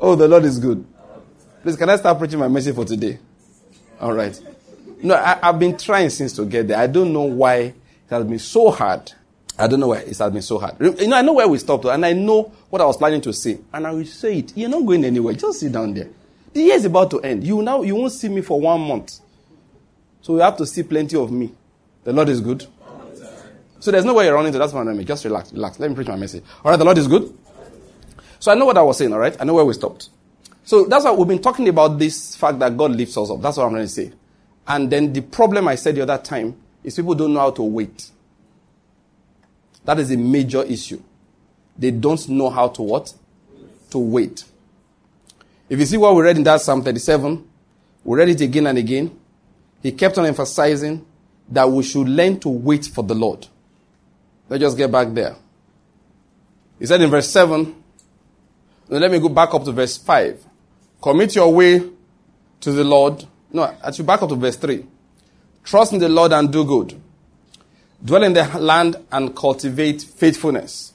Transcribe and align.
Oh, 0.00 0.14
the 0.14 0.26
Lord 0.26 0.44
is 0.44 0.58
good. 0.58 0.84
Please, 1.62 1.76
can 1.76 1.90
I 1.90 1.96
start 1.96 2.18
preaching 2.18 2.38
my 2.38 2.48
message 2.48 2.74
for 2.74 2.86
today? 2.86 3.18
All 4.00 4.14
right. 4.14 4.40
No, 5.02 5.14
I, 5.14 5.38
have 5.42 5.58
been 5.58 5.76
trying 5.76 6.08
since 6.08 6.32
to 6.36 6.46
get 6.46 6.68
there. 6.68 6.78
I 6.78 6.86
don't 6.86 7.12
know 7.12 7.22
why 7.22 7.56
it 7.56 7.74
has 8.08 8.24
been 8.24 8.38
so 8.38 8.70
hard. 8.70 9.12
I 9.58 9.66
don't 9.66 9.78
know 9.78 9.88
why 9.88 9.98
it 9.98 10.16
has 10.16 10.32
been 10.32 10.40
so 10.40 10.58
hard. 10.58 10.76
You 10.80 11.06
know, 11.06 11.16
I 11.16 11.20
know 11.20 11.34
where 11.34 11.46
we 11.46 11.58
stopped, 11.58 11.84
and 11.84 12.04
I 12.06 12.14
know 12.14 12.50
what 12.70 12.80
I 12.80 12.86
was 12.86 12.96
planning 12.96 13.20
to 13.22 13.32
say, 13.32 13.58
and 13.74 13.86
I 13.86 13.90
will 13.90 14.06
say 14.06 14.38
it. 14.38 14.56
You're 14.56 14.70
not 14.70 14.86
going 14.86 15.04
anywhere. 15.04 15.34
Just 15.34 15.60
sit 15.60 15.72
down 15.72 15.92
there. 15.92 16.08
The 16.54 16.62
year 16.62 16.76
is 16.76 16.86
about 16.86 17.10
to 17.10 17.20
end. 17.20 17.44
You 17.44 17.60
now 17.60 17.82
you 17.82 17.94
won't 17.94 18.12
see 18.12 18.30
me 18.30 18.40
for 18.40 18.58
one 18.58 18.80
month, 18.80 19.20
so 20.22 20.34
you 20.34 20.40
have 20.40 20.56
to 20.56 20.66
see 20.66 20.82
plenty 20.82 21.16
of 21.16 21.30
me. 21.30 21.52
The 22.04 22.12
Lord 22.14 22.30
is 22.30 22.40
good. 22.40 22.66
So 23.80 23.90
there's 23.90 24.04
no 24.04 24.14
way 24.14 24.26
you're 24.26 24.34
running 24.34 24.52
to. 24.52 24.58
That's 24.58 24.72
what 24.72 24.86
I'm 24.86 25.04
Just 25.04 25.24
relax, 25.24 25.52
relax. 25.52 25.78
Let 25.78 25.90
me 25.90 25.94
preach 25.94 26.08
my 26.08 26.16
message. 26.16 26.42
All 26.64 26.70
right, 26.70 26.76
the 26.76 26.84
Lord 26.84 26.98
is 26.98 27.06
good. 27.06 27.34
So 28.40 28.50
I 28.50 28.56
know 28.56 28.64
what 28.64 28.76
I 28.76 28.82
was 28.82 28.98
saying. 28.98 29.12
All 29.12 29.18
right, 29.20 29.36
I 29.38 29.44
know 29.44 29.54
where 29.54 29.64
we 29.64 29.74
stopped. 29.74 30.08
So 30.64 30.84
that's 30.84 31.04
why 31.04 31.12
we've 31.12 31.28
been 31.28 31.42
talking 31.42 31.68
about 31.68 31.98
this 31.98 32.34
fact 32.34 32.58
that 32.58 32.76
God 32.76 32.92
lifts 32.92 33.16
us 33.16 33.30
up. 33.30 33.40
That's 33.40 33.56
what 33.56 33.66
I'm 33.66 33.72
going 33.72 33.82
to 33.82 33.88
say. 33.88 34.12
And 34.66 34.90
then 34.90 35.12
the 35.12 35.20
problem 35.20 35.68
I 35.68 35.74
said 35.74 35.94
the 35.94 36.02
other 36.02 36.18
time 36.18 36.56
is 36.82 36.96
people 36.96 37.14
don't 37.14 37.34
know 37.34 37.40
how 37.40 37.50
to 37.52 37.62
wait. 37.62 38.10
That 39.84 39.98
is 39.98 40.10
a 40.10 40.16
major 40.16 40.62
issue. 40.62 41.02
They 41.78 41.90
don't 41.90 42.28
know 42.28 42.50
how 42.50 42.68
to 42.68 42.82
what? 42.82 43.12
To 43.90 43.98
wait. 43.98 44.44
If 45.68 45.78
you 45.78 45.86
see 45.86 45.96
what 45.96 46.14
we 46.14 46.22
read 46.22 46.36
in 46.36 46.44
that 46.44 46.60
Psalm 46.60 46.82
37, 46.82 47.48
we 48.04 48.18
read 48.18 48.28
it 48.28 48.40
again 48.40 48.66
and 48.66 48.78
again. 48.78 49.18
He 49.82 49.92
kept 49.92 50.18
on 50.18 50.26
emphasizing 50.26 51.04
that 51.48 51.70
we 51.70 51.82
should 51.82 52.08
learn 52.08 52.38
to 52.40 52.48
wait 52.48 52.86
for 52.86 53.02
the 53.02 53.14
Lord. 53.14 53.46
Let's 54.48 54.60
just 54.60 54.76
get 54.76 54.90
back 54.90 55.12
there. 55.12 55.36
He 56.78 56.86
said 56.86 57.00
in 57.00 57.10
verse 57.10 57.28
7, 57.30 57.79
let 58.98 59.10
me 59.10 59.20
go 59.20 59.28
back 59.28 59.54
up 59.54 59.64
to 59.64 59.72
verse 59.72 59.96
5. 59.96 60.44
Commit 61.00 61.36
your 61.36 61.52
way 61.52 61.82
to 62.60 62.72
the 62.72 62.84
Lord. 62.84 63.24
No, 63.52 63.74
should 63.92 64.06
back 64.06 64.22
up 64.22 64.28
to 64.28 64.34
verse 64.34 64.56
3. 64.56 64.84
Trust 65.64 65.92
in 65.92 65.98
the 65.98 66.08
Lord 66.08 66.32
and 66.32 66.52
do 66.52 66.64
good. 66.64 67.00
Dwell 68.04 68.24
in 68.24 68.32
the 68.32 68.44
land 68.58 68.96
and 69.12 69.36
cultivate 69.36 70.02
faithfulness. 70.02 70.94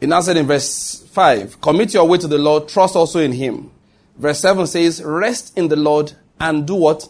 He 0.00 0.06
now 0.06 0.20
said 0.20 0.36
in 0.36 0.46
verse 0.46 1.02
5, 1.10 1.60
Commit 1.60 1.94
your 1.94 2.06
way 2.06 2.18
to 2.18 2.28
the 2.28 2.38
Lord, 2.38 2.68
trust 2.68 2.96
also 2.96 3.20
in 3.20 3.32
Him. 3.32 3.70
Verse 4.16 4.40
7 4.40 4.66
says, 4.66 5.02
Rest 5.02 5.56
in 5.56 5.68
the 5.68 5.76
Lord 5.76 6.12
and 6.38 6.66
do 6.66 6.74
what? 6.74 7.08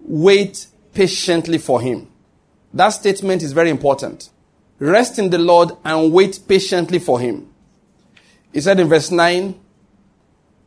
Wait 0.00 0.66
patiently 0.94 1.58
for 1.58 1.80
Him. 1.80 2.08
That 2.72 2.90
statement 2.90 3.42
is 3.42 3.52
very 3.52 3.70
important. 3.70 4.30
Rest 4.78 5.18
in 5.18 5.30
the 5.30 5.38
Lord 5.38 5.72
and 5.84 6.12
wait 6.12 6.40
patiently 6.46 6.98
for 6.98 7.18
Him. 7.18 7.47
He 8.52 8.60
said 8.60 8.80
in 8.80 8.88
verse 8.88 9.10
9, 9.10 9.54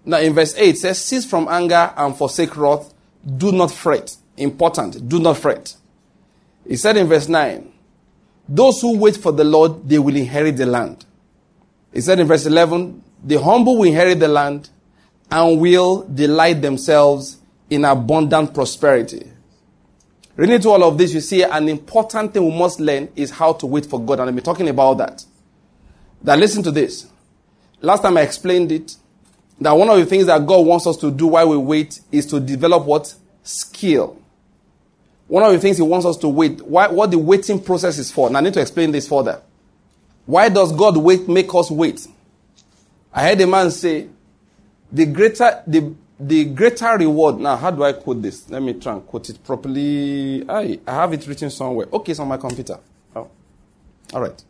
now 0.06 0.18
in 0.18 0.34
verse 0.34 0.56
8 0.56 0.70
it 0.70 0.78
says, 0.78 1.04
Cease 1.04 1.26
from 1.26 1.48
anger 1.48 1.94
and 1.96 2.16
forsake 2.16 2.58
wrath. 2.58 2.94
Do 3.38 3.52
not 3.52 3.72
fret. 3.72 4.16
Important. 4.38 5.08
Do 5.08 5.20
not 5.20 5.38
fret. 5.38 5.76
He 6.68 6.76
said 6.76 6.98
in 6.98 7.08
verse 7.08 7.28
9, 7.28 7.72
Those 8.48 8.82
who 8.82 8.98
wait 8.98 9.18
for 9.18 9.32
the 9.32 9.44
Lord, 9.44 9.88
they 9.88 10.00
will 10.00 10.16
inherit 10.16 10.58
the 10.58 10.66
land. 10.66 11.06
He 11.94 12.02
said 12.02 12.20
in 12.20 12.28
verse 12.28 12.46
11, 12.46 13.04
The 13.23 13.42
humble 13.42 13.78
will 13.78 13.88
inherit 13.88 14.20
the 14.20 14.28
land 14.28 14.70
and 15.30 15.60
will 15.60 16.04
delight 16.04 16.62
themselves 16.62 17.38
in 17.70 17.86
abundant 17.86 18.54
prosperity. 18.54 19.32
Reading 20.36 20.62
to 20.62 20.70
all 20.70 20.84
of 20.84 20.98
this, 20.98 21.14
you 21.14 21.22
see 21.22 21.44
an 21.44 21.70
important 21.70 22.34
thing 22.34 22.45
we 22.45 22.58
must 22.58 22.80
learn 22.80 23.10
is 23.16 23.32
how 23.32 23.54
to 23.54 23.66
wait 23.66 23.86
for 23.86 24.00
God. 24.04 24.20
And 24.20 24.34
been 24.36 24.44
talking 24.44 24.70
about 24.70 24.98
that. 24.98 25.26
Now 26.23 26.36
listen 26.36 26.64
to 26.64 26.72
this. 26.72 27.11
Last 27.82 28.02
time 28.04 28.18
I 28.18 28.22
explained 28.22 28.72
it, 28.72 28.96
that 29.60 29.72
one 29.74 29.90
of 29.90 29.98
the 29.98 30.06
things 30.06 30.26
that 30.28 30.46
God 30.46 30.66
wants 30.66 30.88
us 30.88 30.98
to 30.98 31.12
do 31.12 31.28
while 31.28 31.50
we 31.50 31.58
wait 31.58 32.00
is 32.12 32.26
to 32.28 32.40
develop 32.40 32.86
what? 32.86 33.14
Skill. 33.44 34.20
One 35.28 35.44
of 35.44 35.52
the 35.52 35.60
things 35.60 35.78
He 35.78 35.84
wants 35.84 36.06
us 36.06 36.18
to 36.18 36.28
wait, 36.28 36.62
why, 36.62 36.88
what 36.88 37.11
the 37.11 37.17
waiting 37.17 37.61
process 37.61 37.98
is 37.98 38.11
for. 38.11 38.30
Now, 38.30 38.39
I 38.39 38.42
need 38.42 38.54
to 38.55 38.61
explain 38.61 38.92
this 38.92 39.08
further. 39.08 39.42
Why 40.26 40.50
does 40.50 40.72
God 40.73 40.98
wait, 40.98 41.28
make 41.28 41.54
us 41.54 41.72
wait? 41.72 42.08
I 43.14 43.28
heard 43.30 43.42
a 43.42 43.48
man 43.48 43.72
say, 43.72 44.08
the 44.92 45.05
greater, 45.05 45.64
the, 45.66 45.94
the 46.20 46.45
greater 46.45 46.98
reward. 46.98 47.39
Now, 47.39 47.55
how 47.55 47.72
do 47.72 47.84
I 47.84 47.94
quote 47.94 48.22
this? 48.22 48.50
Let 48.50 48.61
me 48.61 48.73
try 48.73 48.94
and 48.94 49.05
quote 49.05 49.30
it 49.30 49.44
properly. 49.44 50.44
I, 50.48 50.80
I 50.86 50.92
have 50.92 51.14
it 51.14 51.26
written 51.28 51.50
somewhere. 51.50 51.88
Okay, 51.92 52.11
it's 52.11 52.20
on 52.20 52.28
my 52.28 52.38
computer. 52.38 52.78
Oh. 53.16 53.30
All 54.14 54.22
right. 54.22 54.44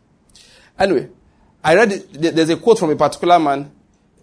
Anyway, 0.78 1.08
I 1.64 1.74
read 1.74 1.90
there's 2.12 2.50
a 2.50 2.56
quote 2.56 2.78
from 2.78 2.90
a 2.90 2.96
particular 2.96 3.38
man 3.38 3.70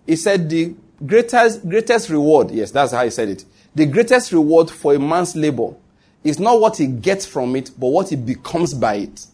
he 0.09 0.15
said 0.15 0.49
the 0.49 0.73
greatest, 1.05 1.69
greatest 1.69 2.09
reward, 2.09 2.49
yes, 2.49 2.71
that's 2.71 2.91
how 2.91 3.03
he 3.03 3.11
said 3.11 3.29
it. 3.29 3.45
The 3.75 3.85
greatest 3.85 4.31
reward 4.31 4.71
for 4.71 4.95
a 4.95 4.99
man's 4.99 5.35
labor 5.35 5.75
is 6.23 6.39
not 6.39 6.59
what 6.59 6.77
he 6.77 6.87
gets 6.87 7.27
from 7.27 7.55
it, 7.55 7.69
but 7.77 7.89
what 7.89 8.09
he 8.09 8.15
becomes 8.15 8.73
by 8.73 8.95
it. 8.95 9.27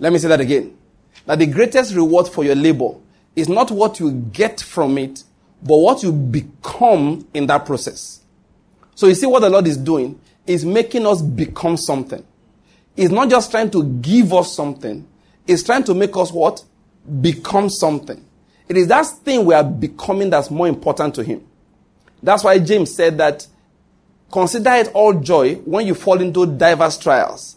Let 0.00 0.12
me 0.12 0.18
say 0.18 0.26
that 0.26 0.40
again. 0.40 0.76
That 1.26 1.38
the 1.38 1.46
greatest 1.46 1.94
reward 1.94 2.26
for 2.26 2.42
your 2.42 2.56
labor 2.56 2.96
is 3.36 3.48
not 3.48 3.70
what 3.70 4.00
you 4.00 4.10
get 4.10 4.60
from 4.60 4.98
it, 4.98 5.22
but 5.62 5.76
what 5.76 6.02
you 6.02 6.10
become 6.10 7.28
in 7.32 7.46
that 7.46 7.64
process. 7.64 8.20
So 8.96 9.06
you 9.06 9.14
see 9.14 9.26
what 9.26 9.40
the 9.40 9.50
Lord 9.50 9.68
is 9.68 9.76
doing 9.76 10.20
is 10.48 10.64
making 10.64 11.06
us 11.06 11.22
become 11.22 11.76
something. 11.76 12.26
He's 12.96 13.12
not 13.12 13.30
just 13.30 13.52
trying 13.52 13.70
to 13.70 13.84
give 13.84 14.34
us 14.34 14.56
something, 14.56 15.06
He's 15.48 15.64
trying 15.64 15.82
to 15.84 15.94
make 15.94 16.14
us 16.14 16.30
what? 16.30 16.62
Become 17.22 17.70
something. 17.70 18.22
It 18.68 18.76
is 18.76 18.86
that 18.88 19.06
thing 19.06 19.46
we 19.46 19.54
are 19.54 19.64
becoming 19.64 20.28
that's 20.28 20.50
more 20.50 20.68
important 20.68 21.14
to 21.14 21.24
him. 21.24 21.44
That's 22.22 22.44
why 22.44 22.58
James 22.58 22.94
said 22.94 23.16
that 23.16 23.46
consider 24.30 24.72
it 24.72 24.88
all 24.92 25.14
joy 25.14 25.54
when 25.54 25.86
you 25.86 25.94
fall 25.94 26.20
into 26.20 26.44
diverse 26.44 26.98
trials. 26.98 27.56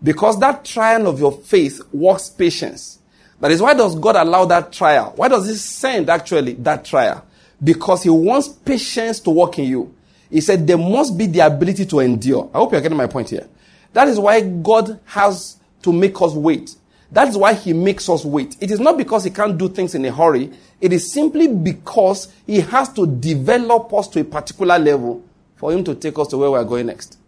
Because 0.00 0.38
that 0.38 0.64
trial 0.64 1.08
of 1.08 1.18
your 1.18 1.32
faith 1.32 1.80
works 1.92 2.30
patience. 2.30 3.00
That 3.40 3.50
is 3.50 3.60
why 3.60 3.74
does 3.74 3.96
God 3.96 4.14
allow 4.14 4.44
that 4.44 4.72
trial? 4.72 5.12
Why 5.16 5.26
does 5.26 5.48
he 5.48 5.54
send 5.54 6.10
actually 6.10 6.52
that 6.54 6.84
trial? 6.84 7.26
Because 7.62 8.04
he 8.04 8.10
wants 8.10 8.46
patience 8.46 9.18
to 9.20 9.30
work 9.30 9.58
in 9.58 9.64
you. 9.64 9.92
He 10.30 10.40
said 10.40 10.64
there 10.64 10.78
must 10.78 11.18
be 11.18 11.26
the 11.26 11.40
ability 11.40 11.86
to 11.86 11.98
endure. 11.98 12.48
I 12.54 12.58
hope 12.58 12.70
you're 12.70 12.80
getting 12.80 12.96
my 12.96 13.08
point 13.08 13.30
here. 13.30 13.48
That 13.94 14.06
is 14.06 14.20
why 14.20 14.42
God 14.42 15.00
has 15.06 15.56
to 15.82 15.92
make 15.92 16.20
us 16.22 16.34
wait. 16.34 16.76
That 17.12 17.28
is 17.28 17.36
why 17.36 17.52
he 17.52 17.74
makes 17.74 18.08
us 18.08 18.24
wait. 18.24 18.56
It 18.58 18.70
is 18.70 18.80
not 18.80 18.96
because 18.96 19.24
he 19.24 19.30
can't 19.30 19.58
do 19.58 19.68
things 19.68 19.94
in 19.94 20.04
a 20.06 20.10
hurry. 20.10 20.50
It 20.80 20.94
is 20.94 21.12
simply 21.12 21.46
because 21.46 22.32
he 22.46 22.60
has 22.60 22.90
to 22.94 23.06
develop 23.06 23.92
us 23.92 24.08
to 24.08 24.20
a 24.20 24.24
particular 24.24 24.78
level 24.78 25.22
for 25.56 25.72
him 25.72 25.84
to 25.84 25.94
take 25.94 26.18
us 26.18 26.28
to 26.28 26.38
where 26.38 26.50
we 26.50 26.58
are 26.58 26.64
going 26.64 26.86
next. 26.86 27.18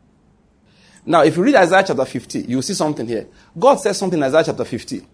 Now, 1.05 1.23
if 1.23 1.37
you 1.37 1.43
read 1.43 1.55
Isaiah 1.55 1.85
chapter 1.87 2.05
50, 2.05 2.41
you 2.43 2.63
see 2.63 2.73
something 2.73 3.07
here. 3.07 3.27
God 3.59 3.77
says 3.77 3.99
something 3.99 4.19
in 4.19 4.23
Isaiah 4.23 4.45
chapter 4.47 4.65
50 4.65 5.07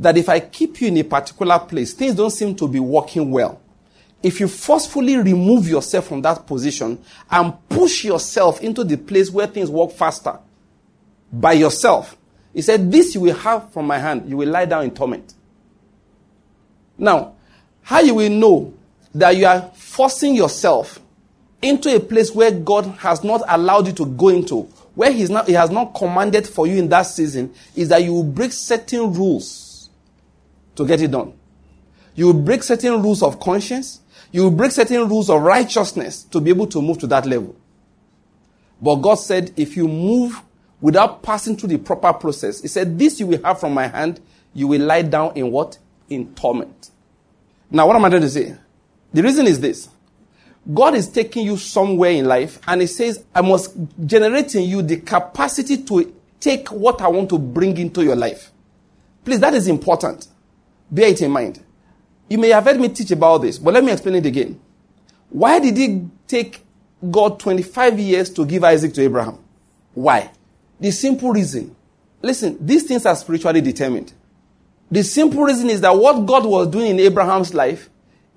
that 0.00 0.16
if 0.16 0.28
I 0.28 0.40
keep 0.40 0.80
you 0.80 0.88
in 0.88 0.96
a 0.98 1.04
particular 1.04 1.60
place, 1.60 1.94
things 1.94 2.16
don't 2.16 2.30
seem 2.30 2.56
to 2.56 2.66
be 2.66 2.80
working 2.80 3.30
well. 3.30 3.60
If 4.24 4.40
you 4.40 4.48
forcefully 4.48 5.16
remove 5.18 5.68
yourself 5.68 6.08
from 6.08 6.22
that 6.22 6.46
position 6.48 6.98
and 7.30 7.54
push 7.68 8.04
yourself 8.04 8.60
into 8.60 8.82
the 8.82 8.96
place 8.96 9.30
where 9.30 9.46
things 9.46 9.70
work 9.70 9.92
faster 9.92 10.40
by 11.32 11.52
yourself, 11.52 12.15
he 12.56 12.62
said, 12.62 12.90
This 12.90 13.14
you 13.14 13.20
will 13.20 13.34
have 13.34 13.70
from 13.70 13.86
my 13.86 13.98
hand. 13.98 14.30
You 14.30 14.38
will 14.38 14.48
lie 14.48 14.64
down 14.64 14.84
in 14.84 14.90
torment. 14.94 15.34
Now, 16.96 17.34
how 17.82 18.00
you 18.00 18.14
will 18.14 18.30
know 18.30 18.72
that 19.14 19.36
you 19.36 19.44
are 19.44 19.70
forcing 19.74 20.34
yourself 20.34 20.98
into 21.60 21.94
a 21.94 22.00
place 22.00 22.34
where 22.34 22.50
God 22.50 22.86
has 22.96 23.22
not 23.22 23.42
allowed 23.46 23.88
you 23.88 23.92
to 23.92 24.06
go 24.06 24.28
into, 24.28 24.62
where 24.94 25.12
he's 25.12 25.28
not, 25.28 25.48
He 25.48 25.52
has 25.52 25.68
not 25.68 25.94
commanded 25.94 26.46
for 26.46 26.66
you 26.66 26.78
in 26.78 26.88
that 26.88 27.02
season, 27.02 27.52
is 27.74 27.90
that 27.90 28.02
you 28.02 28.14
will 28.14 28.24
break 28.24 28.52
certain 28.52 29.12
rules 29.12 29.90
to 30.76 30.86
get 30.86 31.02
it 31.02 31.10
done. 31.10 31.34
You 32.14 32.28
will 32.28 32.40
break 32.40 32.62
certain 32.62 33.02
rules 33.02 33.22
of 33.22 33.38
conscience. 33.38 34.00
You 34.32 34.44
will 34.44 34.50
break 34.50 34.72
certain 34.72 35.06
rules 35.06 35.28
of 35.28 35.42
righteousness 35.42 36.22
to 36.22 36.40
be 36.40 36.48
able 36.48 36.68
to 36.68 36.80
move 36.80 36.96
to 37.00 37.06
that 37.08 37.26
level. 37.26 37.54
But 38.80 38.96
God 38.96 39.16
said, 39.16 39.52
if 39.58 39.76
you 39.76 39.86
move 39.88 40.40
without 40.86 41.20
passing 41.20 41.56
through 41.56 41.68
the 41.68 41.78
proper 41.78 42.12
process. 42.12 42.62
He 42.62 42.68
said, 42.68 42.96
This 42.96 43.18
you 43.18 43.26
will 43.26 43.42
have 43.42 43.58
from 43.58 43.74
my 43.74 43.88
hand, 43.88 44.20
you 44.54 44.68
will 44.68 44.82
lie 44.82 45.02
down 45.02 45.36
in 45.36 45.50
what? 45.50 45.78
In 46.08 46.32
torment. 46.36 46.92
Now, 47.68 47.88
what 47.88 47.96
am 47.96 48.04
I 48.04 48.08
trying 48.08 48.22
to 48.22 48.30
say? 48.30 48.54
The 49.12 49.20
reason 49.20 49.48
is 49.48 49.58
this 49.58 49.88
God 50.72 50.94
is 50.94 51.08
taking 51.08 51.44
you 51.44 51.56
somewhere 51.56 52.12
in 52.12 52.26
life, 52.26 52.60
and 52.68 52.80
He 52.80 52.86
says, 52.86 53.24
I 53.34 53.40
must 53.40 53.76
generate 54.06 54.54
in 54.54 54.62
you 54.62 54.80
the 54.80 54.98
capacity 54.98 55.82
to 55.82 56.14
take 56.38 56.68
what 56.68 57.00
I 57.00 57.08
want 57.08 57.30
to 57.30 57.38
bring 57.40 57.76
into 57.78 58.04
your 58.04 58.14
life. 58.14 58.52
Please, 59.24 59.40
that 59.40 59.54
is 59.54 59.66
important. 59.66 60.28
Bear 60.88 61.08
it 61.08 61.20
in 61.20 61.32
mind. 61.32 61.64
You 62.28 62.38
may 62.38 62.50
have 62.50 62.62
heard 62.62 62.78
me 62.78 62.90
teach 62.90 63.10
about 63.10 63.38
this, 63.38 63.58
but 63.58 63.74
let 63.74 63.82
me 63.82 63.90
explain 63.90 64.14
it 64.14 64.26
again. 64.26 64.60
Why 65.30 65.58
did 65.58 65.76
it 65.76 66.28
take 66.28 66.64
God 67.10 67.40
25 67.40 67.98
years 67.98 68.30
to 68.34 68.46
give 68.46 68.62
Isaac 68.62 68.94
to 68.94 69.02
Abraham? 69.02 69.40
Why? 69.92 70.30
The 70.78 70.90
simple 70.90 71.32
reason, 71.32 71.74
listen, 72.22 72.58
these 72.64 72.84
things 72.84 73.06
are 73.06 73.16
spiritually 73.16 73.60
determined. 73.60 74.12
The 74.90 75.02
simple 75.02 75.42
reason 75.42 75.70
is 75.70 75.80
that 75.80 75.96
what 75.96 76.26
God 76.26 76.44
was 76.44 76.68
doing 76.68 76.90
in 76.90 77.00
Abraham's 77.00 77.54
life 77.54 77.88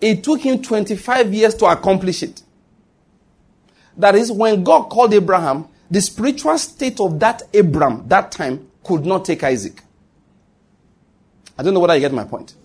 It 0.01 0.23
took 0.23 0.41
him 0.41 0.61
25 0.61 1.33
years 1.33 1.55
to 1.55 1.65
accomplish 1.65 2.23
it. 2.23 2.41
That 3.97 4.15
is, 4.15 4.31
when 4.31 4.63
God 4.63 4.83
called 4.83 5.13
Abraham, 5.13 5.67
the 5.91 6.01
spiritual 6.01 6.57
state 6.57 6.99
of 6.99 7.19
that 7.19 7.43
Abram 7.53 8.07
that 8.07 8.31
time 8.31 8.69
could 8.83 9.05
not 9.05 9.25
take 9.25 9.43
Isaac. 9.43 9.81
I 11.57 11.63
don't 11.63 11.73
know 11.73 11.81
whether 11.81 11.95
you 11.95 12.01
get 12.01 12.13
my 12.13 12.23
point. 12.23 12.55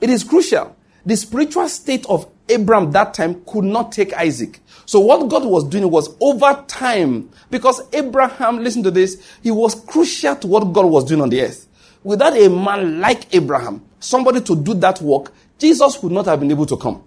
It 0.00 0.10
is 0.10 0.24
crucial. 0.24 0.76
The 1.06 1.16
spiritual 1.16 1.68
state 1.68 2.04
of 2.06 2.28
Abram 2.48 2.92
that 2.92 3.14
time 3.14 3.42
could 3.46 3.64
not 3.64 3.92
take 3.92 4.12
Isaac. 4.12 4.60
So 4.86 5.00
what 5.00 5.28
God 5.28 5.44
was 5.44 5.64
doing 5.64 5.90
was 5.90 6.14
over 6.20 6.62
time, 6.66 7.30
because 7.50 7.82
Abraham, 7.92 8.62
listen 8.62 8.82
to 8.82 8.90
this, 8.90 9.22
he 9.42 9.50
was 9.50 9.74
crucial 9.74 10.36
to 10.36 10.46
what 10.46 10.72
God 10.72 10.86
was 10.86 11.04
doing 11.04 11.20
on 11.20 11.30
the 11.30 11.40
earth. 11.42 11.66
Without 12.02 12.36
a 12.36 12.48
man 12.50 13.00
like 13.00 13.34
Abraham, 13.34 13.82
somebody 13.98 14.40
to 14.42 14.54
do 14.54 14.74
that 14.74 15.00
work, 15.00 15.32
Jesus 15.58 16.02
would 16.02 16.12
not 16.12 16.26
have 16.26 16.40
been 16.40 16.50
able 16.50 16.66
to 16.66 16.76
come. 16.76 17.02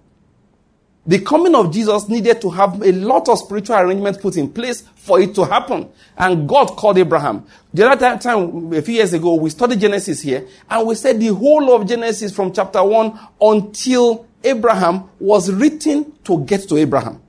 The 1.07 1.19
coming 1.19 1.55
of 1.55 1.71
Jesus 1.71 2.09
needed 2.09 2.41
to 2.41 2.49
have 2.49 2.81
a 2.83 2.91
lot 2.91 3.29
of 3.29 3.39
spiritual 3.39 3.77
arrangements 3.77 4.19
put 4.19 4.35
in 4.35 4.51
place 4.51 4.81
for 4.81 5.21
it 5.21 5.33
to 5.35 5.45
happen. 5.45 5.89
And 6.17 6.49
God 6.49 6.75
called 6.75 6.97
Abraham. 6.97 7.45
The 7.73 7.89
other 7.89 8.17
time, 8.17 8.73
a 8.73 8.81
few 8.81 8.95
years 8.95 9.13
ago, 9.13 9.35
we 9.35 9.49
studied 9.49 9.79
Genesis 9.79 10.21
here, 10.21 10.45
and 10.69 10.85
we 10.85 10.95
said 10.95 11.17
the 11.17 11.27
whole 11.27 11.73
of 11.73 11.87
Genesis 11.87 12.35
from 12.35 12.51
chapter 12.51 12.83
1 12.83 13.17
until 13.39 14.27
Abraham 14.43 15.05
was 15.17 15.49
written 15.49 16.11
to 16.25 16.43
get 16.43 16.67
to 16.67 16.75
Abraham. 16.77 17.21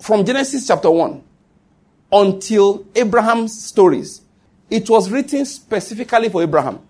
From 0.00 0.24
Genesis 0.24 0.66
chapter 0.66 0.90
1 0.90 1.22
until 2.12 2.84
Abraham's 2.96 3.64
stories, 3.64 4.22
it 4.68 4.90
was 4.90 5.08
written 5.10 5.44
specifically 5.46 6.28
for 6.30 6.42
Abraham. 6.42 6.80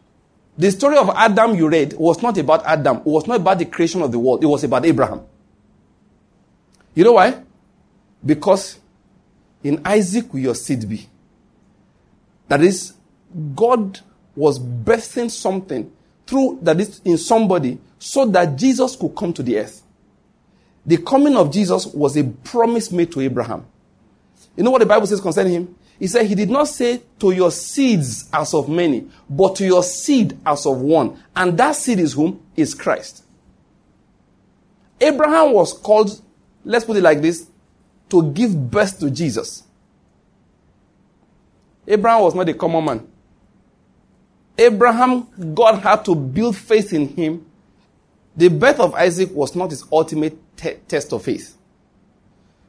The 0.56 0.70
story 0.70 0.96
of 0.96 1.10
Adam 1.10 1.54
you 1.54 1.68
read 1.68 1.92
was 1.94 2.22
not 2.22 2.38
about 2.38 2.64
Adam. 2.64 2.98
It 2.98 3.06
was 3.06 3.26
not 3.26 3.40
about 3.40 3.58
the 3.58 3.66
creation 3.66 4.00
of 4.00 4.10
the 4.10 4.18
world. 4.18 4.42
It 4.42 4.46
was 4.46 4.64
about 4.64 4.86
Abraham. 4.86 5.20
You 6.94 7.04
know 7.04 7.12
why? 7.12 7.42
Because 8.24 8.78
in 9.62 9.80
Isaac 9.84 10.32
will 10.32 10.40
your 10.40 10.54
seed 10.54 10.88
be. 10.88 11.08
That 12.48 12.62
is, 12.62 12.94
God 13.54 14.00
was 14.36 14.58
birthing 14.58 15.30
something 15.30 15.90
through 16.26 16.60
that 16.62 16.80
is 16.80 17.00
in 17.04 17.18
somebody 17.18 17.78
so 17.98 18.26
that 18.26 18.56
Jesus 18.56 18.96
could 18.96 19.14
come 19.16 19.32
to 19.32 19.42
the 19.42 19.58
earth. 19.58 19.82
The 20.86 20.98
coming 20.98 21.36
of 21.36 21.50
Jesus 21.50 21.86
was 21.86 22.16
a 22.16 22.24
promise 22.24 22.90
made 22.90 23.10
to 23.12 23.20
Abraham. 23.20 23.64
You 24.56 24.64
know 24.64 24.70
what 24.70 24.80
the 24.80 24.86
Bible 24.86 25.06
says 25.06 25.20
concerning 25.20 25.52
him? 25.52 25.74
He 25.98 26.06
said, 26.06 26.26
He 26.26 26.34
did 26.34 26.50
not 26.50 26.68
say 26.68 27.02
to 27.20 27.32
your 27.32 27.50
seeds 27.50 28.28
as 28.32 28.52
of 28.52 28.68
many, 28.68 29.08
but 29.28 29.56
to 29.56 29.64
your 29.64 29.82
seed 29.82 30.36
as 30.44 30.66
of 30.66 30.80
one. 30.80 31.22
And 31.34 31.56
that 31.58 31.76
seed 31.76 31.98
is 31.98 32.12
whom? 32.12 32.40
Is 32.56 32.74
Christ. 32.74 33.24
Abraham 35.00 35.52
was 35.52 35.72
called 35.72 36.20
let's 36.64 36.84
put 36.84 36.96
it 36.96 37.02
like 37.02 37.20
this, 37.20 37.48
to 38.10 38.22
give 38.32 38.70
birth 38.70 38.98
to 39.00 39.10
Jesus. 39.10 39.64
Abraham 41.86 42.22
was 42.22 42.34
not 42.34 42.48
a 42.48 42.54
common 42.54 42.84
man. 42.84 43.08
Abraham, 44.56 45.54
God 45.54 45.80
had 45.80 46.04
to 46.04 46.14
build 46.14 46.56
faith 46.56 46.92
in 46.92 47.08
him. 47.08 47.46
The 48.36 48.48
birth 48.48 48.80
of 48.80 48.94
Isaac 48.94 49.30
was 49.32 49.54
not 49.54 49.70
his 49.70 49.84
ultimate 49.92 50.36
te- 50.56 50.76
test 50.88 51.12
of 51.12 51.22
faith. 51.22 51.56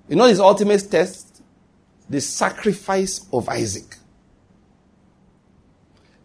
You 0.10 0.16
know 0.16 0.26
his 0.26 0.40
ultimate 0.40 0.90
test? 0.90 1.42
The 2.10 2.22
sacrifice 2.22 3.26
of 3.32 3.50
Isaac. 3.50 3.98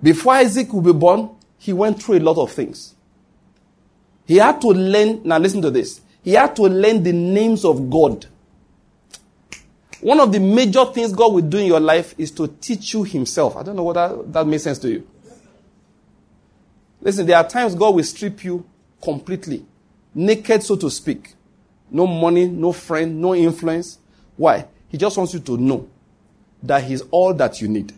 Before 0.02 0.34
Isaac 0.34 0.72
would 0.72 0.84
be 0.84 0.92
born, 0.92 1.30
he 1.58 1.72
went 1.72 2.02
through 2.02 2.18
a 2.18 2.20
lot 2.20 2.38
of 2.38 2.52
things. 2.52 2.94
He 4.26 4.36
had 4.36 4.60
to 4.62 4.68
learn, 4.68 5.22
now 5.24 5.38
listen 5.38 5.62
to 5.62 5.70
this. 5.70 6.00
He 6.22 6.32
had 6.32 6.54
to 6.56 6.62
learn 6.62 7.02
the 7.02 7.12
names 7.12 7.64
of 7.64 7.88
God. 7.88 8.26
One 10.00 10.20
of 10.20 10.32
the 10.32 10.40
major 10.40 10.84
things 10.86 11.12
God 11.12 11.32
will 11.32 11.42
do 11.42 11.58
in 11.58 11.66
your 11.66 11.80
life 11.80 12.14
is 12.16 12.30
to 12.32 12.48
teach 12.48 12.94
you 12.94 13.04
Himself. 13.04 13.56
I 13.56 13.62
don't 13.62 13.76
know 13.76 13.84
whether 13.84 14.22
that 14.26 14.46
makes 14.46 14.64
sense 14.64 14.78
to 14.80 14.88
you. 14.90 15.06
Listen, 17.02 17.26
there 17.26 17.36
are 17.36 17.48
times 17.48 17.74
God 17.74 17.94
will 17.94 18.04
strip 18.04 18.44
you 18.44 18.64
completely, 19.02 19.64
naked, 20.14 20.62
so 20.62 20.76
to 20.76 20.90
speak. 20.90 21.34
No 21.90 22.06
money, 22.06 22.46
no 22.46 22.72
friend, 22.72 23.20
no 23.20 23.34
influence. 23.34 23.98
Why? 24.36 24.66
He 24.88 24.98
just 24.98 25.16
wants 25.16 25.34
you 25.34 25.40
to 25.40 25.56
know 25.56 25.88
that 26.62 26.84
He's 26.84 27.02
all 27.10 27.34
that 27.34 27.60
you 27.60 27.68
need. 27.68 27.92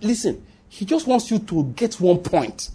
Listen, 0.00 0.44
He 0.68 0.84
just 0.84 1.06
wants 1.06 1.30
you 1.30 1.38
to 1.40 1.64
get 1.76 2.00
one 2.00 2.18
point 2.18 2.70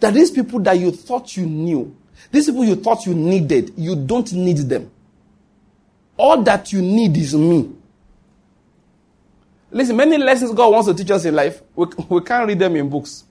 that 0.00 0.14
these 0.14 0.30
people 0.30 0.60
that 0.60 0.78
you 0.78 0.90
thought 0.90 1.36
you 1.36 1.46
knew, 1.46 1.94
these 2.30 2.46
people 2.46 2.64
you 2.64 2.76
thought 2.76 3.06
you 3.06 3.14
needed, 3.14 3.72
you 3.76 3.96
don't 3.96 4.32
need 4.32 4.58
them. 4.58 4.90
All 6.16 6.42
that 6.42 6.72
you 6.72 6.82
need 6.82 7.16
is 7.16 7.34
me. 7.34 7.70
Listen, 9.70 9.96
many 9.96 10.18
lessons 10.18 10.52
God 10.52 10.72
wants 10.72 10.88
to 10.88 10.94
teach 10.94 11.10
us 11.10 11.24
in 11.24 11.34
life, 11.34 11.62
we, 11.76 11.86
we 12.08 12.20
can't 12.22 12.46
read 12.46 12.58
them 12.58 12.76
in 12.76 12.88
books. 12.88 13.24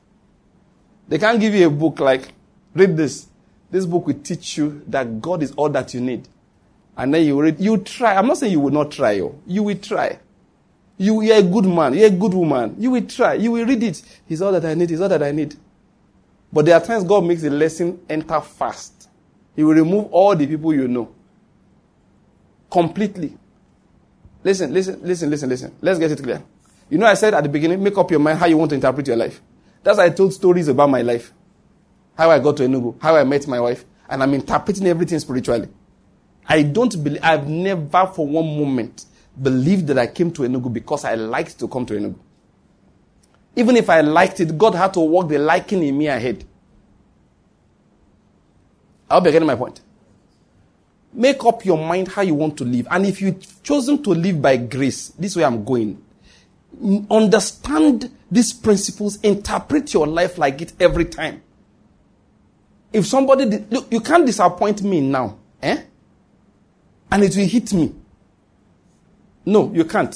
They 1.07 1.17
can't 1.17 1.39
give 1.39 1.53
you 1.55 1.67
a 1.67 1.69
book 1.69 1.99
like, 1.99 2.33
read 2.73 2.95
this. 2.97 3.27
This 3.69 3.85
book 3.85 4.07
will 4.07 4.19
teach 4.19 4.57
you 4.57 4.81
that 4.87 5.21
God 5.21 5.43
is 5.43 5.51
all 5.53 5.69
that 5.69 5.93
you 5.93 6.01
need. 6.01 6.27
And 6.95 7.13
then 7.13 7.25
you 7.25 7.39
read, 7.39 7.59
you 7.59 7.77
try. 7.77 8.15
I'm 8.15 8.27
not 8.27 8.37
saying 8.37 8.51
you 8.51 8.59
will 8.59 8.71
not 8.71 8.91
try, 8.91 9.11
you, 9.11 9.39
you 9.45 9.63
will 9.63 9.77
try. 9.77 10.19
You, 10.97 11.21
you're 11.21 11.37
a 11.37 11.43
good 11.43 11.65
man, 11.65 11.93
you're 11.93 12.07
a 12.07 12.11
good 12.11 12.33
woman. 12.33 12.75
You 12.79 12.91
will 12.91 13.05
try. 13.05 13.35
You 13.35 13.51
will 13.51 13.65
read 13.65 13.83
it. 13.83 14.01
He's 14.27 14.41
all 14.41 14.51
that 14.51 14.65
I 14.65 14.73
need, 14.73 14.89
he's 14.89 15.01
all 15.01 15.09
that 15.09 15.21
I 15.21 15.31
need. 15.31 15.55
But 16.51 16.65
there 16.65 16.75
are 16.75 16.83
times 16.83 17.03
God 17.03 17.25
makes 17.25 17.41
the 17.41 17.49
lesson 17.49 17.99
enter 18.09 18.39
fast. 18.41 19.09
He 19.55 19.63
will 19.63 19.73
remove 19.73 20.05
all 20.11 20.35
the 20.35 20.47
people 20.47 20.73
you 20.73 20.87
know. 20.87 21.13
Completely. 22.69 23.37
Listen, 24.43 24.73
listen, 24.73 24.99
listen, 25.01 25.29
listen, 25.29 25.49
listen. 25.49 25.75
Let's 25.81 25.99
get 25.99 26.11
it 26.11 26.23
clear. 26.23 26.41
You 26.89 26.97
know, 26.97 27.05
I 27.05 27.15
said 27.15 27.33
at 27.33 27.43
the 27.43 27.49
beginning, 27.49 27.83
make 27.83 27.97
up 27.97 28.09
your 28.11 28.19
mind 28.19 28.39
how 28.39 28.45
you 28.45 28.57
want 28.57 28.69
to 28.69 28.75
interpret 28.75 29.07
your 29.07 29.17
life. 29.17 29.41
That's 29.83 29.97
why 29.97 30.05
I 30.05 30.09
told 30.09 30.33
stories 30.33 30.67
about 30.67 30.89
my 30.89 31.01
life. 31.01 31.33
How 32.17 32.29
I 32.31 32.39
got 32.39 32.57
to 32.57 32.63
Enugu, 32.63 33.01
how 33.01 33.15
I 33.15 33.23
met 33.23 33.47
my 33.47 33.59
wife, 33.59 33.85
and 34.09 34.23
I'm 34.23 34.33
interpreting 34.33 34.87
everything 34.87 35.19
spiritually. 35.19 35.69
I 36.47 36.63
don't 36.63 37.03
believe, 37.03 37.21
I've 37.23 37.47
never 37.47 38.07
for 38.07 38.25
one 38.25 38.57
moment 38.57 39.05
believed 39.41 39.87
that 39.87 39.99
I 39.99 40.07
came 40.07 40.31
to 40.31 40.43
Enugu 40.43 40.71
because 40.71 41.03
I 41.03 41.15
liked 41.15 41.59
to 41.59 41.67
come 41.67 41.85
to 41.87 41.93
Enugu. 41.93 42.15
Even 43.57 43.75
if 43.75 43.89
I 43.89 44.01
liked 44.01 44.39
it, 44.39 44.55
God 44.55 44.75
had 44.75 44.93
to 44.93 44.99
work 44.99 45.29
the 45.29 45.39
liking 45.39 45.81
in 45.81 45.97
me 45.97 46.07
ahead. 46.07 46.45
I 49.09 49.15
hope 49.15 49.23
you're 49.23 49.31
getting 49.31 49.47
my 49.47 49.55
point. 49.55 49.81
Make 51.11 51.43
up 51.43 51.65
your 51.65 51.77
mind 51.77 52.09
how 52.09 52.21
you 52.21 52.35
want 52.35 52.55
to 52.57 52.63
live. 52.63 52.87
And 52.91 53.03
if 53.07 53.19
you've 53.19 53.63
chosen 53.63 54.03
to 54.03 54.11
live 54.11 54.39
by 54.39 54.57
grace, 54.57 55.07
this 55.09 55.35
way 55.35 55.43
I'm 55.43 55.65
going. 55.65 55.99
Understand 57.09 58.11
these 58.29 58.53
principles, 58.53 59.19
interpret 59.21 59.91
your 59.91 60.05
life 60.05 60.37
like 60.37 60.61
it 60.61 60.73
every 60.79 61.05
time. 61.05 61.41
If 62.93 63.07
somebody, 63.07 63.45
look, 63.71 63.91
you 63.91 64.01
can't 64.01 64.25
disappoint 64.25 64.83
me 64.83 65.01
now, 65.01 65.39
eh? 65.63 65.81
And 67.11 67.23
it 67.23 67.35
will 67.35 67.47
hit 67.47 67.73
me. 67.73 67.95
No, 69.47 69.73
you 69.73 69.85
can't. 69.85 70.15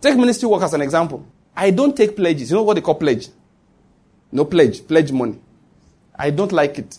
Take 0.00 0.16
ministry 0.16 0.48
work 0.48 0.62
as 0.62 0.74
an 0.74 0.80
example. 0.80 1.24
I 1.60 1.72
don't 1.72 1.96
take 1.96 2.14
pledges. 2.14 2.50
You 2.52 2.56
know 2.56 2.62
what 2.62 2.74
they 2.74 2.80
call 2.80 2.94
pledge? 2.94 3.26
No 4.30 4.44
pledge, 4.44 4.86
pledge 4.86 5.10
money. 5.10 5.40
I 6.16 6.30
don't 6.30 6.52
like 6.52 6.78
it. 6.78 6.96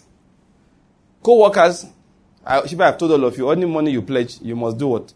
Co-workers, 1.23 1.85
I, 2.45 2.59
if 2.59 2.77
I 2.77 2.87
have 2.87 2.97
told 2.97 3.13
all 3.13 3.23
of 3.23 3.37
you, 3.37 3.49
any 3.51 3.65
money 3.65 3.91
you 3.91 4.01
pledge, 4.01 4.41
you 4.41 4.57
must 4.57 4.77
do 4.77 4.87
what? 4.89 5.13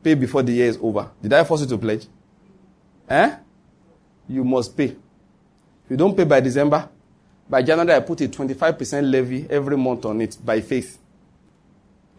Pay 0.00 0.14
before 0.14 0.44
the 0.44 0.52
year 0.52 0.66
is 0.68 0.78
over. 0.80 1.10
Did 1.20 1.32
I 1.32 1.42
force 1.42 1.62
you 1.62 1.66
to 1.66 1.78
pledge? 1.78 2.06
Eh? 3.08 3.34
You 4.28 4.44
must 4.44 4.76
pay. 4.76 4.84
If 4.84 5.90
you 5.90 5.96
don't 5.96 6.16
pay 6.16 6.24
by 6.24 6.38
December, 6.38 6.88
by 7.50 7.62
January 7.62 7.96
I 7.96 8.00
put 8.00 8.20
a 8.20 8.28
25% 8.28 9.10
levy 9.10 9.44
every 9.50 9.76
month 9.76 10.04
on 10.04 10.20
it 10.20 10.38
by 10.44 10.60
faith. 10.60 10.98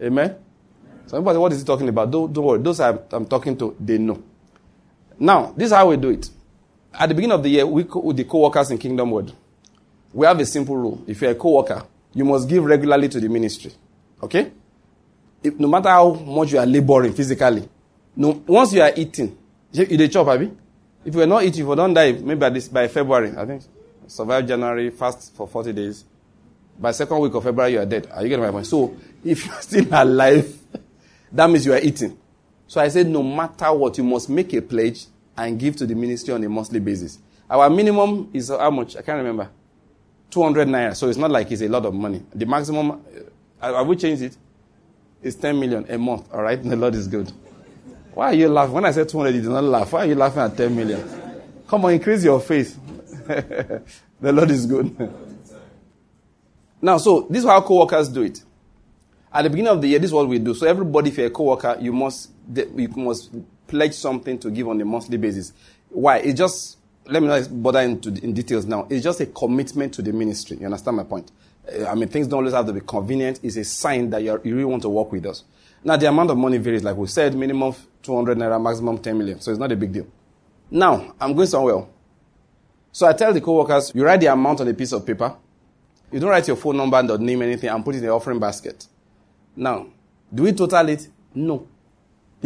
Amen? 0.02 0.36
So 1.06 1.16
everybody, 1.16 1.38
what 1.38 1.52
is 1.54 1.60
he 1.60 1.64
talking 1.64 1.88
about? 1.88 2.10
Don't, 2.10 2.30
don't 2.30 2.44
worry. 2.44 2.58
Those 2.60 2.80
I'm, 2.80 2.98
I'm 3.12 3.24
talking 3.24 3.56
to, 3.56 3.74
they 3.80 3.96
know. 3.96 4.22
Now, 5.18 5.54
this 5.56 5.68
is 5.68 5.72
how 5.72 5.88
we 5.88 5.96
do 5.96 6.10
it. 6.10 6.28
At 6.98 7.08
the 7.10 7.14
beginning 7.14 7.34
of 7.34 7.42
the 7.42 7.50
year, 7.50 7.66
we 7.66 7.82
the 7.82 8.24
co-workers 8.24 8.70
in 8.70 8.78
Kingdom 8.78 9.10
Word, 9.10 9.32
we 10.12 10.26
have 10.26 10.38
a 10.40 10.46
simple 10.46 10.76
rule. 10.76 11.04
If 11.06 11.20
you're 11.20 11.32
a 11.32 11.34
co-worker, 11.34 11.84
you 12.14 12.24
must 12.24 12.48
give 12.48 12.64
regularly 12.64 13.08
to 13.10 13.20
the 13.20 13.28
ministry. 13.28 13.72
Okay? 14.22 14.50
If, 15.42 15.58
no 15.60 15.68
matter 15.68 15.90
how 15.90 16.14
much 16.14 16.52
you 16.52 16.58
are 16.58 16.66
laboring 16.66 17.12
physically, 17.12 17.68
no, 18.16 18.42
once 18.46 18.72
you 18.72 18.80
are 18.80 18.92
eating, 18.96 19.36
you, 19.72 19.84
you 19.84 20.08
chop, 20.08 20.28
Abby? 20.28 20.50
If 21.04 21.14
you 21.14 21.20
are 21.20 21.26
not 21.26 21.42
eating, 21.42 21.62
if 21.62 21.68
you 21.68 21.76
don't 21.76 21.92
die, 21.92 22.12
maybe 22.12 22.40
by, 22.40 22.48
this, 22.48 22.68
by 22.68 22.88
February, 22.88 23.36
I 23.36 23.44
think, 23.44 23.62
survive 24.06 24.46
January, 24.46 24.90
fast 24.90 25.34
for 25.34 25.46
40 25.46 25.72
days. 25.74 26.04
By 26.78 26.92
second 26.92 27.18
week 27.20 27.34
of 27.34 27.44
February, 27.44 27.72
you 27.72 27.80
are 27.80 27.86
dead. 27.86 28.08
Are 28.10 28.22
you 28.22 28.30
getting 28.30 28.44
my 28.44 28.50
point? 28.50 28.66
So, 28.66 28.96
if 29.24 29.44
you're 29.44 29.60
still 29.60 29.86
alive, 29.92 30.58
that 31.32 31.50
means 31.50 31.66
you 31.66 31.74
are 31.74 31.80
eating. 31.80 32.16
So 32.66 32.80
I 32.80 32.88
said, 32.88 33.06
no 33.06 33.22
matter 33.22 33.72
what, 33.72 33.98
you 33.98 34.04
must 34.04 34.30
make 34.30 34.52
a 34.54 34.62
pledge 34.62 35.06
and 35.36 35.58
give 35.58 35.76
to 35.76 35.86
the 35.86 35.94
ministry 35.94 36.32
on 36.34 36.42
a 36.44 36.48
monthly 36.48 36.80
basis. 36.80 37.18
Our 37.48 37.70
minimum 37.70 38.30
is 38.32 38.48
how 38.48 38.70
much? 38.70 38.96
I 38.96 39.02
can't 39.02 39.18
remember. 39.18 39.48
200 40.30 40.66
naira. 40.68 40.96
So 40.96 41.08
it's 41.08 41.18
not 41.18 41.30
like 41.30 41.50
it's 41.52 41.62
a 41.62 41.68
lot 41.68 41.84
of 41.86 41.94
money. 41.94 42.22
The 42.34 42.46
maximum, 42.46 43.02
uh, 43.60 43.74
have 43.74 43.86
we 43.86 43.96
changed 43.96 44.22
it? 44.22 44.36
It's 45.22 45.36
10 45.36 45.58
million 45.58 45.86
a 45.88 45.98
month. 45.98 46.32
All 46.32 46.42
right. 46.42 46.62
The 46.62 46.76
Lord 46.76 46.94
is 46.94 47.06
good. 47.08 47.32
Why 48.14 48.28
are 48.28 48.34
you 48.34 48.48
laughing? 48.48 48.74
When 48.74 48.84
I 48.84 48.90
said 48.92 49.08
200, 49.08 49.34
you 49.34 49.42
did 49.42 49.50
not 49.50 49.64
laugh. 49.64 49.92
Why 49.92 50.00
are 50.00 50.06
you 50.06 50.14
laughing 50.14 50.40
at 50.42 50.56
10 50.56 50.74
million? 50.74 51.26
Come 51.68 51.84
on, 51.84 51.92
increase 51.92 52.24
your 52.24 52.40
faith. 52.40 52.78
the 53.26 54.32
Lord 54.32 54.50
is 54.50 54.66
good. 54.66 54.96
now, 56.80 56.96
so 56.98 57.26
this 57.28 57.42
is 57.42 57.48
how 57.48 57.60
co-workers 57.60 58.08
do 58.08 58.22
it. 58.22 58.42
At 59.32 59.42
the 59.42 59.50
beginning 59.50 59.72
of 59.72 59.82
the 59.82 59.88
year, 59.88 59.98
this 59.98 60.08
is 60.08 60.14
what 60.14 60.28
we 60.28 60.38
do. 60.38 60.54
So 60.54 60.66
everybody, 60.66 61.10
if 61.10 61.18
you're 61.18 61.26
a 61.26 61.30
co-worker, 61.30 61.76
you 61.80 61.92
must 61.92 62.30
you 62.54 62.88
must 62.96 63.30
pledge 63.66 63.94
something 63.94 64.38
to 64.40 64.50
give 64.50 64.68
on 64.68 64.80
a 64.80 64.84
monthly 64.84 65.16
basis. 65.16 65.52
Why? 65.90 66.18
It's 66.18 66.38
just 66.38 66.78
let 67.08 67.22
me 67.22 67.28
not 67.28 67.62
bother 67.62 67.80
into 67.80 68.08
in 68.22 68.32
details 68.32 68.66
now. 68.66 68.86
It's 68.90 69.04
just 69.04 69.20
a 69.20 69.26
commitment 69.26 69.94
to 69.94 70.02
the 70.02 70.12
ministry. 70.12 70.58
You 70.58 70.66
understand 70.66 70.96
my 70.96 71.04
point? 71.04 71.30
Uh, 71.72 71.86
I 71.86 71.94
mean, 71.94 72.08
things 72.08 72.26
don't 72.26 72.38
always 72.38 72.54
have 72.54 72.66
to 72.66 72.72
be 72.72 72.80
convenient. 72.80 73.40
It's 73.42 73.56
a 73.56 73.64
sign 73.64 74.10
that 74.10 74.22
you 74.22 74.36
really 74.44 74.64
want 74.64 74.82
to 74.82 74.88
work 74.88 75.12
with 75.12 75.26
us. 75.26 75.44
Now, 75.84 75.96
the 75.96 76.08
amount 76.08 76.30
of 76.30 76.38
money 76.38 76.58
varies. 76.58 76.82
Like 76.82 76.96
we 76.96 77.06
said, 77.06 77.34
minimum 77.34 77.74
200 78.02 78.36
naira, 78.38 78.60
maximum 78.60 78.98
10 78.98 79.18
million. 79.18 79.40
So 79.40 79.50
it's 79.50 79.60
not 79.60 79.70
a 79.70 79.76
big 79.76 79.92
deal. 79.92 80.06
Now, 80.70 81.14
I'm 81.20 81.34
going 81.34 81.46
somewhere. 81.46 81.86
So 82.90 83.06
I 83.06 83.12
tell 83.12 83.32
the 83.32 83.40
co-workers, 83.40 83.92
you 83.94 84.04
write 84.04 84.20
the 84.20 84.26
amount 84.26 84.60
on 84.62 84.68
a 84.68 84.74
piece 84.74 84.92
of 84.92 85.06
paper. 85.06 85.36
You 86.10 86.18
don't 86.18 86.30
write 86.30 86.46
your 86.48 86.56
phone 86.56 86.76
number 86.76 86.96
and 86.96 87.20
name 87.20 87.42
anything 87.42 87.68
and 87.68 87.84
put 87.84 87.94
it 87.94 87.98
in 87.98 88.04
the 88.04 88.10
offering 88.10 88.38
basket. 88.38 88.86
Now, 89.54 89.86
do 90.32 90.44
we 90.44 90.52
total 90.52 90.88
it? 90.88 91.08
No. 91.34 91.68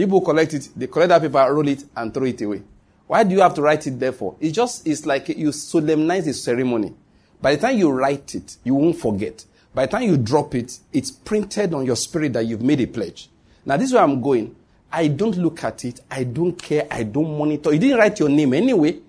People 0.00 0.23
collect 0.23 0.54
it, 0.54 0.71
they 0.75 0.87
collect 0.87 1.11
that 1.11 1.21
paper, 1.21 1.52
roll 1.52 1.69
it, 1.69 1.85
and 1.95 2.14
throw 2.14 2.25
it 2.25 2.40
away. 2.40 2.62
Why 3.07 3.23
do 3.23 3.35
you 3.35 3.42
have 3.42 3.52
to 3.57 3.61
write 3.61 3.87
it 3.87 4.00
there 4.00 4.12
for? 4.12 4.35
It's 4.40 4.57
just, 4.57 4.87
it's 4.87 5.04
like 5.04 5.28
you 5.28 5.49
solemnize 5.49 6.25
the 6.25 6.33
ceremony. 6.33 6.95
By 7.42 7.54
the 7.54 7.61
time 7.61 7.76
you 7.76 7.90
write 7.90 8.35
it, 8.35 8.57
you 8.64 8.75
won't 8.75 8.97
forget. 8.97 9.45
By 9.75 9.85
the 9.85 9.92
time 9.92 10.04
you 10.04 10.16
drop 10.16 10.54
it, 10.54 10.78
it's 10.90 11.11
printed 11.11 11.75
on 11.75 11.85
your 11.85 11.97
spirit 11.97 12.33
that 12.33 12.47
you've 12.47 12.62
made 12.62 12.80
a 12.80 12.87
pledge. 12.87 13.28
Now, 13.66 13.76
this 13.76 13.88
is 13.88 13.92
where 13.92 14.02
I'm 14.02 14.23
going. 14.23 14.57
I 14.90 15.09
don't 15.09 15.37
look 15.37 15.62
at 15.64 15.85
it. 15.85 16.00
I 16.11 16.25
don't 16.25 16.54
care. 16.54 16.87
I 16.90 17.02
don't 17.02 17.37
monitor. 17.37 17.71
You 17.71 17.78
didn't 17.78 17.99
write 17.99 18.19
your 18.21 18.30
name 18.30 18.54
anyway. 18.54 19.00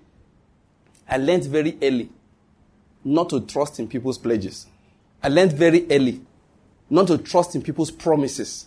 I 1.08 1.16
learned 1.16 1.46
very 1.46 1.78
early 1.80 2.10
not 3.02 3.30
to 3.30 3.40
trust 3.40 3.80
in 3.80 3.88
people's 3.88 4.18
pledges. 4.18 4.66
I 5.22 5.28
learned 5.28 5.54
very 5.54 5.86
early 5.90 6.20
not 6.90 7.06
to 7.06 7.16
trust 7.16 7.54
in 7.54 7.62
people's 7.62 7.90
promises. 7.90 8.66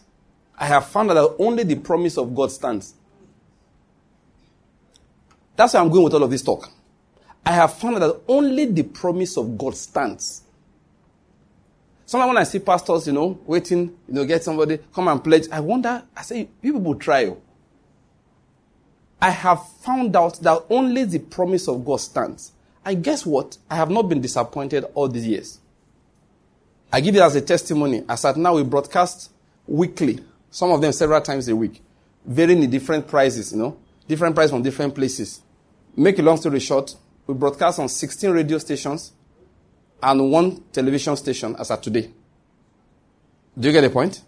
I 0.58 0.66
have 0.68 0.88
found 0.88 1.12
out 1.12 1.16
that 1.16 1.44
only 1.44 1.64
the 1.64 1.76
promise 1.76 2.18
of 2.18 2.34
God 2.34 2.52
stands. 2.52 2.94
That's 5.56 5.74
why 5.74 5.80
I'm 5.80 5.90
going 5.90 6.04
with 6.04 6.14
all 6.14 6.24
of 6.24 6.32
this 6.32 6.42
talk. 6.42 6.70
I 7.46 7.52
have 7.52 7.74
found 7.74 7.96
out 7.96 8.00
that 8.00 8.22
only 8.28 8.66
the 8.66 8.84
promise 8.84 9.38
of 9.38 9.58
God 9.58 9.76
stands. 9.76 10.42
Sometimes 12.06 12.28
when 12.28 12.38
I 12.38 12.44
see 12.44 12.60
pastors, 12.60 13.08
you 13.08 13.14
know, 13.14 13.40
waiting, 13.46 13.96
you 14.08 14.14
know, 14.14 14.26
get 14.26 14.44
somebody, 14.44 14.80
come 14.94 15.08
and 15.08 15.24
pledge, 15.24 15.48
I 15.52 15.60
wonder, 15.60 16.04
I 16.16 16.22
say, 16.22 16.48
you 16.62 16.74
people 16.74 16.96
try. 16.96 17.26
Oh. 17.26 17.42
I 19.22 19.32
have 19.32 19.68
found 19.80 20.16
out 20.16 20.40
that 20.42 20.66
only 20.70 21.04
the 21.06 21.20
promise 21.20 21.68
of 21.68 21.84
God 21.84 21.98
stands. 22.02 22.52
And 22.84 23.04
guess 23.04 23.26
what? 23.26 23.58
I 23.70 23.76
have 23.76 23.90
not 23.90 24.04
been 24.04 24.22
disappointed 24.22 24.86
all 24.94 25.08
these 25.08 25.28
years. 25.28 25.60
I 26.94 27.02
give 27.02 27.16
it 27.16 27.22
as 27.22 27.36
a 27.36 27.42
testimony. 27.42 28.04
As 28.08 28.24
at 28.24 28.38
now, 28.38 28.56
we 28.56 28.64
broadcast 28.64 29.32
weekly, 29.66 30.24
some 30.56 30.72
of 30.72 30.80
them 30.80 30.94
several 30.94 31.20
times 31.20 31.50
a 31.50 31.56
week, 31.56 31.82
varying 32.26 32.64
in 32.64 32.70
different 32.70 33.06
prices, 33.06 33.52
you 33.52 33.58
know, 33.58 33.78
different 34.08 34.34
price 34.34 34.50
from 34.50 34.64
different 34.64 34.96
places. 34.96 35.42
Make 35.98 36.18
a 36.18 36.22
long 36.22 36.38
story 36.38 36.62
short, 36.62 36.96
we 37.28 37.34
broadcast 37.34 37.78
on 37.78 37.90
16 37.90 38.32
radio 38.32 38.58
stations 38.58 39.12
and 40.02 40.32
one 40.32 40.64
television 40.72 41.18
station 41.18 41.58
as 41.60 41.72
of 41.72 41.82
today. 41.82 42.10
Do 43.60 43.68
you 43.68 43.74
get 43.74 43.82
the 43.82 43.90
point? 43.90 44.22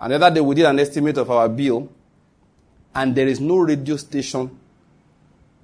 And 0.00 0.10
the 0.10 0.16
other 0.16 0.34
day 0.34 0.40
we 0.40 0.56
did 0.56 0.66
an 0.66 0.80
estimate 0.80 1.16
of 1.18 1.30
our 1.30 1.48
bill, 1.48 1.88
and 2.92 3.14
there 3.14 3.28
is 3.28 3.38
no 3.38 3.58
radio 3.58 3.96
station 3.98 4.58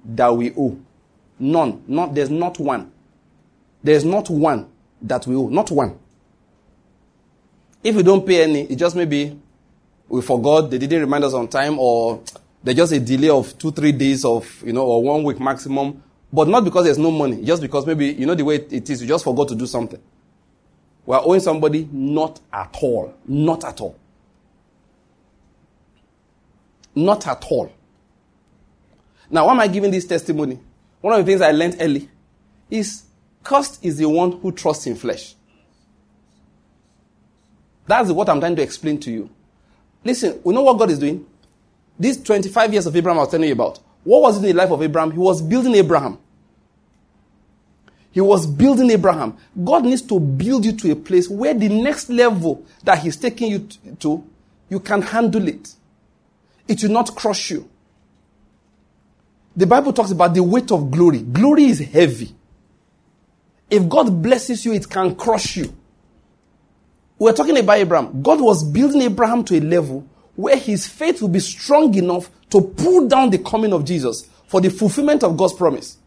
that 0.05 0.33
we 0.33 0.53
owe. 0.57 0.79
None. 1.39 1.83
Not, 1.87 2.15
there's 2.15 2.29
not 2.29 2.57
one. 2.57 2.89
There's 3.83 4.05
not 4.05 4.29
one 4.29 4.69
that 5.01 5.27
we 5.27 5.35
owe. 5.35 5.49
Not 5.49 5.69
one. 5.71 5.99
If 7.83 7.97
we 7.97 8.03
don't 8.03 8.25
pay 8.25 8.43
any, 8.43 8.61
it 8.61 8.77
just 8.77 8.95
maybe 8.95 9.37
we 10.09 10.21
forgot, 10.21 10.69
they 10.69 10.77
didn't 10.77 11.01
remind 11.01 11.23
us 11.23 11.33
on 11.33 11.47
time, 11.47 11.77
or 11.79 12.21
there's 12.63 12.77
just 12.77 12.93
a 12.93 12.99
delay 12.99 13.29
of 13.29 13.57
two, 13.57 13.71
three 13.71 13.91
days 13.91 14.23
of, 14.25 14.63
you 14.65 14.73
know, 14.73 14.85
or 14.85 15.03
one 15.03 15.23
week 15.23 15.39
maximum 15.39 16.03
but 16.31 16.47
not 16.47 16.63
because 16.63 16.85
there's 16.85 16.97
no 16.97 17.11
money, 17.11 17.43
just 17.43 17.61
because 17.61 17.85
maybe, 17.85 18.07
you 18.07 18.25
know, 18.25 18.35
the 18.35 18.43
way 18.43 18.55
it 18.55 18.89
is, 18.89 19.01
you 19.01 19.07
just 19.07 19.23
forgot 19.23 19.47
to 19.47 19.55
do 19.55 19.65
something. 19.65 20.01
We 21.05 21.15
are 21.15 21.21
owing 21.23 21.39
somebody 21.39 21.87
not 21.91 22.39
at 22.51 22.75
all. 22.81 23.13
Not 23.25 23.63
at 23.63 23.79
all. 23.79 23.97
Not 26.93 27.25
at 27.27 27.45
all. 27.49 27.71
Now, 29.29 29.45
why 29.45 29.53
am 29.53 29.59
I 29.59 29.67
giving 29.67 29.91
this 29.91 30.05
testimony? 30.05 30.59
One 30.99 31.17
of 31.17 31.25
the 31.25 31.31
things 31.31 31.41
I 31.41 31.51
learned 31.51 31.77
early 31.79 32.09
is 32.69 33.03
cursed 33.43 33.83
is 33.85 33.97
the 33.97 34.09
one 34.09 34.33
who 34.33 34.51
trusts 34.51 34.85
in 34.85 34.95
flesh. 34.95 35.35
That's 37.85 38.11
what 38.11 38.27
I'm 38.27 38.41
trying 38.41 38.57
to 38.57 38.61
explain 38.61 38.99
to 39.01 39.11
you. 39.11 39.29
Listen, 40.03 40.39
we 40.43 40.53
know 40.53 40.61
what 40.61 40.77
God 40.77 40.89
is 40.91 40.99
doing. 40.99 41.25
These 41.99 42.23
25 42.23 42.73
years 42.73 42.85
of 42.85 42.95
Abraham 42.95 43.19
I 43.19 43.23
was 43.23 43.31
telling 43.31 43.47
you 43.47 43.53
about. 43.53 43.79
What 44.03 44.21
was 44.21 44.37
in 44.37 44.43
the 44.43 44.53
life 44.53 44.71
of 44.71 44.81
Abraham? 44.81 45.11
He 45.11 45.17
was 45.17 45.41
building 45.41 45.75
Abraham. 45.75 46.17
He 48.11 48.21
was 48.21 48.47
building 48.47 48.89
Abraham. 48.89 49.37
God 49.63 49.83
needs 49.83 50.01
to 50.03 50.19
build 50.19 50.65
you 50.65 50.71
to 50.73 50.91
a 50.91 50.95
place 50.95 51.29
where 51.29 51.53
the 51.53 51.69
next 51.69 52.09
level 52.09 52.65
that 52.83 52.99
He's 52.99 53.15
taking 53.15 53.51
you 53.51 53.67
to, 53.99 54.23
you 54.69 54.79
can 54.79 55.01
handle 55.01 55.47
it. 55.47 55.75
It 56.67 56.81
will 56.83 56.91
not 56.91 57.15
crush 57.15 57.51
you. 57.51 57.69
The 59.55 59.67
Bible 59.67 59.93
talks 59.93 60.11
about 60.11 60.33
the 60.33 60.43
weight 60.43 60.71
of 60.71 60.89
glory. 60.91 61.19
Glory 61.19 61.65
is 61.65 61.79
heavy. 61.79 62.33
If 63.69 63.87
God 63.89 64.21
blesses 64.21 64.65
you, 64.65 64.73
it 64.73 64.89
can 64.89 65.15
crush 65.15 65.57
you. 65.57 65.75
We're 67.19 67.33
talking 67.33 67.57
about 67.57 67.77
Abraham. 67.77 68.21
God 68.21 68.41
was 68.41 68.63
building 68.63 69.01
Abraham 69.01 69.43
to 69.45 69.57
a 69.57 69.61
level 69.61 70.07
where 70.35 70.55
his 70.55 70.87
faith 70.87 71.21
will 71.21 71.29
be 71.29 71.39
strong 71.39 71.93
enough 71.95 72.29
to 72.51 72.61
pull 72.61 73.07
down 73.07 73.31
the 73.31 73.39
coming 73.39 73.73
of 73.73 73.85
Jesus 73.85 74.29
for 74.47 74.61
the 74.61 74.69
fulfillment 74.69 75.23
of 75.23 75.35
God's 75.35 75.53
promise. 75.53 75.97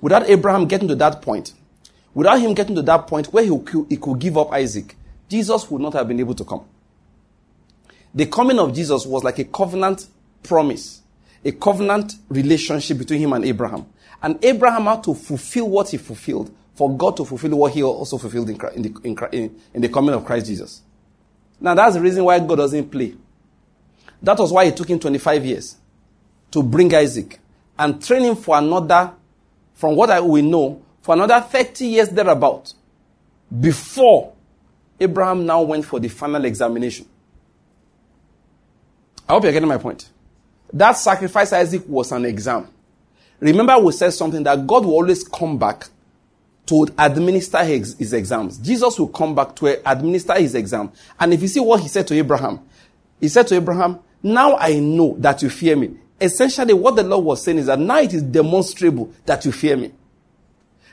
Without 0.00 0.28
Abraham 0.28 0.66
getting 0.66 0.88
to 0.88 0.94
that 0.96 1.22
point, 1.22 1.52
without 2.14 2.40
him 2.40 2.54
getting 2.54 2.76
to 2.76 2.82
that 2.82 3.06
point 3.06 3.32
where 3.32 3.44
he, 3.44 3.50
he 3.88 3.96
could 3.96 4.18
give 4.18 4.38
up 4.38 4.52
Isaac, 4.52 4.96
Jesus 5.28 5.68
would 5.70 5.82
not 5.82 5.94
have 5.94 6.06
been 6.06 6.20
able 6.20 6.34
to 6.34 6.44
come. 6.44 6.64
The 8.14 8.26
coming 8.26 8.60
of 8.60 8.72
Jesus 8.72 9.04
was 9.04 9.24
like 9.24 9.40
a 9.40 9.44
covenant 9.44 10.06
promise, 10.44 11.02
a 11.44 11.50
covenant 11.50 12.14
relationship 12.28 12.98
between 12.98 13.20
him 13.20 13.32
and 13.32 13.44
Abraham. 13.44 13.86
And 14.22 14.42
Abraham 14.44 14.84
had 14.84 15.02
to 15.04 15.14
fulfill 15.14 15.68
what 15.68 15.90
he 15.90 15.96
fulfilled 15.96 16.54
for 16.74 16.96
God 16.96 17.16
to 17.16 17.24
fulfill 17.24 17.56
what 17.56 17.72
he 17.72 17.82
also 17.82 18.18
fulfilled 18.18 18.50
in, 18.50 18.60
in, 18.74 18.82
the, 18.82 19.28
in, 19.32 19.60
in 19.72 19.82
the 19.82 19.88
coming 19.88 20.14
of 20.14 20.24
Christ 20.24 20.46
Jesus. 20.46 20.82
Now 21.60 21.74
that's 21.74 21.94
the 21.94 22.00
reason 22.00 22.24
why 22.24 22.38
God 22.40 22.56
doesn't 22.56 22.90
play. 22.90 23.14
That 24.20 24.38
was 24.38 24.52
why 24.52 24.64
it 24.64 24.76
took 24.76 24.88
him 24.88 24.98
25 24.98 25.44
years 25.44 25.76
to 26.50 26.62
bring 26.62 26.94
Isaac 26.94 27.38
and 27.78 28.02
train 28.04 28.22
him 28.22 28.36
for 28.36 28.56
another, 28.56 29.12
from 29.74 29.96
what 29.96 30.10
I 30.10 30.20
we 30.20 30.42
know, 30.42 30.82
for 31.02 31.14
another 31.14 31.40
30 31.40 31.86
years 31.86 32.08
thereabout 32.08 32.72
before 33.60 34.32
Abraham 34.98 35.44
now 35.44 35.62
went 35.62 35.84
for 35.84 36.00
the 36.00 36.08
final 36.08 36.44
examination. 36.44 37.06
I 39.28 39.32
hope 39.32 39.44
you're 39.44 39.52
getting 39.52 39.68
my 39.68 39.78
point. 39.78 40.08
That 40.72 40.92
sacrifice 40.92 41.52
Isaac 41.52 41.82
was 41.86 42.10
an 42.12 42.24
exam. 42.24 42.68
Remember, 43.40 43.78
we 43.78 43.92
said 43.92 44.10
something 44.10 44.42
that 44.42 44.66
God 44.66 44.84
will 44.84 44.94
always 44.94 45.22
come 45.24 45.58
back 45.58 45.88
to 46.66 46.86
administer 46.98 47.62
his, 47.64 47.96
his, 47.98 48.12
exams. 48.12 48.58
Jesus 48.58 48.98
will 48.98 49.08
come 49.08 49.34
back 49.34 49.54
to 49.56 49.66
administer 49.88 50.34
his 50.34 50.54
exam. 50.54 50.90
And 51.20 51.34
if 51.34 51.42
you 51.42 51.48
see 51.48 51.60
what 51.60 51.80
he 51.80 51.88
said 51.88 52.06
to 52.08 52.14
Abraham, 52.14 52.60
he 53.20 53.28
said 53.28 53.46
to 53.48 53.56
Abraham, 53.56 54.00
now 54.22 54.56
I 54.56 54.78
know 54.78 55.16
that 55.18 55.42
you 55.42 55.50
fear 55.50 55.76
me. 55.76 55.96
Essentially, 56.20 56.72
what 56.72 56.96
the 56.96 57.02
Lord 57.02 57.24
was 57.24 57.42
saying 57.42 57.58
is 57.58 57.66
that 57.66 57.78
now 57.78 57.98
it 57.98 58.14
is 58.14 58.22
demonstrable 58.22 59.12
that 59.26 59.44
you 59.44 59.52
fear 59.52 59.76
me. 59.76 59.92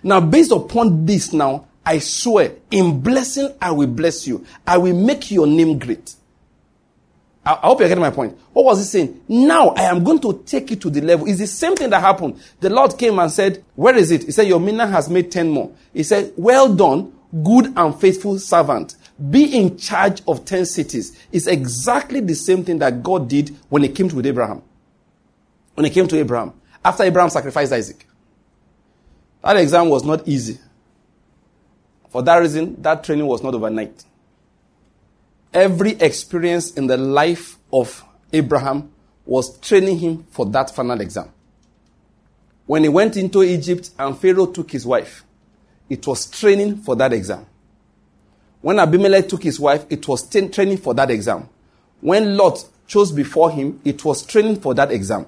Now, 0.04 0.20
based 0.20 0.52
upon 0.52 1.06
this, 1.06 1.32
now, 1.32 1.68
I 1.86 2.00
swear, 2.00 2.54
in 2.70 3.02
blessing, 3.02 3.54
I 3.62 3.72
will 3.72 3.88
bless 3.88 4.28
you. 4.28 4.46
I 4.66 4.78
will 4.78 4.96
make 4.96 5.32
your 5.32 5.48
name 5.48 5.80
great. 5.80 6.16
I, 7.46 7.54
I 7.54 7.68
hope 7.68 7.80
you're 7.80 7.90
getting 7.90 8.04
my 8.04 8.12
point. 8.12 8.38
What 8.54 8.66
was 8.66 8.80
he 8.80 8.86
saying? 8.86 9.22
Now 9.28 9.70
I 9.70 9.84
am 9.84 10.04
going 10.04 10.20
to 10.20 10.44
take 10.46 10.72
it 10.72 10.82
to 10.82 10.90
the 10.90 11.02
level. 11.02 11.28
It's 11.28 11.40
the 11.40 11.48
same 11.48 11.76
thing 11.76 11.90
that 11.90 12.02
happened. 12.02 12.42
The 12.60 12.70
Lord 12.70 12.98
came 12.98 13.20
and 13.20 13.32
said, 13.32 13.64
Where 13.76 13.96
is 13.96 14.12
it? 14.12 14.24
He 14.24 14.32
said, 14.32 14.48
Your 14.48 14.60
mina 14.60 14.88
has 14.88 15.10
made 15.10 15.32
10 15.32 15.50
more. 15.50 15.72
He 15.94 16.04
said, 16.04 16.34
Well 16.38 16.74
done, 16.74 17.14
good 17.44 17.74
and 17.78 18.00
faithful 18.00 18.40
servant 18.40 18.96
be 19.30 19.56
in 19.56 19.78
charge 19.78 20.22
of 20.28 20.46
10 20.46 20.66
cities 20.66 21.18
It's 21.32 21.48
exactly 21.48 22.22
the 22.22 22.34
same 22.34 22.64
thing 22.64 22.80
that 22.80 23.04
God 23.04 23.30
did 23.30 23.56
when 23.70 23.84
he 23.84 23.90
came 23.90 24.10
to 24.10 24.26
Abraham. 24.26 24.64
When 25.76 25.86
he 25.86 25.92
came 25.92 26.08
to 26.08 26.18
Abraham, 26.18 26.54
after 26.84 27.04
Abraham 27.04 27.30
sacrificed 27.30 27.72
Isaac. 27.72 28.06
That 29.44 29.58
exam 29.58 29.90
was 29.90 30.04
not 30.04 30.28
easy. 30.28 30.60
For 32.10 32.22
that 32.24 32.38
reason, 32.38 32.82
that 32.82 33.04
training 33.04 33.26
was 33.26 33.42
not 33.42 33.56
overnight. 33.56 34.04
Every 35.54 35.92
experience 35.92 36.72
in 36.72 36.88
the 36.88 36.98
life 36.98 37.58
of 37.74 38.04
Abraham 38.32 38.92
was 39.26 39.58
training 39.60 40.00
him 40.00 40.26
for 40.32 40.46
that 40.48 40.74
final 40.74 41.00
exam. 41.02 41.30
When 42.66 42.84
he 42.84 42.90
went 42.90 43.18
into 43.18 43.44
Egypt 43.44 43.90
and 44.00 44.18
Pharaoh 44.18 44.46
took 44.46 44.72
his 44.72 44.86
wife, 44.86 45.24
it 45.90 46.08
was 46.08 46.26
training 46.28 46.78
for 46.78 46.96
that 46.96 47.12
exam. 47.12 47.46
When 48.62 48.80
Abimelech 48.80 49.28
took 49.28 49.44
his 49.44 49.60
wife, 49.60 49.86
it 49.90 50.08
was 50.08 50.28
training 50.30 50.78
for 50.78 50.94
that 50.94 51.12
exam. 51.12 51.50
When 52.00 52.38
Lot 52.38 52.64
chose 52.88 53.12
before 53.12 53.52
him, 53.52 53.82
it 53.84 54.06
was 54.06 54.24
training 54.24 54.62
for 54.62 54.74
that 54.76 54.92
exam. 54.92 55.26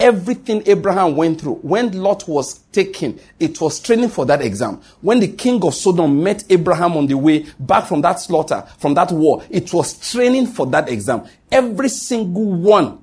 Everything 0.00 0.62
Abraham 0.66 1.14
went 1.16 1.40
through, 1.40 1.54
when 1.56 1.92
Lot 1.92 2.26
was 2.26 2.58
taken, 2.72 3.20
it 3.38 3.60
was 3.60 3.78
training 3.78 4.08
for 4.08 4.26
that 4.26 4.42
exam. 4.42 4.82
When 5.00 5.20
the 5.20 5.28
king 5.28 5.64
of 5.64 5.74
Sodom 5.74 6.22
met 6.22 6.44
Abraham 6.50 6.96
on 6.96 7.06
the 7.06 7.14
way 7.16 7.46
back 7.60 7.86
from 7.86 8.02
that 8.02 8.20
slaughter, 8.20 8.66
from 8.78 8.94
that 8.94 9.12
war, 9.12 9.44
it 9.50 9.72
was 9.72 10.10
training 10.10 10.48
for 10.48 10.66
that 10.66 10.88
exam. 10.88 11.24
Every 11.50 11.88
single 11.88 12.52
one. 12.52 12.98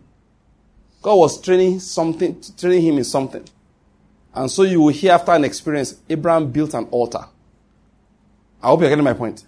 God 1.02 1.16
was 1.16 1.42
training 1.42 1.80
something, 1.80 2.42
training 2.58 2.82
him 2.82 2.98
in 2.98 3.04
something. 3.06 3.46
And 4.34 4.52
so 4.52 4.64
you 4.64 4.82
will 4.82 4.90
hear 4.94 5.14
after 5.14 5.32
an 5.32 5.46
experience, 5.46 5.96
Abraham 6.10 6.52
built 6.52 6.74
an 6.74 6.86
altar. 6.92 7.26
I 8.62 8.68
hope 8.68 8.82
you're 8.82 8.90
getting 8.90 9.04
my 9.04 9.14
point. 9.14 9.44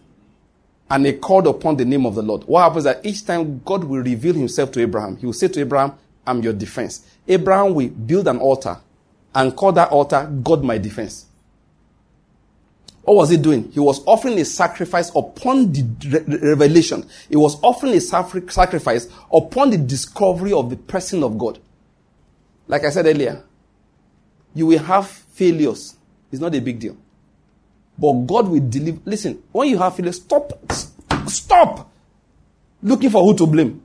and 0.94 1.06
he 1.08 1.14
called 1.14 1.48
upon 1.48 1.76
the 1.78 1.86
name 1.86 2.06
of 2.06 2.14
the 2.14 2.22
Lord. 2.22 2.44
What 2.44 2.62
happens 2.64 2.84
that 2.84 3.04
each 3.04 3.26
time 3.26 3.62
God 3.66 3.84
will 3.84 4.04
reveal 4.04 4.36
himself 4.36 4.72
to 4.74 4.82
Abraham, 4.82 5.18
he 5.18 5.26
will 5.26 5.34
say 5.34 5.48
to 5.48 5.60
Abraham, 5.60 5.94
I'm 6.26 6.42
your 6.42 6.54
defense. 6.54 7.06
Abraham 7.28 7.74
will 7.74 7.90
build 7.90 8.28
an 8.28 8.38
altar 8.38 8.80
and 9.36 9.56
call 9.56 9.72
that 9.74 9.90
altar 9.92 10.26
God 10.44 10.64
my 10.64 10.78
defense. 10.78 11.26
What 13.04 13.16
was 13.16 13.30
he 13.30 13.38
doing? 13.38 13.70
He 13.72 13.82
was 13.82 14.02
offering 14.06 14.40
a 14.40 14.46
sacrifice 14.46 15.12
upon 15.14 15.74
the 15.74 15.84
re- 16.08 16.50
revelation. 16.50 17.06
He 17.28 17.36
was 17.36 17.62
offering 17.62 17.94
a 17.96 18.00
sacrifice 18.00 19.10
upon 19.32 19.72
the 19.72 19.78
discovery 19.78 20.54
of 20.54 20.70
the 20.70 20.78
person 20.78 21.22
of 21.22 21.38
God. 21.38 21.60
Like 22.68 22.86
I 22.86 22.90
said 22.92 23.06
earlier, 23.06 23.44
you 24.56 24.68
will 24.68 24.80
have 24.80 25.08
failures. 25.08 25.98
It's 26.32 26.40
not 26.40 26.56
a 26.56 26.62
big 26.62 26.80
deal. 26.80 26.96
But 27.98 28.14
God 28.26 28.48
will 28.48 28.68
deliver. 28.68 29.00
Listen, 29.04 29.44
when 29.52 29.68
you 29.68 29.78
have 29.80 29.96
failures, 29.96 30.22
stop, 30.22 30.54
stop 31.28 31.92
looking 32.82 33.10
for 33.10 33.22
who 33.22 33.36
to 33.36 33.46
blame. 33.46 33.83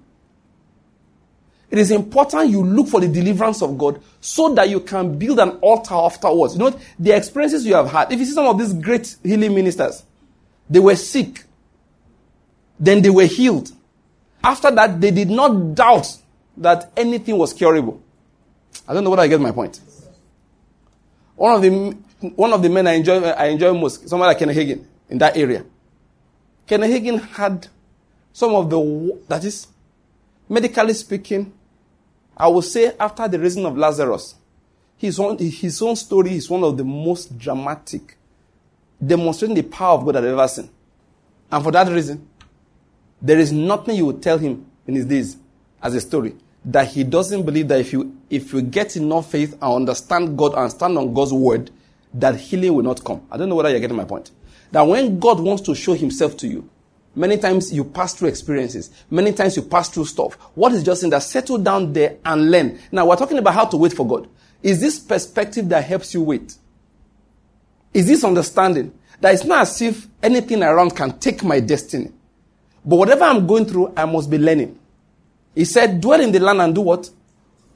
It 1.71 1.79
is 1.79 1.91
important 1.91 2.51
you 2.51 2.63
look 2.63 2.89
for 2.89 3.01
the 3.01 3.09
deliverance 3.09 3.61
of 3.63 3.77
God 3.77 4.01
so 4.21 4.55
that 4.55 4.71
you 4.71 4.81
can 4.81 5.19
build 5.19 5.39
an 5.39 5.51
altar 5.61 5.95
afterwards. 5.95 6.55
You 6.55 6.61
know, 6.61 6.81
the 6.99 7.13
experiences 7.13 7.67
you 7.67 7.75
have 7.75 7.91
had. 7.91 8.11
If 8.11 8.19
you 8.19 8.25
see 8.25 8.33
some 8.33 8.47
of 8.47 8.59
these 8.59 8.73
great 8.73 9.17
healing 9.23 9.55
ministers, 9.55 10.03
they 10.71 10.79
were 10.79 10.97
sick, 10.97 11.45
then 12.81 13.03
they 13.03 13.11
were 13.11 13.27
healed. 13.27 13.71
After 14.43 14.71
that, 14.71 15.01
they 15.01 15.11
did 15.11 15.29
not 15.29 15.75
doubt 15.75 16.17
that 16.57 16.91
anything 16.97 17.37
was 17.37 17.53
curable. 17.53 18.03
I 18.87 18.95
don't 18.95 19.05
know 19.05 19.11
whether 19.11 19.23
I 19.23 19.27
get 19.29 19.41
my 19.41 19.53
point. 19.53 19.81
One 21.37 21.55
of 21.55 21.63
the 21.63 21.97
one 22.35 22.53
of 22.53 22.63
the 22.63 22.69
men 22.69 22.87
I 22.87 22.95
enjoy, 22.95 23.23
I 23.23 23.47
enjoy 23.47 23.73
most, 23.75 24.09
someone 24.09 24.27
like 24.27 24.39
Kenneth 24.39 24.57
Hagin 24.57 24.85
in 25.09 25.19
that 25.19 25.37
area. 25.37 25.65
Kenneth 26.67 26.91
Hagin 26.91 27.21
had 27.21 27.69
some 28.33 28.55
of 28.55 28.69
the, 28.69 29.21
that 29.29 29.45
is, 29.45 29.69
medically 30.49 30.95
speaking, 30.95 31.53
I 32.39 32.47
will 32.49 32.63
say 32.63 32.95
after 32.99 33.27
the 33.27 33.39
raising 33.39 33.65
of 33.67 33.77
Lazarus, 33.77 34.37
his 34.97 35.19
own, 35.19 35.39
his 35.39 35.83
own 35.83 35.97
story 35.97 36.35
is 36.35 36.49
one 36.49 36.63
of 36.63 36.77
the 36.77 36.85
most 36.85 37.37
dramatic, 37.37 38.17
demonstrating 39.05 39.57
the 39.57 39.63
power 39.63 39.99
of 39.99 40.05
God 40.05 40.17
I've 40.17 40.25
ever 40.25 40.49
seen. 40.49 40.71
And 41.51 41.65
for 41.65 41.73
that 41.73 41.91
reason, 41.91 42.29
there 43.21 43.39
is 43.39 43.53
nothing 43.53 43.97
you 43.97 44.07
would 44.07 44.23
tell 44.23 44.39
him 44.39 44.67
in 44.87 44.95
his 44.95 45.05
days 45.05 45.37
as 45.83 45.95
a 45.95 46.01
story 46.01 46.37
that 46.65 46.89
he 46.89 47.05
doesn't 47.05 47.45
believe 47.45 47.69
that 47.69 47.81
if 47.81 47.93
you 47.93 48.17
if 48.31 48.53
you 48.53 48.63
get 48.63 48.97
enough 48.97 49.31
faith 49.31 49.53
and 49.55 49.63
understand 49.63 50.37
God 50.37 50.55
and 50.55 50.71
stand 50.71 50.99
on 50.99 51.15
God's 51.15 51.33
word, 51.33 51.71
that 52.15 52.37
healing 52.37 52.75
will 52.75 52.85
not 52.85 53.03
come. 53.03 53.23
I 53.31 53.37
don't 53.37 53.49
know 53.49 53.55
whether 53.55 53.71
you're 53.71 53.81
getting 53.81 53.97
my 53.97 54.05
point. 54.05 54.31
That 54.71 54.83
when 54.83 55.19
God 55.19 55.41
wants 55.41 55.63
to 55.63 55.75
show 55.75 55.95
himself 55.95 56.37
to 56.39 56.49
you, 56.49 56.69
many 57.19 57.37
times 57.37 57.73
you 57.73 57.85
pass 57.85 58.15
through 58.15 58.29
experiences, 58.29 58.91
many 59.11 59.33
times 59.33 59.57
you 59.57 59.63
pass 59.63 59.89
through 59.89 60.07
stuff. 60.07 60.35
What 60.55 60.73
is 60.73 60.83
just 60.83 61.03
in 61.03 61.11
that? 61.11 61.23
Settle 61.23 61.59
down 61.59 61.93
there 61.93 62.17
and 62.25 62.51
learn. 62.51 62.79
Now 62.93 63.07
we're 63.07 63.17
talking 63.17 63.39
about 63.39 63.55
how 63.55 63.67
to 63.67 63.77
wait 63.77 63.93
for 63.93 64.07
God. 64.07 64.29
Is 64.63 64.81
this 64.81 64.99
perspective 64.99 65.69
that 65.69 65.85
helps 65.85 66.15
you 66.15 66.23
wait? 66.23 66.57
Is 67.93 68.07
this 68.07 68.25
understanding 68.25 68.93
that 69.21 69.35
it's 69.35 69.45
not 69.45 69.63
as 69.63 69.83
if 69.83 70.07
anything 70.23 70.63
around 70.63 70.97
can 70.97 71.19
take 71.19 71.43
my 71.43 71.61
destiny? 71.61 72.13
But 72.85 72.97
whatever 72.97 73.25
I'm 73.25 73.47
going 73.47 73.67
through, 73.67 73.93
I 73.97 74.05
must 74.05 74.31
be 74.31 74.39
learning. 74.39 74.79
He 75.55 75.65
said, 75.65 76.01
dwell 76.01 76.21
in 76.21 76.33
the 76.33 76.39
land 76.39 76.61
and 76.61 76.75
do 76.75 76.81
what? 76.81 77.11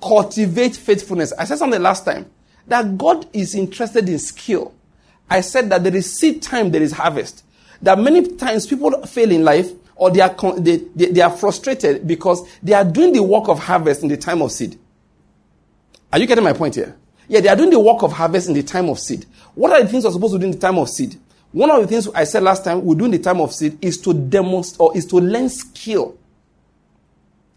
Cultivate 0.01 0.77
faithfulness. 0.77 1.33
I 1.33 1.45
said 1.45 1.59
something 1.59 1.83
last 1.83 2.05
time 2.05 2.31
that 2.67 2.97
God 2.97 3.27
is 3.33 3.55
interested 3.55 4.09
in 4.09 4.19
skill. 4.19 4.75
I 5.29 5.41
said 5.41 5.71
that 5.71 5.83
there 5.83 5.95
is 5.95 6.17
seed 6.17 6.43
time, 6.43 6.71
there 6.71 6.83
is 6.83 6.93
harvest. 6.93 7.45
That 7.83 7.99
many 7.99 8.37
times 8.37 8.67
people 8.67 8.91
fail 9.07 9.31
in 9.31 9.45
life 9.45 9.71
or 9.97 10.11
they 10.11 10.21
are, 10.21 10.35
they, 10.59 10.77
they, 10.95 11.07
they, 11.07 11.21
are 11.21 11.31
frustrated 11.31 12.07
because 12.07 12.49
they 12.63 12.73
are 12.73 12.85
doing 12.85 13.13
the 13.13 13.23
work 13.23 13.49
of 13.49 13.59
harvest 13.59 14.03
in 14.03 14.09
the 14.09 14.17
time 14.17 14.41
of 14.43 14.53
seed. 14.53 14.79
Are 16.13 16.19
you 16.19 16.27
getting 16.27 16.45
my 16.45 16.53
point 16.53 16.75
here? 16.77 16.97
Yeah, 17.29 17.41
they 17.41 17.49
are 17.49 17.57
doing 17.57 17.71
the 17.71 17.81
work 17.81 18.03
of 18.03 18.13
harvest 18.13 18.49
in 18.49 18.55
the 18.55 18.63
time 18.63 18.89
of 18.89 18.99
seed. 18.99 19.27
What 19.55 19.73
are 19.73 19.83
the 19.83 19.89
things 19.89 20.05
we're 20.05 20.11
supposed 20.13 20.35
to 20.35 20.39
do 20.39 20.47
in 20.47 20.53
the 20.53 20.59
time 20.59 20.79
of 20.79 20.89
seed? 20.89 21.19
One 21.53 21.71
of 21.71 21.83
the 21.83 21.87
things 21.87 22.09
I 22.15 22.25
said 22.25 22.43
last 22.43 22.65
time 22.65 22.85
we 22.85 22.95
do 22.97 23.05
in 23.05 23.11
the 23.11 23.19
time 23.19 23.41
of 23.41 23.53
seed 23.53 23.79
is 23.85 23.99
to 24.03 24.15
demonstrate 24.15 24.81
or 24.81 24.97
is 24.97 25.07
to 25.07 25.17
learn 25.17 25.49
skill. 25.49 26.17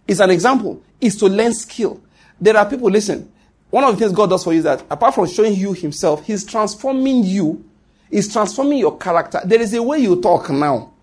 It's 0.08 0.20
an 0.20 0.30
example. 0.30 0.82
Is 1.00 1.18
to 1.18 1.28
learn 1.28 1.54
skill. 1.54 2.02
There 2.40 2.56
are 2.58 2.70
people, 2.70 2.90
listen, 2.90 3.32
one 3.70 3.84
of 3.84 3.94
the 3.94 4.00
things 4.00 4.12
God 4.12 4.30
does 4.30 4.44
for 4.44 4.54
you 4.54 4.60
is 4.60 4.64
that 4.66 4.84
apart 4.90 5.16
from 5.16 5.28
showing 5.28 5.56
you 5.56 5.74
Himself, 5.74 6.26
He's 6.26 6.46
transforming 6.46 7.24
you, 7.24 7.64
He's 8.10 8.32
transforming 8.32 8.80
your 8.80 8.98
character. 8.98 9.42
There 9.44 9.62
is 9.62 9.74
a 9.74 9.82
way 9.82 10.00
you 10.00 10.22
talk 10.22 10.50
now. 10.50 10.94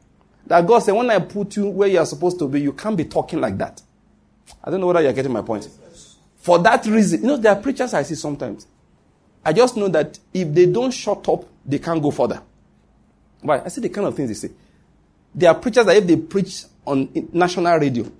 That 0.46 0.66
God 0.66 0.80
said, 0.80 0.92
when 0.92 1.10
I 1.10 1.18
put 1.18 1.56
you 1.56 1.68
where 1.68 1.88
you 1.88 1.98
are 1.98 2.06
supposed 2.06 2.38
to 2.40 2.48
be, 2.48 2.60
you 2.60 2.72
can't 2.72 2.96
be 2.96 3.04
talking 3.04 3.40
like 3.40 3.58
that. 3.58 3.80
I 4.62 4.70
don't 4.70 4.80
know 4.80 4.86
whether 4.86 5.02
you're 5.02 5.12
getting 5.12 5.32
my 5.32 5.42
point. 5.42 5.68
For 6.36 6.58
that 6.58 6.84
reason, 6.86 7.22
you 7.22 7.26
know, 7.28 7.36
there 7.36 7.52
are 7.52 7.60
preachers 7.60 7.94
I 7.94 8.02
see 8.02 8.14
sometimes. 8.14 8.66
I 9.44 9.52
just 9.52 9.76
know 9.76 9.88
that 9.88 10.18
if 10.32 10.52
they 10.52 10.66
don't 10.66 10.90
shut 10.90 11.28
up, 11.28 11.44
they 11.64 11.78
can't 11.78 12.02
go 12.02 12.10
further. 12.10 12.42
Why? 13.40 13.62
I 13.64 13.68
see 13.68 13.80
the 13.80 13.88
kind 13.88 14.06
of 14.06 14.14
things 14.14 14.28
they 14.28 14.48
say. 14.48 14.54
There 15.34 15.50
are 15.50 15.54
preachers 15.54 15.86
that 15.86 15.96
if 15.96 16.06
they 16.06 16.16
preach 16.16 16.64
on 16.86 17.08
national 17.32 17.76
radio, 17.78 18.10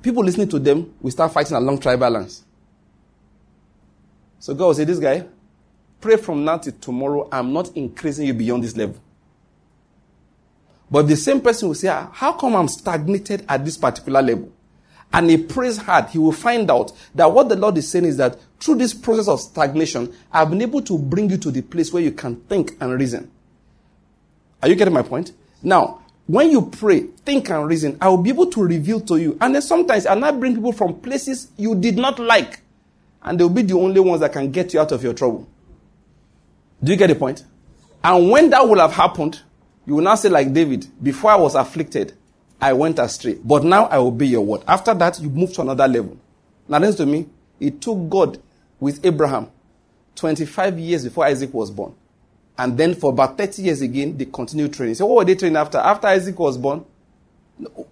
people 0.00 0.24
listening 0.24 0.48
to 0.48 0.58
them 0.58 0.94
will 1.00 1.10
start 1.10 1.32
fighting 1.32 1.56
along 1.56 1.78
tribal 1.80 2.10
lines. 2.10 2.44
So 4.38 4.54
God 4.54 4.66
will 4.66 4.74
say, 4.74 4.84
This 4.84 4.98
guy, 4.98 5.24
pray 6.02 6.16
from 6.16 6.44
now 6.44 6.58
till 6.58 6.74
tomorrow, 6.74 7.28
I'm 7.32 7.52
not 7.52 7.74
increasing 7.76 8.26
you 8.26 8.34
beyond 8.34 8.64
this 8.64 8.76
level. 8.76 8.96
But 10.90 11.08
the 11.08 11.16
same 11.16 11.40
person 11.40 11.68
will 11.68 11.74
say, 11.74 11.88
ah, 11.88 12.10
How 12.12 12.32
come 12.32 12.54
I'm 12.54 12.68
stagnated 12.68 13.46
at 13.48 13.64
this 13.64 13.78
particular 13.78 14.20
level? 14.20 14.52
And 15.14 15.30
he 15.30 15.36
prays 15.36 15.76
hard, 15.76 16.08
he 16.10 16.18
will 16.18 16.32
find 16.32 16.70
out 16.70 16.92
that 17.14 17.32
what 17.32 17.48
the 17.48 17.56
Lord 17.56 17.78
is 17.78 17.90
saying 17.90 18.04
is 18.06 18.16
that 18.16 18.38
through 18.60 18.76
this 18.76 18.92
process 18.92 19.28
of 19.28 19.40
stagnation, 19.40 20.12
I've 20.30 20.50
been 20.50 20.62
able 20.62 20.82
to 20.82 20.98
bring 20.98 21.30
you 21.30 21.36
to 21.38 21.50
the 21.50 21.62
place 21.62 21.92
where 21.92 22.02
you 22.02 22.12
can 22.12 22.36
think 22.36 22.76
and 22.80 22.98
reason. 22.98 23.30
Are 24.62 24.68
you 24.68 24.74
getting 24.74 24.94
my 24.94 25.02
point? 25.02 25.32
Now, 25.62 26.00
when 26.26 26.50
you 26.50 26.62
pray, 26.62 27.00
think 27.00 27.50
and 27.50 27.66
reason, 27.66 27.98
I 28.00 28.08
will 28.08 28.18
be 28.18 28.30
able 28.30 28.46
to 28.52 28.62
reveal 28.62 29.00
to 29.00 29.16
you. 29.16 29.36
And 29.40 29.54
then 29.54 29.62
sometimes 29.62 30.06
I'll 30.06 30.18
not 30.18 30.40
bring 30.40 30.54
people 30.54 30.72
from 30.72 31.00
places 31.00 31.48
you 31.56 31.74
did 31.74 31.96
not 31.96 32.18
like 32.18 32.60
and 33.24 33.38
they'll 33.38 33.48
be 33.48 33.62
the 33.62 33.74
only 33.74 34.00
ones 34.00 34.20
that 34.20 34.32
can 34.32 34.50
get 34.50 34.74
you 34.74 34.80
out 34.80 34.92
of 34.92 35.02
your 35.02 35.14
trouble. 35.14 35.48
Do 36.82 36.92
you 36.92 36.98
get 36.98 37.08
the 37.08 37.14
point? 37.14 37.44
And 38.02 38.30
when 38.30 38.50
that 38.50 38.68
will 38.68 38.80
have 38.80 38.92
happened, 38.92 39.40
you 39.86 39.96
will 39.96 40.02
now 40.02 40.14
say, 40.14 40.28
like 40.28 40.52
David, 40.52 40.86
before 41.02 41.30
I 41.30 41.36
was 41.36 41.54
afflicted, 41.54 42.14
I 42.60 42.72
went 42.72 42.98
astray. 42.98 43.38
But 43.42 43.64
now 43.64 43.86
I 43.86 43.96
obey 43.96 44.26
your 44.26 44.44
word. 44.44 44.62
After 44.66 44.94
that, 44.94 45.20
you 45.20 45.28
move 45.28 45.52
to 45.54 45.62
another 45.62 45.86
level. 45.88 46.16
Now, 46.68 46.78
listen 46.78 47.06
to 47.06 47.12
me. 47.12 47.26
It 47.60 47.80
took 47.80 48.08
God 48.08 48.40
with 48.80 49.04
Abraham 49.04 49.50
25 50.16 50.78
years 50.78 51.04
before 51.04 51.24
Isaac 51.24 51.52
was 51.54 51.70
born. 51.70 51.94
And 52.58 52.76
then 52.76 52.94
for 52.94 53.10
about 53.10 53.38
30 53.38 53.62
years 53.62 53.80
again, 53.80 54.16
they 54.16 54.26
continued 54.26 54.72
training. 54.72 54.96
So 54.96 55.06
what 55.06 55.16
were 55.16 55.24
they 55.24 55.34
training 55.34 55.56
after? 55.56 55.78
After 55.78 56.06
Isaac 56.08 56.38
was 56.38 56.58
born? 56.58 56.84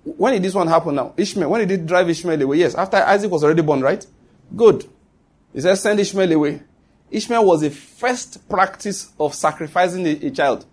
When 0.05 0.33
did 0.33 0.43
this 0.43 0.55
one 0.55 0.67
happen 0.67 0.97
now? 0.97 1.15
Ishmael. 1.17 1.51
When 1.51 1.67
did 1.67 1.81
they 1.81 1.87
drive 1.87 2.09
Ishmael 2.09 2.43
away? 2.43 2.59
Yes, 2.59 2.75
after 2.75 2.99
Isaac 2.99 3.31
was 3.31 3.45
already 3.45 3.63
born, 3.63 3.81
right? 3.81 4.05
Good. 4.55 4.89
He 5.53 5.61
said, 5.61 5.77
send 5.77 6.01
Ishmael 6.01 6.33
away. 6.33 6.63
Ishmael 7.11 7.45
was 7.45 7.61
the 7.63 7.71
first 7.71 8.49
practice 8.49 9.13
of 9.19 9.35
sacrificing 9.35 10.07
a, 10.07 10.11
a 10.11 10.31
child. 10.31 10.65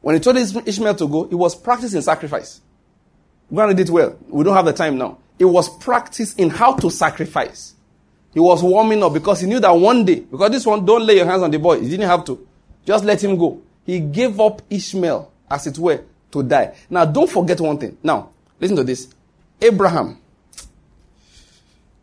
When 0.00 0.14
he 0.14 0.20
told 0.20 0.36
Ishmael 0.36 0.94
to 0.96 1.08
go, 1.08 1.24
he 1.24 1.34
was 1.34 1.54
practicing 1.54 2.00
sacrifice. 2.00 2.60
Go 3.52 3.60
and 3.60 3.68
read 3.68 3.80
it 3.80 3.90
well. 3.90 4.18
We 4.28 4.44
don't 4.44 4.54
have 4.54 4.66
the 4.66 4.72
time 4.72 4.98
now. 4.98 5.18
It 5.38 5.44
was 5.44 5.68
practice 5.78 6.34
in 6.34 6.50
how 6.50 6.74
to 6.76 6.90
sacrifice. 6.90 7.74
He 8.34 8.40
was 8.40 8.62
warming 8.62 9.02
up 9.02 9.14
because 9.14 9.40
he 9.40 9.46
knew 9.46 9.60
that 9.60 9.70
one 9.70 10.04
day, 10.04 10.20
because 10.20 10.50
this 10.50 10.66
one, 10.66 10.84
don't 10.84 11.04
lay 11.04 11.16
your 11.16 11.26
hands 11.26 11.42
on 11.42 11.50
the 11.50 11.58
boy. 11.58 11.80
He 11.80 11.88
didn't 11.88 12.08
have 12.08 12.24
to. 12.26 12.46
Just 12.84 13.04
let 13.04 13.22
him 13.22 13.36
go. 13.36 13.62
He 13.84 14.00
gave 14.00 14.38
up 14.38 14.62
Ishmael, 14.68 15.32
as 15.50 15.66
it 15.66 15.78
were, 15.78 16.02
to 16.30 16.42
die. 16.42 16.74
Now, 16.90 17.04
don't 17.04 17.30
forget 17.30 17.60
one 17.60 17.78
thing. 17.78 17.96
Now, 18.02 18.30
listen 18.60 18.76
to 18.76 18.84
this. 18.84 19.08
Abraham. 19.60 20.20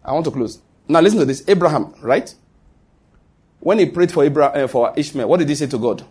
I 0.03 0.13
want 0.13 0.25
to 0.25 0.31
close. 0.31 0.59
Now, 0.87 1.01
listen 1.01 1.19
to 1.19 1.25
this. 1.25 1.43
Abraham, 1.47 1.93
right? 2.01 2.33
When 3.65 3.79
he 3.79 3.87
prayed 3.87 4.11
for, 4.11 4.23
Abraham, 4.23 4.65
uh, 4.65 4.67
for 4.67 4.93
Ishmael, 4.95 5.27
what 5.27 5.37
did 5.37 5.49
he 5.49 5.55
say 5.55 5.65
to 5.65 5.79
God? 5.79 6.05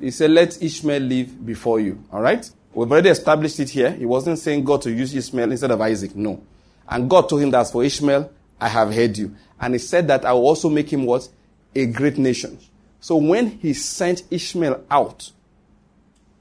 He 0.00 0.10
said, 0.10 0.30
Let 0.30 0.62
Ishmael 0.62 1.02
live 1.02 1.44
before 1.44 1.80
you. 1.80 2.02
All 2.10 2.22
right? 2.22 2.50
We've 2.72 2.90
already 2.90 3.10
established 3.10 3.60
it 3.60 3.68
here. 3.68 3.90
He 3.90 4.06
wasn't 4.06 4.38
saying 4.38 4.64
God 4.64 4.80
to 4.80 4.90
use 4.90 5.14
Ishmael 5.14 5.50
instead 5.50 5.70
of 5.70 5.82
Isaac. 5.82 6.16
No. 6.16 6.42
And 6.88 7.10
God 7.10 7.28
told 7.28 7.42
him 7.42 7.50
that 7.50 7.70
for 7.70 7.84
Ishmael, 7.84 8.32
I 8.58 8.68
have 8.68 8.94
heard 8.94 9.18
you. 9.18 9.36
And 9.60 9.74
he 9.74 9.78
said 9.78 10.08
that 10.08 10.24
I 10.24 10.32
will 10.32 10.46
also 10.46 10.70
make 10.70 10.90
him 10.90 11.04
what? 11.04 11.28
A 11.74 11.84
great 11.84 12.16
nation. 12.16 12.58
So 13.00 13.16
when 13.16 13.48
he 13.58 13.74
sent 13.74 14.22
Ishmael 14.30 14.82
out 14.90 15.30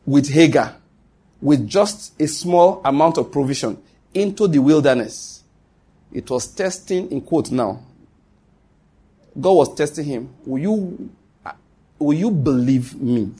with 0.06 0.30
Hagar, 0.30 0.78
with 1.42 1.68
just 1.68 2.14
a 2.22 2.26
small 2.26 2.82
amount 2.86 3.18
of 3.18 3.34
provision 3.34 3.84
into 4.14 4.48
the 4.48 4.60
wilderness, 4.60 5.44
it 6.14 6.30
was 6.30 6.48
testing, 6.48 7.12
in 7.12 7.20
quote 7.20 7.52
now, 7.52 7.84
God 9.40 9.54
was 9.54 9.76
testing 9.76 10.06
him. 10.06 10.34
Will 10.46 10.60
you, 10.60 11.10
will 11.98 12.18
you 12.18 12.32
believe 12.32 13.00
me 13.00 13.32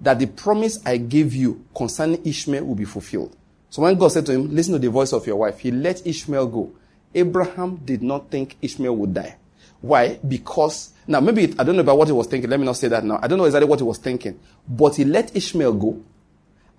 that 0.00 0.18
the 0.18 0.26
promise 0.26 0.84
I 0.86 0.98
gave 0.98 1.34
you 1.34 1.64
concerning 1.74 2.24
Ishmael 2.24 2.64
will 2.64 2.74
be 2.74 2.84
fulfilled? 2.84 3.36
So 3.70 3.82
when 3.82 3.98
God 3.98 4.08
said 4.08 4.26
to 4.26 4.32
him, 4.32 4.54
listen 4.54 4.72
to 4.74 4.78
the 4.78 4.90
voice 4.90 5.12
of 5.12 5.26
your 5.26 5.36
wife, 5.36 5.58
he 5.58 5.70
let 5.70 6.06
Ishmael 6.06 6.46
go. 6.46 6.72
Abraham 7.14 7.76
did 7.84 8.02
not 8.02 8.30
think 8.30 8.56
Ishmael 8.62 8.94
would 8.96 9.14
die. 9.14 9.36
Why? 9.80 10.18
Because, 10.26 10.92
now 11.06 11.20
maybe, 11.20 11.54
I 11.58 11.64
don't 11.64 11.76
know 11.76 11.82
about 11.82 11.98
what 11.98 12.08
he 12.08 12.12
was 12.12 12.26
thinking. 12.26 12.48
Let 12.48 12.58
me 12.58 12.66
not 12.66 12.76
say 12.76 12.88
that 12.88 13.04
now. 13.04 13.18
I 13.22 13.26
don't 13.26 13.38
know 13.38 13.44
exactly 13.44 13.68
what 13.68 13.80
he 13.80 13.84
was 13.84 13.98
thinking. 13.98 14.38
But 14.68 14.96
he 14.96 15.04
let 15.04 15.36
Ishmael 15.36 15.74
go. 15.74 16.02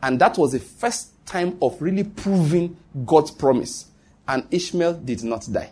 And 0.02 0.20
that 0.20 0.38
was 0.38 0.54
the 0.54 0.60
first 0.60 1.26
time 1.26 1.58
of 1.62 1.82
really 1.82 2.04
proving 2.04 2.78
God's 3.06 3.32
promise. 3.32 3.86
And 4.28 4.46
Ishmael 4.50 4.96
did 4.96 5.24
not 5.24 5.48
die. 5.52 5.72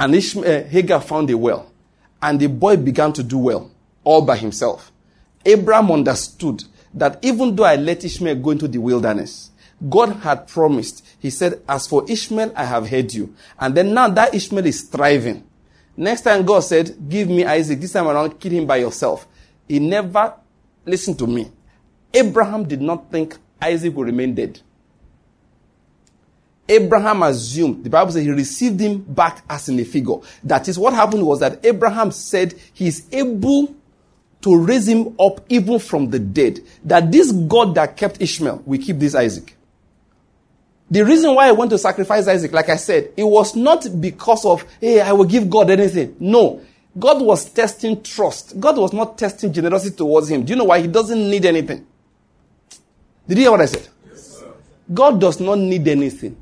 And 0.00 0.14
Ishmael, 0.14 0.64
uh, 0.64 0.64
Hagar 0.66 1.02
found 1.02 1.28
a 1.28 1.36
well. 1.36 1.70
And 2.22 2.40
the 2.40 2.46
boy 2.48 2.78
began 2.78 3.12
to 3.12 3.22
do 3.22 3.36
well, 3.36 3.70
all 4.02 4.22
by 4.22 4.36
himself. 4.36 4.90
Abraham 5.44 5.92
understood 5.92 6.64
that 6.94 7.18
even 7.22 7.54
though 7.54 7.64
I 7.64 7.76
let 7.76 8.02
Ishmael 8.02 8.36
go 8.36 8.50
into 8.50 8.66
the 8.66 8.78
wilderness, 8.78 9.50
God 9.90 10.16
had 10.16 10.48
promised. 10.48 11.06
He 11.18 11.28
said, 11.28 11.60
As 11.68 11.86
for 11.86 12.10
Ishmael, 12.10 12.54
I 12.56 12.64
have 12.64 12.88
heard 12.88 13.12
you. 13.12 13.34
And 13.58 13.74
then 13.74 13.92
now 13.92 14.08
that 14.08 14.34
Ishmael 14.34 14.64
is 14.64 14.82
thriving. 14.84 15.46
Next 15.98 16.22
time 16.22 16.46
God 16.46 16.60
said, 16.60 16.96
Give 17.06 17.28
me 17.28 17.44
Isaac. 17.44 17.78
This 17.78 17.92
time 17.92 18.08
around, 18.08 18.40
kill 18.40 18.52
him 18.52 18.66
by 18.66 18.78
yourself. 18.78 19.28
He 19.68 19.80
never 19.80 20.34
listened 20.86 21.18
to 21.18 21.26
me. 21.26 21.50
Abraham 22.14 22.64
did 22.66 22.80
not 22.80 23.10
think 23.10 23.36
Isaac 23.60 23.94
would 23.94 24.06
remain 24.06 24.34
dead. 24.34 24.60
Abraham 26.70 27.24
assumed, 27.24 27.82
the 27.82 27.90
Bible 27.90 28.12
says 28.12 28.22
he 28.22 28.30
received 28.30 28.78
him 28.80 28.98
back 28.98 29.42
as 29.50 29.68
in 29.68 29.80
a 29.80 29.84
figure. 29.84 30.14
That 30.44 30.68
is 30.68 30.78
what 30.78 30.94
happened 30.94 31.26
was 31.26 31.40
that 31.40 31.66
Abraham 31.66 32.12
said 32.12 32.54
he 32.72 32.86
is 32.86 33.06
able 33.10 33.74
to 34.42 34.56
raise 34.56 34.86
him 34.86 35.16
up 35.18 35.44
even 35.48 35.80
from 35.80 36.10
the 36.10 36.20
dead. 36.20 36.60
That 36.84 37.10
this 37.10 37.32
God 37.32 37.74
that 37.74 37.96
kept 37.96 38.22
Ishmael 38.22 38.62
will 38.64 38.78
keep 38.80 39.00
this 39.00 39.16
Isaac. 39.16 39.56
The 40.88 41.04
reason 41.04 41.34
why 41.34 41.48
I 41.48 41.52
want 41.52 41.70
to 41.70 41.78
sacrifice 41.78 42.28
Isaac, 42.28 42.52
like 42.52 42.68
I 42.68 42.76
said, 42.76 43.12
it 43.16 43.24
was 43.24 43.56
not 43.56 43.88
because 44.00 44.44
of, 44.44 44.64
hey, 44.80 45.00
I 45.00 45.12
will 45.12 45.24
give 45.24 45.50
God 45.50 45.70
anything. 45.70 46.14
No. 46.20 46.62
God 46.96 47.20
was 47.20 47.46
testing 47.46 48.00
trust. 48.02 48.60
God 48.60 48.76
was 48.76 48.92
not 48.92 49.18
testing 49.18 49.52
generosity 49.52 49.96
towards 49.96 50.28
him. 50.28 50.44
Do 50.44 50.52
you 50.52 50.56
know 50.56 50.64
why? 50.64 50.80
He 50.80 50.86
doesn't 50.86 51.30
need 51.30 51.44
anything. 51.44 51.84
Did 53.26 53.38
you 53.38 53.44
hear 53.44 53.50
what 53.50 53.60
I 53.60 53.66
said? 53.66 53.88
Yes, 54.08 54.42
God 54.92 55.20
does 55.20 55.40
not 55.40 55.58
need 55.58 55.86
anything. 55.88 56.36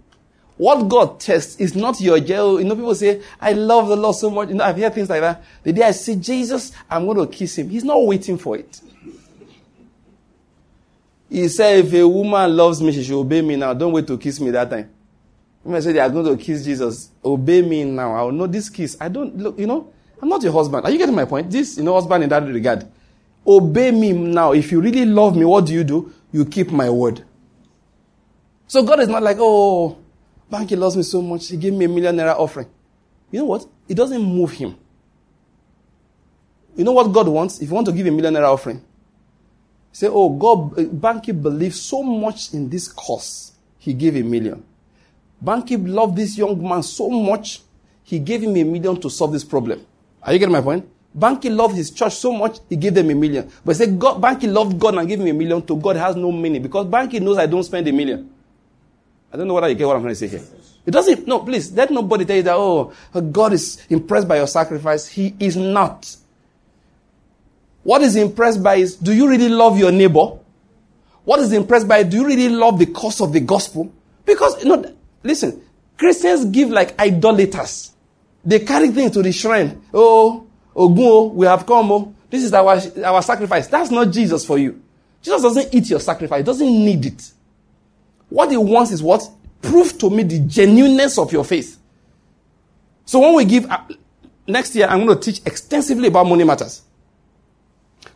What 0.58 0.88
God 0.88 1.20
tests 1.20 1.56
is 1.56 1.74
not 1.74 2.00
your 2.00 2.20
jail. 2.20 2.60
You 2.60 2.66
know, 2.66 2.74
people 2.74 2.94
say, 2.94 3.22
I 3.40 3.52
love 3.52 3.88
the 3.88 3.96
Lord 3.96 4.16
so 4.16 4.28
much. 4.28 4.48
You 4.48 4.56
know, 4.56 4.64
I've 4.64 4.76
heard 4.76 4.92
things 4.92 5.08
like 5.08 5.20
that. 5.20 5.42
The 5.62 5.72
day 5.72 5.82
I 5.82 5.92
see 5.92 6.16
Jesus, 6.16 6.72
I'm 6.90 7.06
going 7.06 7.16
to 7.16 7.26
kiss 7.26 7.56
him. 7.56 7.70
He's 7.70 7.84
not 7.84 8.04
waiting 8.04 8.36
for 8.36 8.56
it. 8.56 8.80
He 11.30 11.48
said, 11.48 11.84
if 11.84 11.92
a 11.94 12.06
woman 12.06 12.56
loves 12.56 12.82
me, 12.82 12.92
she 12.92 13.04
should 13.04 13.20
obey 13.20 13.40
me 13.40 13.56
now. 13.56 13.72
Don't 13.72 13.92
wait 13.92 14.06
to 14.08 14.18
kiss 14.18 14.40
me 14.40 14.50
that 14.50 14.68
time. 14.68 14.90
I 15.70 15.80
said 15.80 15.94
they 15.94 16.00
are 16.00 16.08
going 16.08 16.24
to 16.24 16.42
kiss 16.42 16.64
Jesus, 16.64 17.10
obey 17.22 17.62
me 17.62 17.84
now. 17.84 18.14
I 18.14 18.22
will 18.22 18.32
know 18.32 18.46
this 18.46 18.70
kiss. 18.70 18.96
I 19.00 19.08
don't, 19.08 19.36
look, 19.36 19.58
you 19.58 19.66
know, 19.66 19.92
I'm 20.20 20.28
not 20.28 20.42
your 20.42 20.52
husband. 20.52 20.84
Are 20.84 20.90
you 20.90 20.98
getting 20.98 21.14
my 21.14 21.26
point? 21.26 21.50
This, 21.50 21.76
you 21.76 21.84
know, 21.84 21.94
husband 21.94 22.24
in 22.24 22.30
that 22.30 22.42
regard. 22.44 22.88
Obey 23.46 23.90
me 23.90 24.12
now. 24.12 24.52
If 24.52 24.72
you 24.72 24.80
really 24.80 25.04
love 25.04 25.36
me, 25.36 25.44
what 25.44 25.66
do 25.66 25.74
you 25.74 25.84
do? 25.84 26.12
You 26.32 26.44
keep 26.44 26.70
my 26.70 26.88
word. 26.90 27.24
So 28.66 28.82
God 28.82 29.00
is 29.00 29.08
not 29.08 29.22
like, 29.22 29.36
oh, 29.38 29.98
Banky 30.50 30.78
loves 30.78 30.96
me 30.96 31.02
so 31.02 31.20
much, 31.20 31.48
he 31.48 31.56
gave 31.56 31.72
me 31.72 31.84
a 31.84 31.88
million 31.88 32.16
naira 32.16 32.38
offering. 32.38 32.68
You 33.30 33.40
know 33.40 33.44
what? 33.46 33.66
It 33.88 33.94
doesn't 33.94 34.22
move 34.22 34.52
him. 34.52 34.76
You 36.76 36.84
know 36.84 36.92
what 36.92 37.12
God 37.12 37.28
wants? 37.28 37.60
If 37.60 37.68
you 37.68 37.74
want 37.74 37.86
to 37.88 37.92
give 37.92 38.06
a 38.06 38.10
million 38.10 38.34
naira 38.34 38.52
offering, 38.52 38.82
say, 39.92 40.06
oh, 40.08 40.30
God, 40.30 40.78
eh, 40.78 40.84
Banky 40.84 41.40
believes 41.40 41.80
so 41.80 42.02
much 42.02 42.54
in 42.54 42.70
this 42.70 42.88
cause, 42.88 43.52
he 43.78 43.92
gave 43.92 44.16
a 44.16 44.22
million. 44.22 44.64
Banky 45.44 45.76
loved 45.86 46.16
this 46.16 46.38
young 46.38 46.62
man 46.66 46.82
so 46.82 47.08
much, 47.10 47.62
he 48.04 48.18
gave 48.18 48.42
him 48.42 48.56
a 48.56 48.64
million 48.64 48.98
to 49.00 49.10
solve 49.10 49.32
this 49.32 49.44
problem. 49.44 49.84
Are 50.22 50.32
you 50.32 50.38
getting 50.38 50.52
my 50.52 50.60
point? 50.60 50.88
Banky 51.16 51.54
loved 51.54 51.74
his 51.74 51.90
church 51.90 52.14
so 52.14 52.32
much, 52.32 52.58
he 52.68 52.76
gave 52.76 52.94
them 52.94 53.10
a 53.10 53.14
million. 53.14 53.50
But 53.64 53.76
say 53.76 53.86
God, 53.86 54.20
Banky 54.20 54.50
loved 54.50 54.78
God 54.78 54.94
and 54.94 55.08
gave 55.08 55.20
him 55.20 55.26
a 55.26 55.32
million 55.32 55.60
to 55.66 55.76
God 55.76 55.96
has 55.96 56.16
no 56.16 56.30
meaning 56.32 56.62
because 56.62 56.86
Banky 56.86 57.20
knows 57.20 57.38
I 57.38 57.46
don't 57.46 57.64
spend 57.64 57.88
a 57.88 57.92
million. 57.92 58.30
I 59.32 59.36
don't 59.36 59.46
know 59.46 59.54
whether 59.54 59.68
you 59.68 59.74
get 59.74 59.86
what 59.86 59.96
I'm 59.96 60.02
trying 60.02 60.14
to 60.14 60.16
say 60.16 60.28
here. 60.28 60.42
It 60.86 60.90
doesn't, 60.90 61.26
no, 61.26 61.40
please, 61.40 61.70
let 61.72 61.90
nobody 61.90 62.24
tell 62.24 62.36
you 62.36 62.42
that, 62.44 62.56
oh, 62.56 62.92
God 63.30 63.52
is 63.52 63.84
impressed 63.90 64.26
by 64.26 64.36
your 64.36 64.46
sacrifice. 64.46 65.06
He 65.06 65.34
is 65.38 65.56
not. 65.56 66.16
What 67.82 68.02
is 68.02 68.16
impressed 68.16 68.62
by 68.62 68.76
is, 68.76 68.96
do 68.96 69.12
you 69.12 69.28
really 69.28 69.48
love 69.48 69.78
your 69.78 69.92
neighbor? 69.92 70.38
What 71.24 71.40
is 71.40 71.52
impressed 71.52 71.86
by, 71.86 72.04
do 72.04 72.16
you 72.16 72.26
really 72.26 72.48
love 72.48 72.78
the 72.78 72.86
cause 72.86 73.20
of 73.20 73.32
the 73.34 73.40
gospel? 73.40 73.92
Because, 74.24 74.62
you 74.64 74.70
know, 74.70 74.94
listen, 75.22 75.62
Christians 75.98 76.46
give 76.46 76.70
like 76.70 76.98
idolaters. 76.98 77.92
They 78.44 78.60
carry 78.60 78.88
things 78.88 79.12
to 79.12 79.22
the 79.22 79.32
shrine. 79.32 79.82
Oh, 79.92 80.46
Ogun, 80.74 81.34
we 81.34 81.44
have 81.46 81.66
come. 81.66 81.92
Oh, 81.92 82.14
this 82.30 82.44
is 82.44 82.52
our, 82.54 82.80
our 83.04 83.20
sacrifice. 83.20 83.66
That's 83.66 83.90
not 83.90 84.10
Jesus 84.10 84.46
for 84.46 84.56
you. 84.56 84.82
Jesus 85.20 85.42
doesn't 85.42 85.74
eat 85.74 85.90
your 85.90 86.00
sacrifice. 86.00 86.38
He 86.38 86.44
doesn't 86.44 86.66
need 86.66 87.04
it. 87.04 87.32
What 88.28 88.50
he 88.50 88.56
wants 88.56 88.90
is 88.90 89.02
what? 89.02 89.28
Prove 89.62 89.98
to 89.98 90.10
me 90.10 90.22
the 90.22 90.40
genuineness 90.40 91.18
of 91.18 91.32
your 91.32 91.44
faith. 91.44 91.78
So 93.04 93.20
when 93.20 93.34
we 93.34 93.44
give, 93.44 93.70
uh, 93.70 93.80
next 94.46 94.74
year 94.74 94.86
I'm 94.86 95.06
going 95.06 95.18
to 95.18 95.32
teach 95.32 95.44
extensively 95.46 96.08
about 96.08 96.26
money 96.26 96.44
matters. 96.44 96.82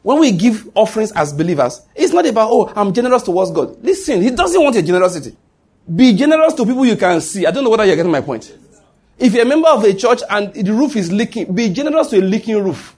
When 0.03 0.19
we 0.19 0.33
give 0.33 0.69
offerings 0.75 1.13
as 1.13 1.33
believers, 1.33 1.81
it's 1.95 2.13
not 2.13 2.27
about, 2.27 2.51
oh, 2.51 2.73
I'm 2.75 2.93
generous 2.93 3.23
towards 3.23 3.51
God. 3.51 3.83
Listen, 3.83 4.21
he 4.21 4.31
doesn't 4.31 4.61
want 4.61 4.75
your 4.75 4.85
generosity. 4.85 5.37
Be 5.95 6.15
generous 6.15 6.55
to 6.55 6.65
people 6.65 6.85
you 6.85 6.97
can 6.97 7.21
see. 7.21 7.47
I 7.47 7.51
don't 7.51 7.65
know 7.65 7.71
whether 7.71 7.85
you're 7.85 7.97
getting 7.97 8.13
my 8.13 8.21
point. 8.21 8.57
If 9.19 9.35
you're 9.35 9.45
a 9.45 9.49
member 9.49 9.69
of 9.69 9.85
a 9.85 9.95
church 9.95 10.21
and 10.29 10.53
the 10.53 10.73
roof 10.73 10.97
is 10.97 11.13
leaking, 11.13 11.55
be 11.55 11.71
generous 11.71 12.09
to 12.09 12.19
a 12.19 12.23
leaking 12.23 12.63
roof. 12.63 12.97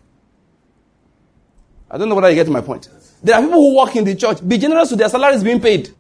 I 1.91 1.99
don't 1.99 2.09
know 2.09 2.15
whether 2.15 2.31
you 2.31 2.37
get 2.37 2.49
my 2.49 2.61
point. 2.61 2.89
There 3.23 3.35
are 3.35 3.43
people 3.43 3.61
who 3.61 3.77
work 3.77 3.95
in 3.97 4.05
the 4.05 4.15
church. 4.15 4.47
Be 4.47 4.59
generous 4.59 4.89
to 4.89 4.97
their 4.97 5.09
salaries 5.09 5.45
being 5.45 5.61
paid. 5.61 5.95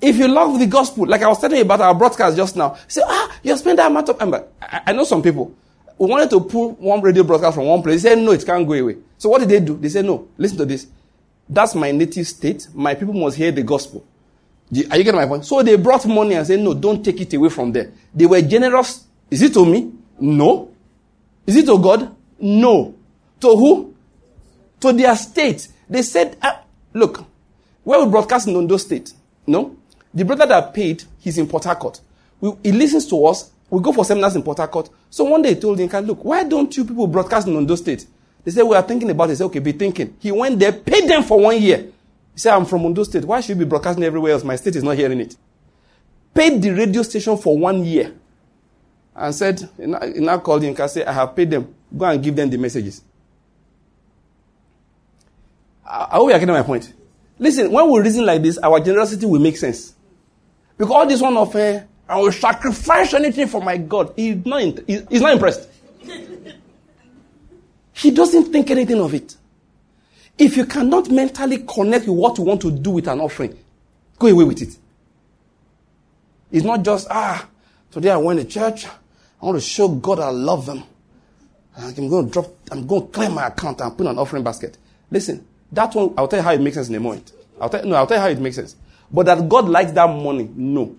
If 0.00 0.16
you 0.16 0.28
love 0.28 0.58
the 0.58 0.66
gospel, 0.66 1.06
like 1.06 1.22
I 1.22 1.28
was 1.28 1.40
telling 1.40 1.56
you 1.56 1.62
about 1.62 1.80
our 1.80 1.94
broadcast 1.94 2.36
just 2.36 2.56
now, 2.56 2.76
say, 2.88 3.02
ah, 3.04 3.38
you 3.42 3.56
spend 3.56 3.78
that 3.78 3.90
amount 3.90 4.08
of 4.08 4.18
time. 4.18 4.34
I, 4.60 4.92
know 4.92 5.04
some 5.04 5.22
people. 5.22 5.54
We 5.98 6.06
wanted 6.06 6.30
to 6.30 6.40
pull 6.40 6.72
one 6.72 7.02
radio 7.02 7.22
broadcast 7.22 7.56
from 7.56 7.66
one 7.66 7.82
place. 7.82 8.02
They 8.02 8.10
said, 8.10 8.18
no, 8.18 8.32
it 8.32 8.44
can't 8.46 8.66
go 8.66 8.72
away. 8.72 8.96
So 9.18 9.28
what 9.28 9.40
did 9.40 9.50
they 9.50 9.60
do? 9.60 9.76
They 9.76 9.90
said, 9.90 10.06
no, 10.06 10.28
listen 10.38 10.56
to 10.58 10.64
this. 10.64 10.86
That's 11.48 11.74
my 11.74 11.90
native 11.90 12.26
state. 12.26 12.68
My 12.72 12.94
people 12.94 13.12
must 13.12 13.36
hear 13.36 13.52
the 13.52 13.62
gospel. 13.62 14.06
Are 14.90 14.96
you 14.96 15.04
getting 15.04 15.16
my 15.16 15.26
point? 15.26 15.44
So 15.44 15.62
they 15.62 15.76
brought 15.76 16.06
money 16.06 16.34
and 16.34 16.46
said, 16.46 16.60
no, 16.60 16.72
don't 16.72 17.04
take 17.04 17.20
it 17.20 17.34
away 17.34 17.50
from 17.50 17.72
there. 17.72 17.92
They 18.14 18.24
were 18.24 18.40
generous. 18.40 19.04
Is 19.30 19.42
it 19.42 19.52
to 19.54 19.66
me? 19.66 19.92
No. 20.18 20.70
Is 21.46 21.56
it 21.56 21.66
to 21.66 21.78
God? 21.78 22.14
No. 22.38 22.94
To 23.40 23.48
who? 23.48 23.94
To 24.80 24.92
their 24.92 25.14
state. 25.16 25.68
They 25.88 26.02
said, 26.02 26.36
uh, 26.40 26.52
look, 26.94 27.24
where 27.82 28.02
we 28.04 28.10
broadcast 28.10 28.46
in 28.46 28.54
Ondo 28.56 28.76
State, 28.76 29.12
no? 29.46 29.76
The 30.12 30.24
brother 30.24 30.46
that 30.46 30.74
paid, 30.74 31.04
he's 31.18 31.38
in 31.38 31.46
Port 31.46 31.64
Harcourt. 31.64 32.00
We, 32.40 32.52
he 32.62 32.72
listens 32.72 33.06
to 33.08 33.26
us. 33.26 33.50
We 33.68 33.80
go 33.80 33.92
for 33.92 34.04
seminars 34.04 34.34
in 34.34 34.42
Port 34.42 34.58
Harcourt. 34.58 34.90
So 35.08 35.24
one 35.24 35.42
day 35.42 35.54
he 35.54 35.60
told 35.60 35.78
him, 35.78 35.88
look, 36.06 36.24
why 36.24 36.42
don't 36.44 36.76
you 36.76 36.84
people 36.84 37.06
broadcast 37.06 37.46
in 37.46 37.56
Ondo 37.56 37.76
State? 37.76 38.06
They 38.44 38.50
said, 38.50 38.62
we 38.62 38.74
are 38.74 38.82
thinking 38.82 39.10
about 39.10 39.24
it. 39.24 39.32
He 39.32 39.36
said, 39.36 39.44
okay, 39.44 39.58
be 39.60 39.72
thinking. 39.72 40.16
He 40.18 40.32
went 40.32 40.58
there, 40.58 40.72
paid 40.72 41.08
them 41.08 41.22
for 41.22 41.38
one 41.38 41.60
year. 41.60 41.78
He 42.32 42.38
said, 42.40 42.54
I'm 42.54 42.64
from 42.64 42.84
Ondo 42.86 43.04
State. 43.04 43.24
Why 43.24 43.40
should 43.40 43.50
you 43.50 43.64
be 43.64 43.68
broadcasting 43.68 44.02
everywhere 44.02 44.32
else? 44.32 44.42
My 44.42 44.56
state 44.56 44.76
is 44.76 44.82
not 44.82 44.96
hearing 44.96 45.20
it. 45.20 45.36
Paid 46.34 46.62
the 46.62 46.70
radio 46.70 47.02
station 47.02 47.36
for 47.36 47.56
one 47.56 47.84
year. 47.84 48.14
And 49.14 49.34
said, 49.34 49.68
he 49.76 49.86
now 49.86 50.38
called 50.38 50.64
and 50.64 50.76
said, 50.90 51.06
I 51.06 51.12
have 51.12 51.36
paid 51.36 51.50
them. 51.50 51.74
Go 51.96 52.06
and 52.06 52.22
give 52.22 52.34
them 52.34 52.48
the 52.48 52.56
messages. 52.56 53.02
I 55.84 56.16
hope 56.16 56.28
you 56.28 56.34
are 56.34 56.38
getting 56.38 56.54
my 56.54 56.62
point. 56.62 56.92
Listen, 57.38 57.70
when 57.70 57.90
we 57.90 58.00
reason 58.00 58.24
like 58.24 58.42
this, 58.42 58.58
our 58.58 58.80
generosity 58.80 59.26
will 59.26 59.40
make 59.40 59.56
sense. 59.56 59.94
Because 60.80 60.94
all 60.94 61.06
this 61.06 61.20
one 61.20 61.36
of, 61.36 61.54
uh, 61.54 61.80
I 62.08 62.16
will 62.18 62.32
sacrifice 62.32 63.12
anything 63.12 63.48
for 63.48 63.60
my 63.60 63.76
God, 63.76 64.14
he's 64.16 64.46
not, 64.46 64.78
he's 64.86 65.20
not 65.20 65.34
impressed. 65.34 65.68
he 67.92 68.10
doesn't 68.10 68.44
think 68.50 68.70
anything 68.70 68.98
of 68.98 69.12
it. 69.12 69.36
If 70.38 70.56
you 70.56 70.64
cannot 70.64 71.10
mentally 71.10 71.58
connect 71.58 72.06
with 72.06 72.16
what 72.16 72.38
you 72.38 72.44
want 72.44 72.62
to 72.62 72.70
do 72.70 72.92
with 72.92 73.08
an 73.08 73.20
offering, 73.20 73.58
go 74.18 74.28
away 74.28 74.44
with 74.44 74.62
it. 74.62 74.78
It's 76.50 76.64
not 76.64 76.82
just, 76.82 77.08
ah, 77.10 77.46
today 77.90 78.12
I 78.12 78.16
went 78.16 78.40
to 78.40 78.46
church. 78.46 78.86
I 78.86 79.44
want 79.44 79.58
to 79.58 79.60
show 79.60 79.86
God 79.86 80.18
I 80.18 80.30
love 80.30 80.66
Him. 80.66 80.82
I'm 81.76 82.08
going 82.08 82.24
to 82.24 82.32
drop, 82.32 82.46
I'm 82.72 82.86
going 82.86 83.02
to 83.02 83.08
clear 83.08 83.28
my 83.28 83.48
account 83.48 83.82
and 83.82 83.98
put 83.98 84.06
an 84.06 84.18
offering 84.18 84.44
basket. 84.44 84.78
Listen, 85.10 85.46
that 85.72 85.94
one, 85.94 86.14
I'll 86.16 86.26
tell 86.26 86.38
you 86.38 86.42
how 86.42 86.52
it 86.52 86.60
makes 86.62 86.76
sense 86.76 86.88
in 86.88 86.94
a 86.94 87.00
moment. 87.00 87.32
I'll 87.60 87.68
tell, 87.68 87.84
no, 87.84 87.96
I'll 87.96 88.06
tell 88.06 88.16
you 88.16 88.22
how 88.22 88.28
it 88.28 88.40
makes 88.40 88.56
sense. 88.56 88.76
But 89.12 89.26
that 89.26 89.48
God 89.48 89.68
likes 89.68 89.92
that 89.92 90.06
money, 90.08 90.48
no. 90.54 90.96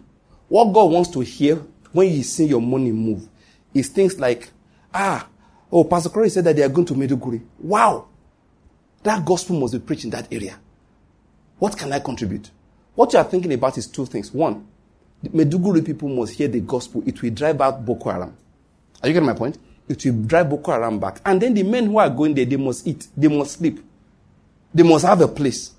What 0.50 0.74
God 0.74 0.92
wants 0.92 1.10
to 1.12 1.22
hear 1.22 1.56
when 1.94 2.12
you 2.12 2.24
see 2.24 2.46
your 2.46 2.62
money 2.62 2.92
move 2.92 3.28
is 3.74 3.88
things 3.88 4.20
like, 4.20 4.50
ah, 4.94 5.28
oh, 5.72 5.84
Pastor 5.86 6.10
Corey 6.10 6.30
said 6.30 6.44
that 6.44 6.56
they 6.56 6.64
are 6.64 6.70
going 6.70 6.86
to 6.88 6.94
Maiduguri. 6.94 7.42
Wow. 7.60 8.08
That 9.04 9.24
gospel 9.26 9.60
must 9.60 9.74
be 9.74 9.80
preached 9.80 10.04
in 10.04 10.10
that 10.12 10.32
area. 10.32 10.58
What 11.58 11.78
can 11.78 11.92
I 11.94 12.00
contribute? 12.00 12.50
What 12.96 13.14
you 13.14 13.20
are 13.20 13.26
thinking 13.26 13.54
about 13.54 13.78
is 13.78 13.88
two 13.88 14.06
things. 14.06 14.34
One, 14.34 14.68
the 15.24 15.30
Maiduguri 15.30 15.86
people 15.86 16.10
must 16.10 16.34
hear 16.34 16.48
the 16.48 16.60
gospel. 16.60 17.04
It 17.06 17.22
will 17.22 17.32
drive 17.32 17.62
out 17.62 17.86
Boko 17.86 18.10
Haram. 18.12 18.36
Are 19.02 19.08
you 19.08 19.14
getting 19.14 19.28
my 19.28 19.34
point? 19.34 19.58
It 19.88 20.04
will 20.06 20.24
drive 20.24 20.50
Boko 20.50 20.72
Haram 20.72 21.00
back. 21.00 21.22
And 21.26 21.42
then 21.42 21.54
the 21.54 21.64
men 21.64 21.86
who 21.86 21.98
are 21.98 22.10
going 22.10 22.34
there, 22.34 22.46
they 22.46 22.58
must 22.58 22.86
eat. 22.86 23.08
They 23.16 23.28
must 23.28 23.58
sleep. 23.58 23.80
They 24.74 24.84
must 24.84 25.06
have 25.06 25.22
a 25.22 25.28
place. 25.28 25.72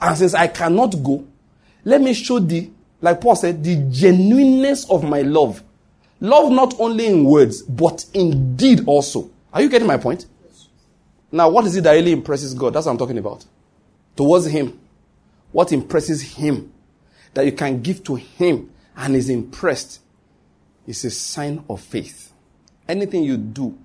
And 0.00 0.16
since 0.16 0.34
I 0.34 0.46
cannot 0.46 1.02
go, 1.02 1.26
let 1.84 2.00
me 2.00 2.12
show 2.14 2.38
the, 2.38 2.70
like 3.00 3.20
Paul 3.20 3.36
said, 3.36 3.62
the 3.64 3.76
genuineness 3.90 4.88
of 4.90 5.04
my 5.04 5.22
love. 5.22 5.62
Love 6.20 6.52
not 6.52 6.78
only 6.78 7.06
in 7.06 7.24
words, 7.24 7.62
but 7.62 8.04
in 8.12 8.56
deed 8.56 8.86
also. 8.86 9.30
Are 9.52 9.62
you 9.62 9.68
getting 9.68 9.88
my 9.88 9.96
point? 9.96 10.26
Now, 11.32 11.48
what 11.48 11.64
is 11.64 11.76
it 11.76 11.84
that 11.84 11.92
really 11.92 12.12
impresses 12.12 12.54
God? 12.54 12.74
That's 12.74 12.86
what 12.86 12.92
I'm 12.92 12.98
talking 12.98 13.18
about. 13.18 13.44
Towards 14.16 14.46
Him. 14.46 14.78
What 15.52 15.72
impresses 15.72 16.22
Him 16.22 16.72
that 17.34 17.44
you 17.44 17.52
can 17.52 17.80
give 17.80 18.04
to 18.04 18.16
Him 18.16 18.70
and 18.96 19.16
is 19.16 19.30
impressed 19.30 20.00
is 20.86 21.04
a 21.04 21.10
sign 21.10 21.64
of 21.70 21.80
faith. 21.80 22.32
Anything 22.88 23.22
you 23.22 23.36
do 23.36 23.78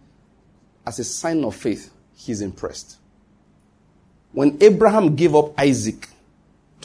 as 0.86 1.00
a 1.00 1.04
sign 1.04 1.44
of 1.44 1.56
faith, 1.56 1.92
He's 2.16 2.42
impressed. 2.42 2.98
When 4.32 4.58
Abraham 4.62 5.16
gave 5.16 5.36
up 5.36 5.58
Isaac 5.60 6.10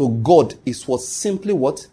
to 0.00 0.08
God, 0.08 0.54
is 0.64 0.88
was 0.88 1.06
simply 1.06 1.52
what? 1.52 1.86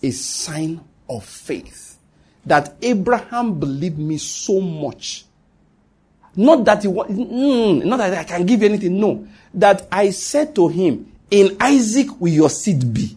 A 0.00 0.12
sign 0.12 0.80
of 1.10 1.24
faith. 1.24 1.98
That 2.46 2.76
Abraham 2.80 3.58
believed 3.58 3.98
me 3.98 4.16
so 4.18 4.60
much. 4.60 5.24
Not 6.36 6.64
that 6.66 6.82
he 6.82 6.88
want, 6.88 7.10
mm, 7.10 7.84
not 7.84 7.96
that 7.96 8.14
I 8.14 8.22
can 8.22 8.46
give 8.46 8.60
you 8.62 8.68
anything. 8.68 9.00
No. 9.00 9.26
That 9.52 9.88
I 9.90 10.10
said 10.10 10.54
to 10.54 10.68
him, 10.68 11.12
in 11.32 11.56
Isaac 11.60 12.20
will 12.20 12.32
your 12.32 12.48
seed 12.48 12.94
be. 12.94 13.16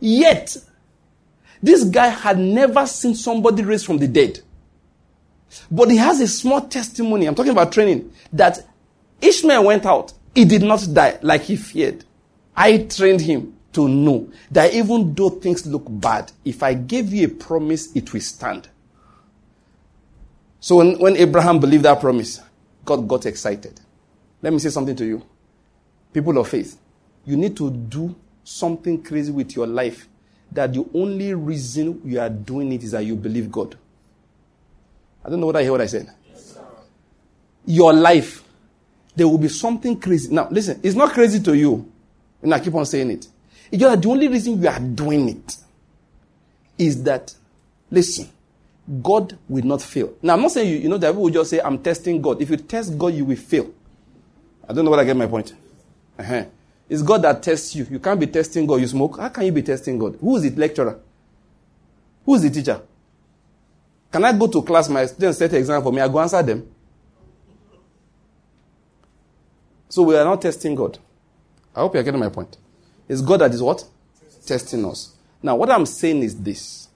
Yet, 0.00 0.56
this 1.62 1.84
guy 1.84 2.08
had 2.08 2.36
never 2.36 2.84
seen 2.84 3.14
somebody 3.14 3.62
raised 3.62 3.86
from 3.86 3.98
the 3.98 4.08
dead. 4.08 4.40
But 5.70 5.88
he 5.88 5.98
has 5.98 6.20
a 6.20 6.26
small 6.26 6.62
testimony. 6.62 7.26
I'm 7.26 7.36
talking 7.36 7.52
about 7.52 7.70
training. 7.70 8.12
That 8.32 8.58
Ishmael 9.20 9.64
went 9.64 9.86
out. 9.86 10.14
He 10.34 10.44
did 10.44 10.64
not 10.64 10.84
die 10.92 11.20
like 11.22 11.42
he 11.42 11.54
feared. 11.54 12.04
I 12.56 12.78
trained 12.78 13.20
him 13.20 13.54
to 13.72 13.88
know 13.88 14.30
that 14.50 14.72
even 14.72 15.14
though 15.14 15.30
things 15.30 15.66
look 15.66 15.84
bad, 15.88 16.32
if 16.44 16.62
I 16.62 16.74
gave 16.74 17.12
you 17.12 17.26
a 17.26 17.30
promise, 17.30 17.94
it 17.94 18.12
will 18.12 18.20
stand. 18.20 18.68
So 20.60 20.76
when, 20.76 20.98
when 20.98 21.16
Abraham 21.16 21.60
believed 21.60 21.84
that 21.84 22.00
promise, 22.00 22.40
God 22.84 23.06
got 23.06 23.26
excited. 23.26 23.80
Let 24.42 24.52
me 24.52 24.58
say 24.58 24.70
something 24.70 24.96
to 24.96 25.04
you. 25.04 25.22
People 26.12 26.38
of 26.38 26.48
faith, 26.48 26.78
you 27.24 27.36
need 27.36 27.56
to 27.58 27.70
do 27.70 28.16
something 28.42 29.02
crazy 29.02 29.30
with 29.30 29.54
your 29.54 29.66
life 29.66 30.08
that 30.52 30.72
the 30.72 30.84
only 30.94 31.34
reason 31.34 32.00
you 32.04 32.18
are 32.18 32.30
doing 32.30 32.72
it 32.72 32.82
is 32.82 32.92
that 32.92 33.04
you 33.04 33.14
believe 33.14 33.52
God. 33.52 33.76
I 35.24 35.28
don't 35.28 35.40
know 35.40 35.46
what 35.46 35.56
I 35.56 35.62
hear 35.62 35.72
what 35.72 35.82
I 35.82 35.86
said. 35.86 36.10
Your 37.66 37.92
life, 37.92 38.42
there 39.14 39.28
will 39.28 39.36
be 39.36 39.48
something 39.48 40.00
crazy. 40.00 40.32
Now, 40.32 40.48
listen, 40.50 40.80
it's 40.82 40.94
not 40.96 41.12
crazy 41.12 41.40
to 41.40 41.54
you. 41.54 41.92
And 42.40 42.54
I 42.54 42.60
keep 42.60 42.74
on 42.74 42.86
saying 42.86 43.10
it. 43.10 43.26
It's 43.70 43.80
just 43.80 44.02
the 44.02 44.08
only 44.08 44.28
reason 44.28 44.62
you 44.62 44.68
are 44.68 44.80
doing 44.80 45.28
it 45.28 45.56
is 46.78 47.02
that, 47.02 47.34
listen, 47.90 48.28
God 49.02 49.36
will 49.48 49.64
not 49.64 49.82
fail. 49.82 50.14
Now, 50.22 50.34
I'm 50.34 50.42
not 50.42 50.52
saying 50.52 50.70
you, 50.70 50.78
you 50.78 50.88
know, 50.88 50.96
that 50.98 51.08
people 51.08 51.24
will 51.24 51.30
just 51.30 51.50
say, 51.50 51.60
I'm 51.60 51.78
testing 51.78 52.22
God. 52.22 52.40
If 52.40 52.50
you 52.50 52.56
test 52.56 52.96
God, 52.96 53.08
you 53.08 53.24
will 53.24 53.36
fail. 53.36 53.70
I 54.68 54.72
don't 54.72 54.84
know 54.84 54.90
what 54.90 55.00
I 55.00 55.04
get 55.04 55.16
my 55.16 55.26
point. 55.26 55.54
Uh-huh. 56.18 56.44
It's 56.88 57.02
God 57.02 57.22
that 57.22 57.42
tests 57.42 57.74
you. 57.74 57.86
You 57.90 57.98
can't 57.98 58.18
be 58.18 58.26
testing 58.26 58.66
God. 58.66 58.76
You 58.76 58.86
smoke. 58.86 59.18
How 59.18 59.28
can 59.28 59.44
you 59.44 59.52
be 59.52 59.62
testing 59.62 59.98
God? 59.98 60.16
Who 60.20 60.36
is 60.36 60.42
the 60.42 60.58
lecturer? 60.58 60.98
Who 62.24 62.34
is 62.34 62.42
the 62.42 62.50
teacher? 62.50 62.80
Can 64.10 64.24
I 64.24 64.32
go 64.32 64.46
to 64.46 64.62
class, 64.62 64.88
my 64.88 65.04
students 65.04 65.38
set 65.38 65.50
an 65.50 65.56
exam 65.56 65.82
for 65.82 65.92
me, 65.92 66.00
I 66.00 66.08
go 66.08 66.18
answer 66.20 66.42
them? 66.42 66.66
So 69.90 70.02
we 70.02 70.16
are 70.16 70.24
not 70.24 70.40
testing 70.40 70.74
God. 70.74 70.98
I 71.74 71.80
hope 71.80 71.94
you 71.94 72.00
are 72.00 72.02
getting 72.02 72.20
my 72.20 72.28
point. 72.28 72.56
It's 73.08 73.22
God 73.22 73.40
that 73.40 73.52
is 73.52 73.62
what? 73.62 73.84
Testing 74.44 74.84
us. 74.84 75.14
Now, 75.42 75.56
what 75.56 75.70
I'm 75.70 75.86
saying 75.86 76.22
is 76.22 76.40
this. 76.40 76.88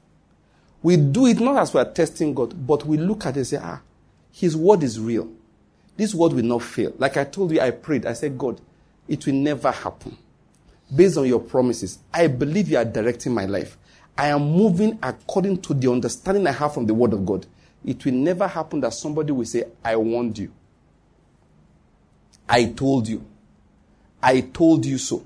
We 0.83 0.97
do 0.97 1.27
it 1.27 1.41
not 1.41 1.57
as 1.59 1.73
we 1.73 1.81
are 1.81 1.91
testing 1.91 2.35
God, 2.35 2.67
but 2.67 2.85
we 2.85 2.97
look 2.97 3.25
at 3.27 3.37
it 3.37 3.41
and 3.41 3.47
say, 3.47 3.59
ah, 3.63 3.81
His 4.33 4.57
word 4.57 4.83
is 4.83 4.99
real. 4.99 5.31
This 5.97 6.15
word 6.15 6.33
will 6.33 6.43
not 6.45 6.63
fail. 6.63 6.93
Like 6.99 7.17
I 7.17 7.25
told 7.25 7.53
you, 7.53 7.61
I 7.61 7.71
prayed. 7.71 8.07
I 8.07 8.15
said, 8.15 8.37
God, 8.37 8.61
it 9.07 9.25
will 9.27 9.35
never 9.35 9.71
happen. 9.71 10.17
Based 10.95 11.17
on 11.17 11.27
your 11.27 11.41
promises, 11.41 11.99
I 12.13 12.27
believe 12.27 12.69
you 12.69 12.77
are 12.79 12.85
directing 12.85 13.33
my 13.33 13.47
life. 13.47 13.79
I 14.17 14.29
am 14.29 14.43
moving 14.43 14.99
according 15.03 15.63
to 15.63 15.75
the 15.75 15.91
understanding 15.91 16.47
I 16.47 16.53
have 16.53 16.75
from 16.75 16.87
the 16.87 16.95
word 16.95 17.13
of 17.13 17.25
God. 17.25 17.47
It 17.85 18.05
will 18.05 18.13
never 18.13 18.47
happen 18.47 18.81
that 18.81 18.93
somebody 18.95 19.33
will 19.33 19.45
say, 19.45 19.65
I 19.85 19.97
warned 19.97 20.39
you. 20.39 20.53
I 22.49 22.67
told 22.67 23.09
you. 23.09 23.25
I 24.23 24.41
told 24.41 24.85
you 24.85 24.99
so. 24.99 25.25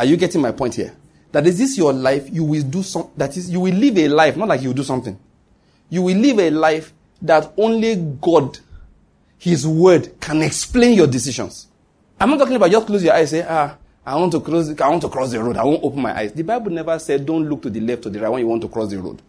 Are 0.00 0.06
you 0.06 0.16
getting 0.16 0.40
my 0.40 0.50
point 0.50 0.76
here? 0.76 0.96
That 1.30 1.46
is 1.46 1.58
this 1.58 1.76
your 1.76 1.92
life, 1.92 2.26
you 2.32 2.42
will 2.42 2.62
do 2.62 2.82
some, 2.82 3.10
that 3.18 3.36
is, 3.36 3.50
you 3.50 3.60
will 3.60 3.74
live 3.74 3.98
a 3.98 4.08
life, 4.08 4.34
not 4.34 4.48
like 4.48 4.62
you 4.62 4.72
do 4.72 4.82
something. 4.82 5.18
You 5.90 6.00
will 6.00 6.16
live 6.16 6.38
a 6.38 6.48
life 6.48 6.94
that 7.20 7.52
only 7.58 7.96
God, 7.96 8.58
His 9.36 9.66
Word, 9.66 10.18
can 10.18 10.40
explain 10.40 10.96
your 10.96 11.06
decisions. 11.06 11.66
I'm 12.18 12.30
not 12.30 12.38
talking 12.38 12.56
about 12.56 12.70
just 12.70 12.86
close 12.86 13.04
your 13.04 13.12
eyes, 13.12 13.28
say, 13.28 13.44
ah, 13.46 13.76
I 14.06 14.16
want 14.16 14.32
to 14.32 14.40
close, 14.40 14.70
I 14.80 14.88
want 14.88 15.02
to 15.02 15.10
cross 15.10 15.32
the 15.32 15.42
road. 15.42 15.58
I 15.58 15.64
won't 15.64 15.84
open 15.84 16.00
my 16.00 16.18
eyes. 16.18 16.32
The 16.32 16.44
Bible 16.44 16.70
never 16.70 16.98
said, 16.98 17.26
don't 17.26 17.46
look 17.46 17.60
to 17.60 17.68
the 17.68 17.80
left 17.80 18.06
or 18.06 18.08
the 18.08 18.20
right 18.20 18.30
when 18.30 18.40
you 18.40 18.46
want 18.48 18.62
to 18.62 18.68
cross 18.68 18.88
the 18.88 18.98
road. 18.98 19.20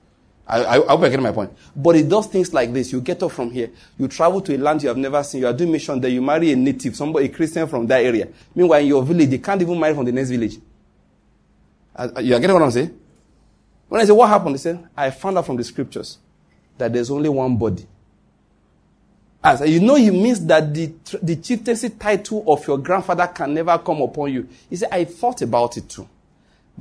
I, 0.47 0.63
I, 0.63 0.93
I 0.93 0.97
hope 0.97 1.19
my 1.19 1.32
point. 1.32 1.51
But 1.75 1.95
it 1.95 2.10
does 2.10 2.27
things 2.27 2.54
like 2.54 2.73
this. 2.73 2.91
You 2.91 3.01
get 3.01 3.21
up 3.23 3.32
from 3.32 3.51
here. 3.51 3.69
You 3.97 4.08
travel 4.08 4.41
to 4.41 4.56
a 4.56 4.58
land 4.58 4.84
you 4.84 4.89
have 4.89 4.97
never 4.97 5.23
seen. 5.23 5.41
You 5.41 5.47
are 5.47 5.54
doing 5.54 5.71
mission 5.71 5.99
there. 6.01 6.12
You 6.12 6.21
marry 6.21 6.51
a 6.51 6.56
native, 6.56 6.95
somebody, 6.95 7.27
a 7.27 7.30
Christian 7.30 7.67
from 7.67 7.88
that 7.88 8.04
area. 8.04 8.27
Meanwhile, 8.54 8.82
in 8.82 8.88
your 8.88 9.04
village, 9.04 9.30
they 9.30 9.38
can't 9.38 9.62
even 9.62 9.80
marry 9.80 9.93
from 9.93 10.06
the 10.06 10.12
next 10.12 10.30
village. 10.30 10.58
Uh, 11.95 12.10
you 12.21 12.36
are 12.36 12.39
getting 12.39 12.54
what 12.54 12.63
I'm 12.63 12.71
saying? 12.71 12.99
When 13.88 14.01
I 14.01 14.06
say, 14.06 14.13
what 14.13 14.30
happened? 14.30 14.56
They 14.56 14.60
said, 14.60 14.88
I 14.95 15.12
found 15.12 15.38
out 15.38 15.45
from 15.45 15.58
the 15.58 15.63
scriptures 15.63 16.17
that 16.77 16.91
there's 16.91 17.12
only 17.12 17.30
one 17.30 17.58
body. 17.58 17.86
As 19.43 19.67
you 19.67 19.80
know, 19.80 19.95
it 19.95 20.12
means 20.12 20.45
that 20.45 20.73
the, 20.73 20.93
the 21.21 21.36
chieftaincy 21.38 21.89
title 21.89 22.43
of 22.47 22.65
your 22.67 22.77
grandfather 22.77 23.27
can 23.27 23.54
never 23.54 23.77
come 23.80 24.01
upon 24.01 24.32
you. 24.32 24.47
He 24.69 24.75
said, 24.75 24.89
I 24.91 25.06
thought 25.06 25.41
about 25.41 25.77
it 25.77 25.89
too. 25.89 26.08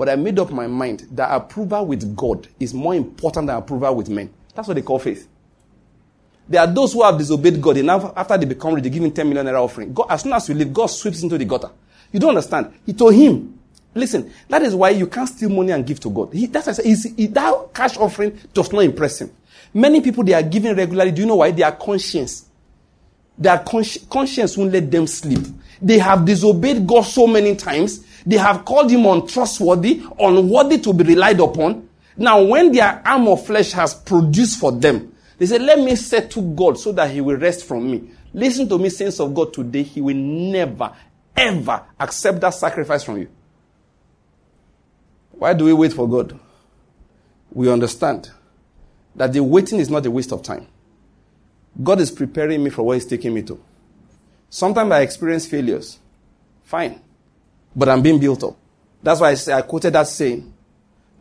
But 0.01 0.09
I 0.09 0.17
made 0.17 0.39
up 0.39 0.51
my 0.51 0.67
mind 0.67 1.09
that 1.11 1.31
approval 1.31 1.85
with 1.85 2.17
God 2.17 2.49
is 2.59 2.73
more 2.73 2.95
important 2.95 3.49
than 3.49 3.57
approval 3.57 3.97
with 3.97 4.09
men. 4.09 4.33
That's 4.55 4.67
what 4.67 4.73
they 4.73 4.81
call 4.81 4.99
faith. 4.99 5.29
There 6.49 6.59
are 6.59 6.67
those 6.67 6.95
who 6.95 7.03
have 7.03 7.19
disobeyed 7.19 7.61
God, 7.61 7.77
and 7.77 7.91
after 7.91 8.39
they 8.39 8.47
become 8.47 8.73
rich, 8.73 8.85
they 8.85 8.89
give 8.89 9.05
him 9.05 9.13
10 9.13 9.29
million 9.29 9.45
naira 9.45 9.63
offering. 9.63 9.93
God, 9.93 10.07
as 10.09 10.23
soon 10.23 10.33
as 10.33 10.49
you 10.49 10.55
leave, 10.55 10.73
God 10.73 10.87
sweeps 10.87 11.23
into 11.23 11.37
the 11.37 11.45
gutter. 11.45 11.69
You 12.13 12.19
don't 12.19 12.31
understand. 12.31 12.73
He 12.87 12.95
told 12.95 13.15
him, 13.15 13.59
listen, 13.95 14.33
that 14.49 14.63
is 14.63 14.75
why 14.75 14.89
you 14.89 15.07
can't 15.07 15.29
steal 15.29 15.51
money 15.51 15.73
and 15.73 15.87
give 15.87 16.01
to 16.01 16.09
God. 16.09 16.33
He, 16.33 16.47
that's 16.47 16.67
why 16.69 16.83
I 16.83 16.95
he, 17.19 17.27
that 17.27 17.75
cash 17.75 17.99
offering 17.99 18.41
does 18.55 18.73
not 18.73 18.85
impress 18.85 19.21
him. 19.21 19.31
Many 19.75 20.01
people, 20.01 20.25
they 20.25 20.33
are 20.33 20.43
giving 20.43 20.75
regularly. 20.75 21.13
Do 21.13 21.21
you 21.21 21.29
know 21.29 21.37
why? 21.37 21.51
They 21.51 21.63
are 21.63 21.77
conscious. 21.77 22.47
Their 23.37 23.59
consci- 23.59 24.09
conscience 24.09 24.57
won't 24.57 24.73
let 24.73 24.91
them 24.91 25.07
sleep. 25.07 25.47
They 25.83 25.99
have 25.99 26.25
disobeyed 26.25 26.87
God 26.87 27.03
so 27.03 27.27
many 27.27 27.55
times 27.55 28.07
they 28.27 28.37
have 28.37 28.65
called 28.65 28.91
him 28.91 29.07
untrustworthy, 29.07 30.03
unworthy 30.19 30.79
to 30.79 30.93
be 30.93 31.05
relied 31.05 31.41
upon. 31.41 31.89
Now, 32.17 32.43
when 32.43 32.73
their 32.73 33.03
arm 33.05 33.29
of 33.29 33.47
flesh 33.47 33.73
has 33.73 33.95
produced 33.95 34.59
for 34.59 34.73
them, 34.73 35.15
they 35.39 35.47
say, 35.47 35.59
Let 35.59 35.79
me 35.79 35.97
settle 35.97 36.55
God 36.55 36.79
so 36.79 36.93
that 36.93 37.11
he 37.11 37.21
will 37.21 37.37
rest 37.37 37.65
from 37.65 37.91
me. 37.91 38.11
Listen 38.33 38.69
to 38.69 38.79
me, 38.79 38.91
saints 38.91 39.21
of 39.21 39.35
God, 39.35 39.53
today. 39.53 39.83
He 39.83 40.01
will 40.01 40.17
never, 40.17 40.93
ever 41.37 41.83
accept 41.99 42.41
that 42.43 42.51
sacrifice 42.51 43.03
from 43.03 43.19
you. 43.19 43.29
Why 45.33 45.55
do 45.55 45.65
we 45.65 45.73
wait 45.73 45.93
for 45.93 46.09
God? 46.09 46.39
We 47.53 47.71
understand 47.71 48.31
that 49.17 49.33
the 49.33 49.43
waiting 49.43 49.81
is 49.81 49.91
not 49.91 50.05
a 50.07 50.11
waste 50.11 50.33
of 50.33 50.43
time. 50.43 50.67
God 51.83 52.01
is 52.01 52.11
preparing 52.11 52.63
me 52.63 52.71
for 52.71 52.83
where 52.83 52.97
He's 52.97 53.07
taking 53.07 53.33
me 53.33 53.43
to. 53.43 53.63
Sometimes 54.51 54.93
I 54.93 55.01
experience 55.01 55.47
failures. 55.47 55.99
Fine. 56.65 57.01
But 57.75 57.89
I'm 57.89 58.03
being 58.03 58.19
built 58.19 58.43
up. 58.45 58.57
That's 59.03 59.21
why 59.21 59.31
I, 59.31 59.35
say, 59.35 59.53
I 59.53 59.63
quoted 59.63 59.93
that 59.93 60.07
saying 60.09 60.53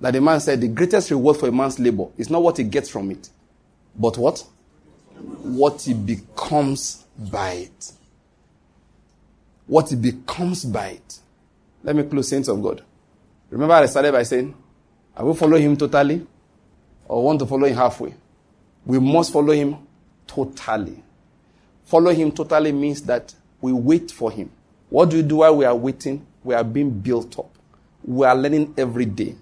that 0.02 0.12
the 0.12 0.22
man 0.22 0.40
said 0.40 0.62
the 0.62 0.68
greatest 0.68 1.12
reward 1.12 1.38
for 1.38 1.48
a 1.48 1.52
man's 1.52 1.80
labor 1.80 2.08
is 2.18 2.30
not 2.30 2.42
what 2.42 2.58
he 2.58 2.64
gets 2.64 2.90
from 2.90 3.12
it, 3.12 3.30
but 3.96 4.18
what? 4.18 4.46
What 5.44 5.82
he 5.82 5.94
becomes 5.94 7.06
by 7.18 7.52
it. 7.52 7.92
What 9.68 9.90
he 9.90 9.96
becomes 9.96 10.66
by 10.66 10.88
it. 10.90 11.20
Let 11.84 11.96
me 11.96 12.04
close, 12.04 12.30
saints 12.30 12.48
of 12.48 12.62
God. 12.62 12.84
Remember, 13.50 13.74
I 13.74 13.86
started 13.86 14.12
by 14.12 14.24
saying, 14.24 14.54
I 15.16 15.24
will 15.24 15.36
follow 15.36 15.58
him 15.58 15.76
totally 15.78 16.26
or 17.08 17.24
want 17.24 17.40
to 17.40 17.46
follow 17.46 17.66
him 17.68 17.76
halfway. 17.76 18.14
We 18.86 19.00
must 19.00 19.34
follow 19.34 19.54
him 19.54 19.78
totally. 20.28 21.04
Follow 21.86 22.12
him 22.12 22.32
totally 22.32 22.72
means 22.72 23.02
that 23.04 23.34
we 23.62 23.74
wait 23.74 24.12
for 24.12 24.32
him. 24.32 24.52
What 24.90 25.10
do 25.10 25.18
we 25.18 25.24
do 25.24 25.38
while 25.38 25.56
we 25.58 25.66
are 25.66 25.76
waiting? 25.76 26.26
We 26.44 26.56
are 26.56 26.64
being 26.64 26.92
built 26.92 27.38
up. 27.40 27.50
We 28.04 28.26
are 28.26 28.36
learning 28.36 28.74
every 28.78 29.06
day. 29.06 29.36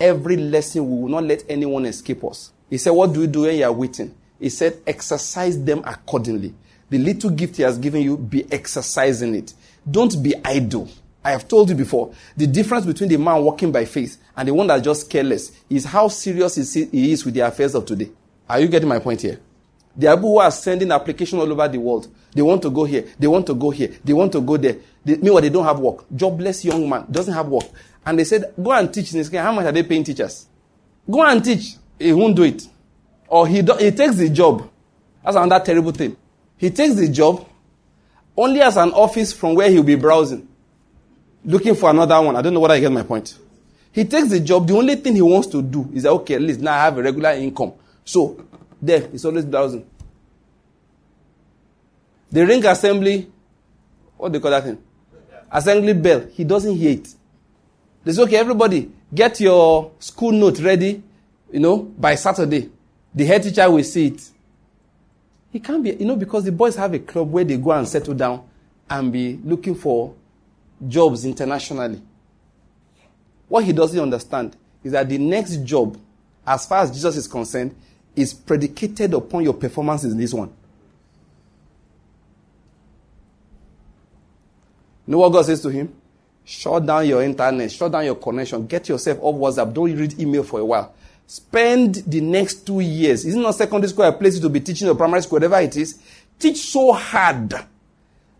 Every 0.00 0.36
lesson, 0.36 0.88
we 0.88 1.02
will 1.02 1.08
not 1.08 1.24
let 1.24 1.44
anyone 1.48 1.86
escape 1.86 2.24
us. 2.24 2.52
He 2.70 2.78
said, 2.78 2.90
What 2.90 3.12
do 3.12 3.20
we 3.20 3.26
do 3.26 3.42
when 3.42 3.56
you 3.56 3.64
are 3.64 3.72
waiting? 3.72 4.14
He 4.38 4.50
said, 4.50 4.80
Exercise 4.86 5.62
them 5.62 5.82
accordingly. 5.84 6.54
The 6.90 6.98
little 6.98 7.30
gift 7.30 7.56
he 7.56 7.62
has 7.62 7.78
given 7.78 8.02
you, 8.02 8.16
be 8.16 8.50
exercising 8.52 9.34
it. 9.34 9.54
Don't 9.90 10.22
be 10.22 10.34
idle. 10.44 10.88
I 11.24 11.32
have 11.32 11.48
told 11.48 11.68
you 11.68 11.74
before, 11.74 12.14
the 12.36 12.46
difference 12.46 12.86
between 12.86 13.08
the 13.08 13.18
man 13.18 13.42
walking 13.42 13.72
by 13.72 13.84
faith 13.84 14.16
and 14.36 14.48
the 14.48 14.54
one 14.54 14.66
that's 14.68 14.84
just 14.84 15.10
careless 15.10 15.52
is 15.68 15.84
how 15.84 16.08
serious 16.08 16.54
he 16.54 17.12
is 17.12 17.24
with 17.24 17.34
the 17.34 17.40
affairs 17.40 17.74
of 17.74 17.84
today. 17.84 18.10
Are 18.48 18.60
you 18.60 18.68
getting 18.68 18.88
my 18.88 18.98
point 18.98 19.20
here? 19.22 19.40
There 19.98 20.12
are 20.12 20.16
people 20.16 20.30
who 20.30 20.38
are 20.38 20.50
sending 20.52 20.92
applications 20.92 21.42
all 21.42 21.50
over 21.50 21.66
the 21.66 21.78
world. 21.78 22.06
They 22.32 22.40
want 22.40 22.62
to 22.62 22.70
go 22.70 22.84
here. 22.84 23.04
They 23.18 23.26
want 23.26 23.48
to 23.48 23.54
go 23.54 23.70
here. 23.70 23.92
They 24.04 24.12
want 24.12 24.30
to 24.30 24.40
go 24.40 24.56
there. 24.56 24.76
They, 25.04 25.16
meanwhile, 25.16 25.42
they 25.42 25.48
don't 25.48 25.64
have 25.64 25.80
work. 25.80 26.04
Jobless 26.14 26.64
young 26.64 26.88
man 26.88 27.06
doesn't 27.10 27.34
have 27.34 27.48
work. 27.48 27.64
And 28.06 28.16
they 28.16 28.22
said, 28.22 28.54
go 28.62 28.70
and 28.70 28.94
teach 28.94 29.12
in 29.12 29.24
How 29.34 29.50
much 29.50 29.66
are 29.66 29.72
they 29.72 29.82
paying 29.82 30.04
teachers? 30.04 30.46
Go 31.10 31.24
and 31.24 31.44
teach. 31.44 31.74
He 31.98 32.12
won't 32.12 32.36
do 32.36 32.44
it. 32.44 32.62
Or 33.26 33.48
he, 33.48 33.60
do, 33.60 33.74
he 33.74 33.90
takes 33.90 34.14
the 34.14 34.30
job. 34.30 34.70
That's 35.24 35.36
another 35.36 35.64
terrible 35.64 35.90
thing. 35.90 36.16
He 36.56 36.70
takes 36.70 36.94
the 36.94 37.08
job 37.08 37.44
only 38.36 38.60
as 38.62 38.76
an 38.76 38.92
office 38.92 39.32
from 39.32 39.56
where 39.56 39.68
he'll 39.68 39.82
be 39.82 39.96
browsing. 39.96 40.46
Looking 41.44 41.74
for 41.74 41.90
another 41.90 42.22
one. 42.22 42.36
I 42.36 42.42
don't 42.42 42.54
know 42.54 42.60
whether 42.60 42.74
I 42.74 42.80
get 42.80 42.92
my 42.92 43.02
point. 43.02 43.36
He 43.90 44.04
takes 44.04 44.28
the 44.28 44.38
job. 44.38 44.68
The 44.68 44.76
only 44.76 44.94
thing 44.94 45.16
he 45.16 45.22
wants 45.22 45.48
to 45.48 45.60
do 45.60 45.90
is 45.92 46.06
okay, 46.06 46.34
at 46.34 46.40
least 46.40 46.60
now 46.60 46.74
I 46.74 46.84
have 46.84 46.98
a 46.98 47.02
regular 47.02 47.30
income. 47.30 47.72
So 48.04 48.46
there, 48.80 49.08
it's 49.12 49.24
always 49.24 49.44
browsing. 49.44 49.86
The 52.30 52.46
ring 52.46 52.64
assembly, 52.66 53.30
what 54.16 54.32
do 54.32 54.38
you 54.38 54.42
call 54.42 54.50
that 54.50 54.64
thing? 54.64 54.78
Assembly 55.50 55.94
bell, 55.94 56.26
he 56.32 56.44
doesn't 56.44 56.76
hear 56.76 56.92
it. 56.92 57.08
They 58.04 58.12
say, 58.12 58.22
okay, 58.22 58.36
everybody, 58.36 58.90
get 59.14 59.40
your 59.40 59.92
school 59.98 60.32
note 60.32 60.60
ready, 60.60 61.02
you 61.50 61.60
know, 61.60 61.78
by 61.78 62.14
Saturday. 62.14 62.70
The 63.14 63.24
head 63.24 63.42
teacher 63.42 63.70
will 63.70 63.82
see 63.82 64.08
it. 64.08 64.30
He 65.50 65.60
can't 65.60 65.82
be, 65.82 65.92
you 65.92 66.04
know, 66.04 66.16
because 66.16 66.44
the 66.44 66.52
boys 66.52 66.76
have 66.76 66.92
a 66.92 66.98
club 66.98 67.32
where 67.32 67.44
they 67.44 67.56
go 67.56 67.70
and 67.72 67.88
settle 67.88 68.14
down 68.14 68.46
and 68.88 69.12
be 69.12 69.38
looking 69.42 69.74
for 69.74 70.14
jobs 70.86 71.24
internationally. 71.24 72.00
What 73.48 73.64
he 73.64 73.72
doesn't 73.72 73.98
understand 73.98 74.56
is 74.84 74.92
that 74.92 75.08
the 75.08 75.18
next 75.18 75.64
job, 75.64 75.98
as 76.46 76.66
far 76.66 76.82
as 76.82 76.90
Jesus 76.90 77.16
is 77.16 77.26
concerned, 77.26 77.74
is 78.20 78.34
predicated 78.34 79.14
upon 79.14 79.44
your 79.44 79.54
performance 79.54 80.04
in 80.04 80.16
this 80.16 80.34
one. 80.34 80.48
You 85.06 85.12
know 85.12 85.18
what 85.18 85.30
God 85.30 85.46
says 85.46 85.62
to 85.62 85.68
him? 85.70 85.94
Shut 86.44 86.84
down 86.84 87.06
your 87.06 87.22
internet, 87.22 87.70
shut 87.70 87.92
down 87.92 88.04
your 88.04 88.16
connection, 88.16 88.66
get 88.66 88.88
yourself 88.88 89.18
off 89.20 89.34
WhatsApp, 89.36 89.72
don't 89.72 89.96
read 89.96 90.18
email 90.18 90.42
for 90.42 90.60
a 90.60 90.64
while. 90.64 90.94
Spend 91.26 91.96
the 92.06 92.20
next 92.20 92.66
two 92.66 92.80
years. 92.80 93.24
Is 93.24 93.34
it 93.34 93.38
not 93.38 93.54
secondary 93.54 93.88
school 93.88 94.04
a 94.04 94.12
place 94.12 94.36
you 94.36 94.40
to 94.42 94.48
be 94.48 94.60
teaching 94.60 94.88
or 94.88 94.94
primary 94.94 95.22
school, 95.22 95.36
whatever 95.36 95.60
it 95.60 95.76
is? 95.76 95.98
Teach 96.38 96.58
so 96.58 96.92
hard 96.92 97.54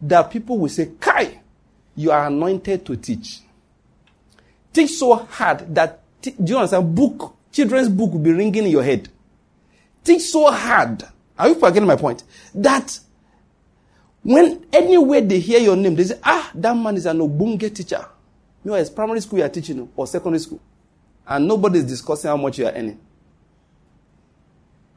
that 0.00 0.30
people 0.30 0.58
will 0.58 0.68
say, 0.68 0.90
Kai, 0.98 1.40
you 1.96 2.10
are 2.10 2.26
anointed 2.26 2.86
to 2.86 2.96
teach. 2.96 3.40
Teach 4.72 4.90
so 4.92 5.16
hard 5.16 5.74
that, 5.74 6.00
do 6.22 6.32
you 6.44 6.56
understand? 6.56 6.94
Book, 6.94 7.34
children's 7.52 7.88
book 7.88 8.12
will 8.12 8.20
be 8.20 8.32
ringing 8.32 8.64
in 8.64 8.70
your 8.70 8.82
head 8.82 9.08
teach 10.08 10.22
so 10.22 10.50
hard. 10.50 11.04
Are 11.38 11.48
you 11.48 11.54
forgetting 11.54 11.86
my 11.86 11.96
point? 11.96 12.24
That 12.54 12.98
when 14.22 14.66
anywhere 14.72 15.20
they 15.20 15.38
hear 15.38 15.60
your 15.60 15.76
name, 15.76 15.94
they 15.94 16.04
say, 16.04 16.18
ah, 16.24 16.50
that 16.54 16.76
man 16.76 16.96
is 16.96 17.06
an 17.06 17.18
Obunge 17.18 17.74
teacher. 17.74 18.04
You 18.64 18.70
know, 18.70 18.76
it's 18.76 18.90
primary 18.90 19.20
school 19.20 19.38
you 19.38 19.44
are 19.44 19.48
teaching 19.48 19.88
or 19.94 20.06
secondary 20.06 20.40
school. 20.40 20.60
And 21.26 21.46
nobody 21.46 21.80
is 21.80 21.84
discussing 21.84 22.28
how 22.28 22.36
much 22.36 22.58
you 22.58 22.66
are 22.66 22.72
earning. 22.72 22.98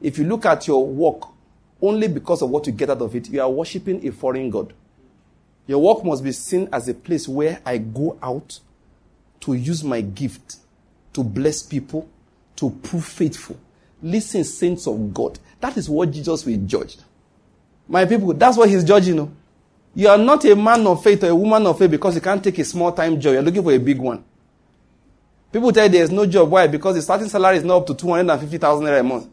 If 0.00 0.18
you 0.18 0.24
look 0.24 0.46
at 0.46 0.66
your 0.66 0.84
work 0.84 1.28
only 1.80 2.08
because 2.08 2.42
of 2.42 2.50
what 2.50 2.66
you 2.66 2.72
get 2.72 2.90
out 2.90 3.02
of 3.02 3.14
it, 3.14 3.28
you 3.28 3.40
are 3.40 3.50
worshiping 3.50 4.06
a 4.06 4.10
foreign 4.10 4.50
God. 4.50 4.72
Your 5.66 5.80
work 5.80 6.04
must 6.04 6.24
be 6.24 6.32
seen 6.32 6.68
as 6.72 6.88
a 6.88 6.94
place 6.94 7.28
where 7.28 7.60
I 7.64 7.78
go 7.78 8.18
out 8.22 8.58
to 9.40 9.52
use 9.52 9.84
my 9.84 10.00
gift 10.00 10.56
to 11.12 11.22
bless 11.22 11.62
people, 11.62 12.08
to 12.56 12.70
prove 12.70 13.04
faithful. 13.04 13.58
Listen, 14.02 14.42
saints 14.44 14.86
of 14.86 15.14
God. 15.14 15.38
That 15.60 15.76
is 15.76 15.88
what 15.88 16.10
Jesus 16.10 16.44
will 16.44 16.58
judge. 16.66 16.98
My 17.88 18.04
people, 18.04 18.34
that's 18.34 18.56
what 18.56 18.68
he's 18.68 18.84
judging. 18.84 19.14
You, 19.14 19.20
know? 19.20 19.32
you 19.94 20.08
are 20.08 20.18
not 20.18 20.44
a 20.44 20.56
man 20.56 20.86
of 20.86 21.02
faith 21.02 21.22
or 21.24 21.28
a 21.28 21.34
woman 21.34 21.66
of 21.66 21.78
faith 21.78 21.90
because 21.90 22.14
you 22.14 22.20
can't 22.20 22.42
take 22.42 22.58
a 22.58 22.64
small 22.64 22.92
time 22.92 23.20
job. 23.20 23.34
You're 23.34 23.42
looking 23.42 23.62
for 23.62 23.72
a 23.72 23.78
big 23.78 23.98
one. 23.98 24.24
People 25.52 25.70
tell 25.70 25.84
you 25.84 25.90
there's 25.90 26.10
no 26.10 26.26
job. 26.26 26.50
Why? 26.50 26.66
Because 26.66 26.96
the 26.96 27.02
starting 27.02 27.28
salary 27.28 27.58
is 27.58 27.64
not 27.64 27.76
up 27.76 27.86
to 27.88 27.94
250,000 27.94 28.84
naira 28.84 29.00
a 29.00 29.02
month. 29.02 29.28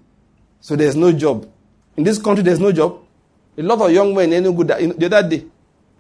So 0.60 0.76
there's 0.76 0.96
no 0.96 1.12
job. 1.14 1.50
In 1.96 2.04
this 2.04 2.18
country, 2.18 2.44
there's 2.44 2.60
no 2.60 2.72
job. 2.72 3.00
A 3.58 3.62
lot 3.62 3.82
of 3.82 3.92
young 3.92 4.14
men, 4.14 4.34
any 4.34 4.52
good, 4.54 4.68
the 4.68 5.06
other 5.06 5.30
day, 5.30 5.46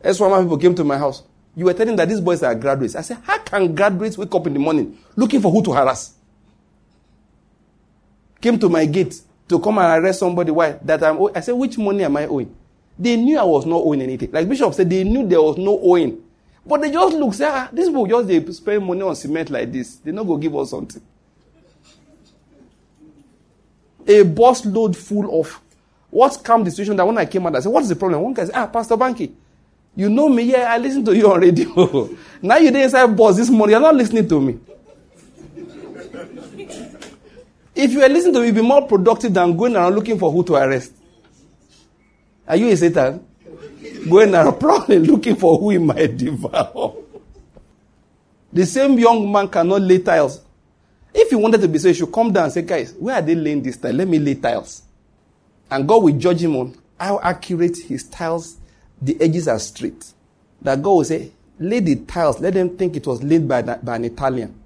as 0.01 0.19
one 0.19 0.43
people 0.43 0.57
came 0.57 0.75
to 0.75 0.83
my 0.83 0.97
house. 0.97 1.23
You 1.55 1.65
were 1.65 1.73
telling 1.73 1.95
that 1.95 2.07
these 2.07 2.21
boys 2.21 2.43
are 2.43 2.55
graduates. 2.55 2.95
I 2.95 3.01
said, 3.01 3.17
how 3.23 3.37
can 3.39 3.73
graduates 3.73 4.17
wake 4.17 4.33
up 4.33 4.47
in 4.47 4.53
the 4.53 4.59
morning 4.59 4.97
looking 5.15 5.41
for 5.41 5.51
who 5.51 5.63
to 5.63 5.73
harass? 5.73 6.13
Came 8.41 8.59
to 8.59 8.69
my 8.69 8.85
gate 8.85 9.21
to 9.47 9.59
come 9.59 9.77
and 9.79 10.03
arrest 10.03 10.19
somebody. 10.19 10.51
Why? 10.51 10.73
That 10.83 11.03
I'm. 11.03 11.19
I 11.35 11.39
said, 11.41 11.53
which 11.53 11.77
money 11.77 12.03
am 12.03 12.17
I 12.17 12.25
owing? 12.27 12.55
They 12.97 13.15
knew 13.15 13.39
I 13.39 13.43
was 13.43 13.65
not 13.65 13.77
owing 13.77 14.01
anything. 14.01 14.31
Like 14.31 14.47
Bishop 14.49 14.73
said, 14.73 14.89
they 14.89 15.03
knew 15.03 15.25
there 15.27 15.41
was 15.41 15.57
no 15.57 15.79
owing. 15.79 16.21
But 16.65 16.81
they 16.81 16.91
just 16.91 17.15
look, 17.15 17.33
say, 17.33 17.45
ah, 17.45 17.69
this 17.71 17.87
people 17.87 18.05
just 18.05 18.27
they 18.27 18.45
spend 18.51 18.85
money 18.85 19.01
on 19.01 19.15
cement 19.15 19.49
like 19.49 19.71
this. 19.71 19.95
They're 19.95 20.13
not 20.13 20.27
go 20.27 20.37
give 20.37 20.55
us 20.55 20.69
something. 20.71 21.01
A 24.07 24.23
bus 24.23 24.65
load 24.65 24.97
full 24.97 25.39
of 25.39 25.59
what 26.09 26.41
come 26.43 26.63
the 26.63 26.71
situation 26.71 26.95
that 26.97 27.05
when 27.05 27.17
I 27.17 27.25
came 27.25 27.45
out, 27.45 27.55
I 27.55 27.59
said, 27.59 27.71
What's 27.71 27.87
the 27.89 27.95
problem? 27.95 28.21
One 28.21 28.33
guy 28.33 28.45
said, 28.45 28.55
Ah, 28.55 28.67
Pastor 28.67 28.97
Banky, 28.97 29.31
you 29.95 30.09
know 30.09 30.29
me, 30.29 30.43
yeah, 30.43 30.73
I 30.73 30.77
listen 30.77 31.05
to 31.05 31.15
you 31.15 31.31
on 31.31 31.39
radio. 31.41 32.09
now 32.41 32.57
you're 32.57 32.75
inside 32.75 33.15
bus 33.15 33.37
this 33.37 33.49
morning, 33.49 33.73
you're 33.73 33.81
not 33.81 33.95
listening 33.95 34.27
to 34.27 34.41
me. 34.41 34.59
If 37.81 37.93
you 37.93 38.03
are 38.03 38.09
listening 38.09 38.33
to 38.33 38.39
me, 38.41 38.47
you'll 38.47 38.55
be 38.55 38.61
more 38.61 38.85
productive 38.85 39.33
than 39.33 39.55
going 39.55 39.73
around 39.73 39.95
looking 39.95 40.19
for 40.19 40.29
who 40.29 40.43
to 40.43 40.55
arrest. 40.55 40.91
Are 42.45 42.57
you 42.57 42.67
a 42.67 42.75
Satan? 42.75 43.25
Going 44.09 44.35
around 44.35 44.59
probably 44.59 44.99
looking 44.99 45.37
for 45.37 45.57
who 45.57 45.69
he 45.69 45.77
might 45.77 46.17
devour. 46.17 46.95
The 48.51 48.65
same 48.65 48.99
young 48.99 49.31
man 49.31 49.47
cannot 49.47 49.81
lay 49.81 49.99
tiles. 49.99 50.41
If 51.13 51.29
he 51.29 51.37
wanted 51.37 51.61
to 51.61 51.69
be 51.69 51.79
so, 51.79 51.87
he 51.87 51.93
should 51.93 52.11
come 52.11 52.33
down 52.33 52.45
and 52.45 52.53
say, 52.53 52.63
guys, 52.63 52.91
where 52.99 53.15
are 53.15 53.21
they 53.21 53.33
laying 53.33 53.63
this 53.63 53.77
tile? 53.77 53.93
Let 53.93 54.09
me 54.09 54.19
lay 54.19 54.35
tiles. 54.35 54.81
And 55.71 55.87
God 55.87 56.03
will 56.03 56.17
judge 56.17 56.43
him 56.43 56.57
on 56.57 56.75
how 56.99 57.21
accurate 57.23 57.77
his 57.77 58.03
tiles, 58.03 58.57
the 59.01 59.15
edges 59.21 59.47
are 59.47 59.59
straight. 59.59 60.05
That 60.61 60.81
God 60.81 60.91
will 60.91 61.05
say, 61.05 61.31
lay 61.57 61.79
the 61.79 61.95
tiles, 61.95 62.41
let 62.41 62.55
them 62.55 62.75
think 62.75 62.97
it 62.97 63.07
was 63.07 63.23
laid 63.23 63.47
by, 63.47 63.61
by 63.61 63.95
an 63.95 64.03
Italian. 64.03 64.58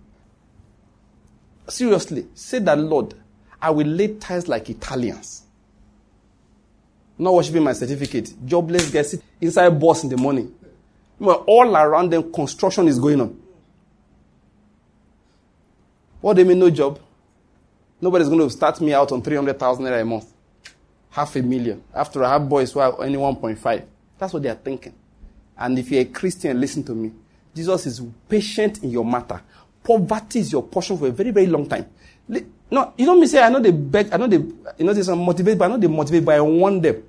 Seriously, 1.68 2.28
say 2.34 2.60
that, 2.60 2.78
Lord, 2.78 3.14
I 3.62 3.70
will 3.70 3.88
lay 3.88 4.16
ties 4.16 4.48
like 4.48 4.70
Italians. 4.70 5.44
Not 7.18 7.34
worshiping 7.34 7.64
my 7.64 7.74
certificate. 7.74 8.34
Jobless 8.46 8.90
guys 8.90 9.22
inside 9.40 9.70
boss 9.80 10.04
in 10.04 10.10
the 10.10 10.18
morning. 10.18 10.54
all 11.20 11.76
around 11.76 12.12
them, 12.12 12.32
construction 12.34 12.88
is 12.88 13.00
going 13.00 13.22
on. 13.22 13.40
What 16.20 16.36
do 16.36 16.42
you 16.42 16.48
mean, 16.48 16.60
no 16.60 16.70
job? 16.70 17.00
Nobody's 18.02 18.28
going 18.28 18.40
to 18.40 18.50
start 18.50 18.82
me 18.82 18.94
out 18.94 19.12
on 19.12 19.22
300,000 19.22 19.86
a 19.86 20.06
month. 20.06 20.34
Half 21.10 21.36
a 21.36 21.42
million. 21.42 21.84
After 21.94 22.24
I 22.24 22.34
have 22.34 22.50
boys 22.50 22.72
who 22.74 22.80
are 22.80 23.00
only 23.02 23.18
1.5. 23.18 23.86
That's 24.18 24.34
what 24.34 24.44
they 24.44 24.50
are 24.50 24.56
thinking. 24.56 24.94
And 25.58 25.78
if 25.78 25.92
you're 25.92 26.02
a 26.02 26.06
Christian, 26.06 26.60
listen 26.60 26.84
to 26.86 26.94
me. 26.94 27.12
Jesus 27.56 27.86
is 27.86 28.02
patient 28.28 28.84
in 28.84 28.90
your 28.90 29.06
matter. 29.06 29.42
Poverty 29.84 30.40
is 30.40 30.52
your 30.52 30.64
portion 30.64 30.98
for 30.98 31.08
a 31.08 31.12
very, 31.12 31.32
very 31.32 31.48
long 31.48 31.68
time. 31.68 31.86
No, 32.72 32.94
you 32.98 33.06
don't 33.06 33.20
me 33.20 33.28
say, 33.28 33.42
I 33.42 33.50
know 33.50 33.60
they 33.60 33.72
beg, 33.72 34.12
I 34.12 34.18
know 34.18 34.28
they, 34.28 34.38
you 34.38 34.86
know, 34.86 34.94
they 34.94 35.16
motivated, 35.16 35.60
but 35.60 35.66
I 35.66 35.68
know 35.68 35.78
they 35.78 35.88
motivate, 35.88 36.26
but 36.26 36.36
I 36.36 36.42
want 36.42 36.82
them. 36.82 37.04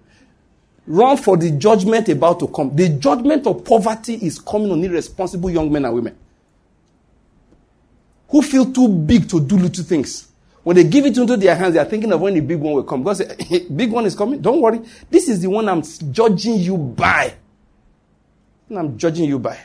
Run 0.87 1.17
for 1.17 1.37
the 1.37 1.53
judgment 1.53 2.09
about 2.11 2.41
to 2.41 2.49
come. 2.49 2.75
The 2.77 2.91
judgment 2.91 3.47
of 3.47 3.65
poverty 3.65 4.15
is 4.17 4.39
coming 4.39 4.71
on 4.71 4.85
irresponsible 4.85 5.51
young 5.51 5.73
men 5.73 5.85
and 5.87 5.95
women 5.95 6.19
who 8.29 8.43
feel 8.43 8.71
too 8.73 8.89
big 8.89 9.29
to 9.31 9.41
do 9.41 9.57
little 9.57 9.85
things. 9.85 10.29
When 10.63 10.77
they 10.77 10.85
give 10.85 11.07
it 11.07 11.17
into 11.17 11.37
their 11.37 11.55
hands, 11.55 11.75
they 11.75 11.81
are 11.81 11.85
thinking 11.85 12.11
of 12.13 12.21
when 12.21 12.35
the 12.35 12.41
big 12.41 12.59
one 12.59 12.75
will 12.75 12.83
come. 12.83 13.03
God 13.03 13.19
hey, 13.39 13.67
big 13.69 13.91
one 13.93 14.07
is 14.07 14.15
coming. 14.15 14.41
Don't 14.41 14.61
worry. 14.61 14.81
This 15.09 15.29
is 15.29 15.41
the 15.41 15.49
one 15.49 15.69
I'm 15.69 15.83
judging 16.11 16.57
you 16.57 16.77
by. 16.77 17.35
And 18.69 18.79
I'm 18.79 18.99
judging 18.99 19.27
you 19.27 19.39
by. 19.39 19.59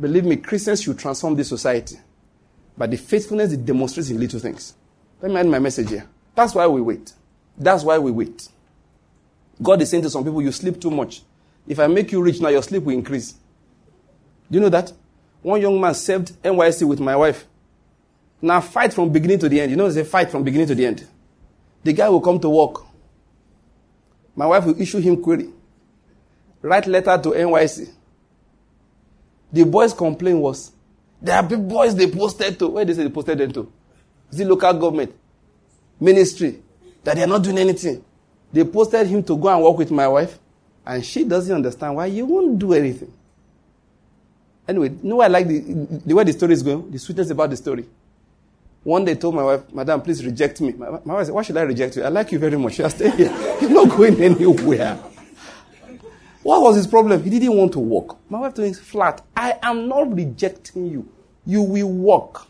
Believe 0.00 0.24
me, 0.24 0.36
Christians 0.36 0.82
should 0.82 0.98
transform 0.98 1.34
this 1.34 1.48
society 1.48 1.98
But 2.78 2.92
the 2.92 2.96
faithfulness 2.96 3.52
it 3.52 3.66
demonstrates 3.66 4.08
in 4.10 4.20
little 4.20 4.38
things. 4.38 4.74
Let 5.20 5.32
me 5.32 5.38
end 5.38 5.50
my 5.50 5.58
message 5.58 5.90
here. 5.90 6.06
That's 6.36 6.54
why 6.54 6.68
we 6.68 6.80
wait. 6.80 7.12
That's 7.58 7.82
why 7.82 7.98
we 7.98 8.12
wait. 8.12 8.48
God 9.60 9.82
is 9.82 9.90
saying 9.90 10.04
to 10.04 10.10
some 10.10 10.22
people, 10.22 10.40
you 10.40 10.52
sleep 10.52 10.80
too 10.80 10.92
much. 10.92 11.22
If 11.66 11.80
I 11.80 11.88
make 11.88 12.12
you 12.12 12.22
rich 12.22 12.40
now, 12.40 12.48
your 12.50 12.62
sleep 12.62 12.84
will 12.84 12.94
increase. 12.94 13.32
Do 13.32 14.56
you 14.56 14.60
know 14.60 14.68
that? 14.68 14.92
One 15.42 15.60
young 15.60 15.80
man 15.80 15.94
served 15.94 16.40
NYSC 16.42 16.86
with 16.86 17.00
my 17.00 17.16
wife. 17.16 17.46
Now 18.40 18.60
fight 18.60 18.94
from 18.94 19.10
beginning 19.10 19.40
to 19.40 19.48
the 19.48 19.60
end. 19.60 19.72
You 19.72 19.76
know, 19.76 19.90
they 19.90 20.04
fight 20.04 20.30
from 20.30 20.44
beginning 20.44 20.68
to 20.68 20.76
the 20.76 20.86
end. 20.86 21.04
The 21.82 21.92
guy 21.92 22.08
will 22.08 22.20
come 22.20 22.38
to 22.38 22.48
work. 22.48 22.84
My 24.36 24.46
wife 24.46 24.64
will 24.64 24.80
issue 24.80 24.98
him 24.98 25.20
query. 25.20 25.50
Write 26.62 26.86
letter 26.86 27.18
to 27.18 27.30
NYSC. 27.30 27.92
The 29.52 29.64
boys' 29.64 29.92
complaint 29.94 30.38
was, 30.38 30.72
there 31.20 31.36
are 31.36 31.42
big 31.42 31.66
boys 31.68 31.94
they 31.94 32.10
posted 32.10 32.58
to. 32.58 32.68
Where 32.68 32.84
they 32.84 32.94
say 32.94 33.02
they 33.04 33.08
posted 33.10 33.38
them 33.38 33.52
to? 33.52 33.72
Is 34.30 34.40
it 34.40 34.46
local 34.46 34.72
government? 34.74 35.14
Ministry. 36.00 36.60
That 37.04 37.16
they 37.16 37.22
are 37.24 37.26
not 37.26 37.42
doing 37.42 37.58
anything. 37.58 38.04
They 38.52 38.64
posted 38.64 39.06
him 39.06 39.22
to 39.24 39.36
go 39.36 39.48
and 39.48 39.62
work 39.62 39.78
with 39.78 39.90
my 39.90 40.06
wife. 40.08 40.38
And 40.86 41.04
she 41.04 41.24
doesn't 41.24 41.54
understand 41.54 41.96
why 41.96 42.06
you 42.06 42.24
won't 42.24 42.58
do 42.58 42.72
anything. 42.72 43.12
Anyway, 44.66 44.90
you 44.90 44.98
know 45.02 45.20
I 45.20 45.28
like 45.28 45.48
the, 45.48 45.60
the 46.04 46.14
way 46.14 46.24
the 46.24 46.32
story 46.32 46.52
is 46.52 46.62
going? 46.62 46.90
The 46.90 46.98
sweetness 46.98 47.30
about 47.30 47.50
the 47.50 47.56
story. 47.56 47.86
One 48.84 49.04
day 49.04 49.12
I 49.12 49.14
told 49.14 49.34
my 49.34 49.42
wife, 49.42 49.72
Madam, 49.72 50.00
please 50.02 50.24
reject 50.24 50.60
me. 50.60 50.72
My, 50.72 50.90
my 51.04 51.14
wife 51.14 51.26
said, 51.26 51.34
Why 51.34 51.42
should 51.42 51.56
I 51.56 51.62
reject 51.62 51.96
you? 51.96 52.04
I 52.04 52.08
like 52.08 52.30
you 52.32 52.38
very 52.38 52.56
much. 52.56 52.78
You 52.78 52.88
stay 52.88 53.10
here. 53.10 53.56
You're 53.60 53.70
not 53.70 53.96
going 53.96 54.20
anywhere. 54.22 54.98
What 56.42 56.62
was 56.62 56.76
his 56.76 56.86
problem? 56.86 57.22
He 57.22 57.30
didn't 57.30 57.56
want 57.56 57.72
to 57.72 57.80
work. 57.80 58.16
My 58.30 58.40
wife 58.40 58.54
told 58.54 58.68
him 58.68 58.74
flat, 58.74 59.22
I 59.36 59.58
am 59.62 59.88
not 59.88 60.14
rejecting 60.14 60.86
you. 60.86 61.08
You 61.44 61.62
will 61.62 61.88
work. 61.90 62.46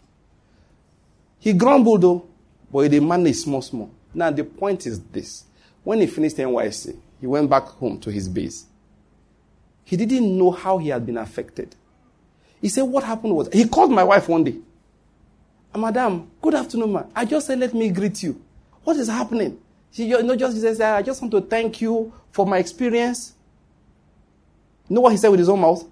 He 1.39 1.53
grumbled 1.53 2.03
though, 2.03 2.26
but 2.72 2.93
he 2.93 3.01
managed 3.01 3.39
small, 3.39 3.62
small. 3.62 3.91
Now 4.12 4.30
the 4.30 4.45
point 4.45 4.86
is 4.86 5.01
this. 5.01 5.45
When 5.84 6.01
he 6.01 6.07
finished 6.07 6.36
NYSC, 6.36 6.99
he 7.20 7.26
went 7.26 7.49
back 7.49 7.64
home 7.64 7.99
to 8.01 8.11
his 8.11 8.28
base. 8.28 8.66
He 9.84 9.97
didn't 9.97 10.36
know 10.36 10.51
how 10.51 10.78
he 10.78 10.89
had 10.89 11.07
been 11.07 11.16
affected. 11.16 11.74
He 12.61 12.68
said, 12.68 12.82
What 12.82 13.05
happened 13.05 13.34
was, 13.34 13.49
he 13.53 13.66
called 13.66 13.91
my 13.91 14.05
wife 14.05 14.28
one 14.28 14.45
day. 14.45 14.57
Madam, 15.76 16.30
good 16.43 16.55
afternoon, 16.55 16.93
ma. 16.93 17.05
I 17.14 17.24
just 17.24 17.47
said, 17.47 17.59
let 17.61 17.72
me 17.74 17.91
greet 17.91 18.22
you. 18.22 18.41
What 18.84 18.97
is 18.97 19.09
happening? 19.09 19.59
She 19.93 20.05
you 20.05 20.22
know, 20.22 20.34
just 20.34 20.61
says, 20.61 20.80
I 20.80 21.03
just 21.03 21.20
want 21.22 21.30
to 21.32 21.41
thank 21.41 21.80
you 21.80 22.12
for 22.32 22.47
my 22.47 22.59
experience. 22.59 23.34
Know 24.89 25.03
what 25.03 25.12
he 25.12 25.18
said 25.18 25.28
with 25.28 25.41
his 25.41 25.49
own 25.49 25.61
mouth? 25.61 25.84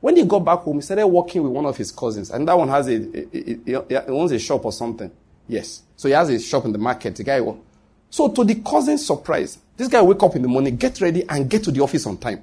When 0.00 0.16
he 0.16 0.24
got 0.24 0.40
back 0.40 0.60
home, 0.60 0.76
he 0.76 0.82
started 0.82 1.06
working 1.06 1.42
with 1.42 1.52
one 1.52 1.66
of 1.66 1.76
his 1.76 1.92
cousins, 1.92 2.30
and 2.30 2.48
that 2.48 2.56
one 2.56 2.68
has 2.68 2.88
a, 2.88 2.98
he 2.98 3.76
owns 4.08 4.32
a 4.32 4.38
shop 4.38 4.64
or 4.64 4.72
something. 4.72 5.10
Yes. 5.46 5.82
So 5.96 6.08
he 6.08 6.14
has 6.14 6.30
a 6.30 6.38
shop 6.40 6.64
in 6.64 6.72
the 6.72 6.78
market. 6.78 7.16
The 7.16 7.24
guy, 7.24 7.40
so 8.08 8.28
to 8.30 8.44
the 8.44 8.54
cousin's 8.56 9.06
surprise, 9.06 9.58
this 9.76 9.88
guy 9.88 10.00
wake 10.00 10.22
up 10.22 10.34
in 10.36 10.42
the 10.42 10.48
morning, 10.48 10.76
get 10.76 11.00
ready, 11.00 11.28
and 11.28 11.48
get 11.48 11.64
to 11.64 11.70
the 11.70 11.80
office 11.82 12.06
on 12.06 12.16
time. 12.16 12.42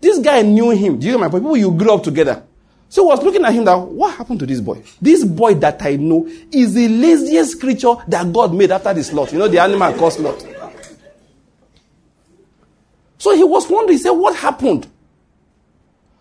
This 0.00 0.18
guy 0.18 0.42
knew 0.42 0.70
him. 0.70 0.98
Do 0.98 1.06
you 1.06 1.12
know 1.12 1.18
my 1.18 1.28
point? 1.28 1.42
People 1.42 1.56
you 1.56 1.72
grew 1.72 1.92
up 1.94 2.02
together. 2.02 2.42
So 2.88 3.10
I 3.10 3.16
was 3.16 3.24
looking 3.24 3.44
at 3.44 3.52
him 3.52 3.64
that, 3.64 3.76
what 3.76 4.14
happened 4.14 4.38
to 4.40 4.46
this 4.46 4.60
boy? 4.60 4.82
This 5.02 5.24
boy 5.24 5.54
that 5.54 5.82
I 5.82 5.96
know 5.96 6.24
is 6.52 6.74
the 6.74 6.86
laziest 6.88 7.58
creature 7.58 7.94
that 8.06 8.32
God 8.32 8.54
made 8.54 8.70
after 8.70 8.94
the 8.94 9.02
slot. 9.02 9.32
You 9.32 9.40
know, 9.40 9.48
the 9.48 9.58
animal 9.58 9.92
called 9.94 10.12
slot. 10.12 10.46
So 13.18 13.34
he 13.34 13.44
was 13.44 13.68
wondering, 13.68 13.98
he 13.98 14.02
said, 14.02 14.10
what 14.10 14.36
happened? 14.36 14.86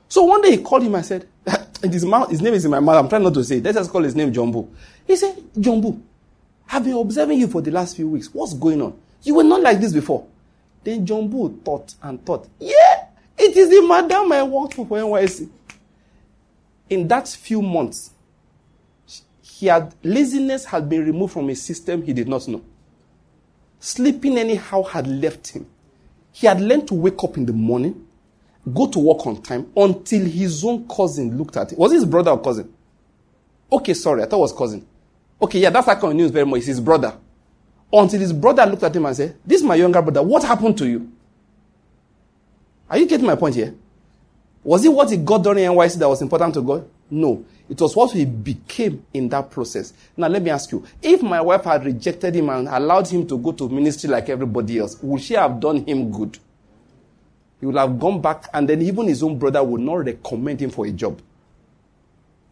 So 0.07 0.23
one 0.23 0.41
day 0.41 0.51
he 0.51 0.57
called 0.57 0.83
him 0.83 0.95
and 0.95 1.05
said, 1.05 1.27
his, 1.81 2.05
mouth, 2.05 2.29
his 2.29 2.41
name 2.41 2.53
is 2.53 2.65
in 2.65 2.71
my 2.71 2.79
mouth. 2.79 2.95
I'm 3.03 3.09
trying 3.09 3.23
not 3.23 3.33
to 3.33 3.43
say 3.43 3.57
it. 3.57 3.63
Let's 3.63 3.77
just 3.77 3.91
call 3.91 4.03
his 4.03 4.15
name 4.15 4.31
Jumbo. 4.31 4.69
He 5.05 5.15
said, 5.15 5.35
Jumbo, 5.59 5.99
I've 6.69 6.83
been 6.83 6.97
observing 6.97 7.39
you 7.39 7.47
for 7.47 7.61
the 7.61 7.71
last 7.71 7.95
few 7.95 8.07
weeks. 8.07 8.33
What's 8.33 8.53
going 8.53 8.81
on? 8.81 8.97
You 9.23 9.35
were 9.35 9.43
not 9.43 9.61
like 9.61 9.79
this 9.79 9.93
before. 9.93 10.25
Then 10.83 11.05
Jumbo 11.05 11.49
thought 11.63 11.93
and 12.01 12.23
thought, 12.25 12.47
yeah, 12.59 13.07
it 13.37 13.57
is 13.57 13.69
the 13.69 13.85
madam 13.87 14.31
I 14.31 14.43
worked 14.43 14.75
for 14.75 14.85
for 14.85 14.97
NYSC 14.97 15.49
in 16.89 17.07
that 17.07 17.27
few 17.27 17.61
months, 17.61 18.11
he 19.41 19.67
had 19.67 19.93
laziness 20.03 20.65
had 20.65 20.89
been 20.89 21.05
removed 21.05 21.33
from 21.33 21.47
his 21.47 21.61
system 21.61 22.03
he 22.03 22.13
did 22.13 22.27
not 22.27 22.47
know. 22.47 22.63
Sleeping 23.79 24.37
anyhow 24.37 24.83
had 24.83 25.07
left 25.07 25.49
him. 25.49 25.65
He 26.36 26.47
had 26.47 26.59
learned 26.59 26.86
to 26.89 26.93
wake 26.95 27.23
up 27.23 27.38
in 27.38 27.45
the 27.45 27.53
morning, 27.53 28.05
go 28.73 28.88
to 28.88 28.99
work 28.99 29.25
on 29.25 29.41
time 29.41 29.71
until 29.73 30.25
his 30.25 30.65
own 30.65 30.86
cousin 30.86 31.38
looked 31.38 31.55
at 31.55 31.71
him. 31.71 31.77
Was 31.79 31.93
his 31.93 32.03
brother 32.03 32.31
or 32.31 32.41
cousin? 32.41 32.73
Okay, 33.71 33.93
sorry, 33.93 34.21
I 34.21 34.25
thought 34.25 34.39
it 34.39 34.41
was 34.41 34.51
cousin. 34.51 34.86
Okay, 35.41 35.59
yeah, 35.61 35.69
that's 35.69 35.88
like 35.88 36.03
on 36.03 36.17
news 36.17 36.31
very 36.31 36.45
much. 36.45 36.57
It's 36.57 36.67
his 36.67 36.81
brother. 36.81 37.15
Until 37.91 38.19
his 38.19 38.33
brother 38.33 38.65
looked 38.65 38.83
at 38.83 38.93
him 38.93 39.05
and 39.05 39.15
said, 39.15 39.38
This 39.45 39.61
is 39.61 39.65
my 39.65 39.75
younger 39.75 40.01
brother. 40.01 40.21
What 40.21 40.43
happened 40.43 40.77
to 40.79 40.86
you? 40.86 41.09
Are 42.89 42.97
you 42.97 43.05
getting 43.07 43.25
my 43.25 43.36
point 43.38 43.55
here? 43.55 43.73
Was 44.61 44.83
it 44.83 44.89
what 44.89 45.09
he 45.09 45.15
got 45.15 45.41
during 45.41 45.63
NYSC 45.63 45.99
that 45.99 46.09
was 46.09 46.21
important 46.21 46.53
to 46.55 46.61
God? 46.61 46.86
No. 47.10 47.45
It 47.70 47.80
was 47.82 47.95
what 47.95 48.12
he 48.12 48.26
became 48.26 49.06
in 49.14 49.30
that 49.30 49.49
process. 49.49 49.93
Now, 50.16 50.28
let 50.28 50.41
me 50.41 50.51
ask 50.51 50.72
you 50.72 50.86
if 51.01 51.22
my 51.22 51.41
wife 51.41 51.64
had 51.64 51.86
rejected 51.86 52.36
him 52.36 52.49
and 52.49 52.68
allowed 52.68 53.08
him 53.08 53.26
to 53.28 53.38
go 53.38 53.51
to 53.53 53.70
ministry 53.70 54.10
like 54.10 54.30
everybody 54.30 54.80
else, 54.80 55.01
would 55.01 55.22
she 55.22 55.34
have 55.34 55.60
done 55.60 55.86
him 55.86 56.12
good? 56.12 56.38
He 57.60 57.66
would 57.66 57.76
have 57.76 57.99
gone 57.99 58.22
back, 58.22 58.47
and 58.53 58.68
then 58.68 58.82
even 58.82 59.08
his 59.08 59.24
own 59.24 59.39
brother 59.39 59.64
would 59.64 59.82
not 59.82 60.06
recommend 60.06 60.62
him 60.62 60.70
for 60.70 60.86
a 60.86 60.91
job. 60.91 61.20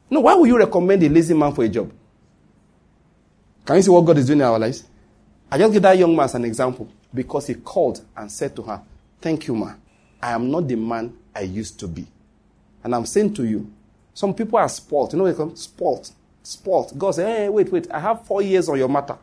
No, 0.09 0.21
why 0.21 0.33
would 0.35 0.47
you 0.47 0.57
recommend 0.57 1.03
a 1.03 1.09
lazy 1.09 1.33
man 1.33 1.53
for 1.53 1.63
a 1.63 1.69
job? 1.69 1.91
Can 3.65 3.75
you 3.77 3.81
see 3.81 3.89
what 3.91 4.01
God 4.01 4.17
is 4.17 4.27
doing 4.27 4.39
in 4.39 4.45
our 4.45 4.59
lives? 4.59 4.83
I 5.51 5.57
just 5.57 5.73
give 5.73 5.81
that 5.83 5.97
young 5.97 6.15
man 6.15 6.25
as 6.25 6.35
an 6.35 6.45
example 6.45 6.89
because 7.13 7.47
he 7.47 7.55
called 7.55 8.03
and 8.15 8.31
said 8.31 8.55
to 8.55 8.63
her, 8.63 8.81
Thank 9.21 9.47
you, 9.47 9.55
ma. 9.55 9.73
I 10.21 10.31
am 10.31 10.49
not 10.49 10.67
the 10.67 10.75
man 10.75 11.15
I 11.35 11.41
used 11.41 11.79
to 11.81 11.87
be. 11.87 12.07
And 12.83 12.95
I'm 12.95 13.05
saying 13.05 13.33
to 13.35 13.45
you, 13.45 13.71
some 14.13 14.33
people 14.33 14.59
are 14.59 14.69
spoiled. 14.69 15.13
You 15.13 15.19
know 15.19 15.25
they 15.25 15.33
call 15.33 15.55
spoiled? 15.55 16.09
Spoiled. 16.43 16.97
God 16.97 17.11
said, 17.11 17.27
hey, 17.27 17.49
wait, 17.49 17.71
wait, 17.71 17.89
I 17.91 17.99
have 17.99 18.25
four 18.25 18.41
years 18.41 18.69
on 18.69 18.77
your 18.77 18.89
matter. 18.89 19.17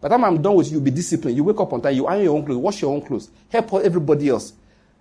By 0.00 0.08
the 0.08 0.16
time 0.16 0.24
I'm 0.24 0.40
done 0.40 0.54
with 0.54 0.68
you, 0.68 0.74
you'll 0.74 0.84
be 0.84 0.90
disciplined. 0.90 1.36
You 1.36 1.44
wake 1.44 1.60
up 1.60 1.72
on 1.72 1.82
time, 1.82 1.94
you 1.94 2.06
iron 2.06 2.24
your 2.24 2.36
own 2.36 2.44
clothes, 2.44 2.58
wash 2.58 2.80
your 2.80 2.94
own 2.94 3.02
clothes, 3.02 3.30
help 3.50 3.74
everybody 3.74 4.28
else. 4.28 4.54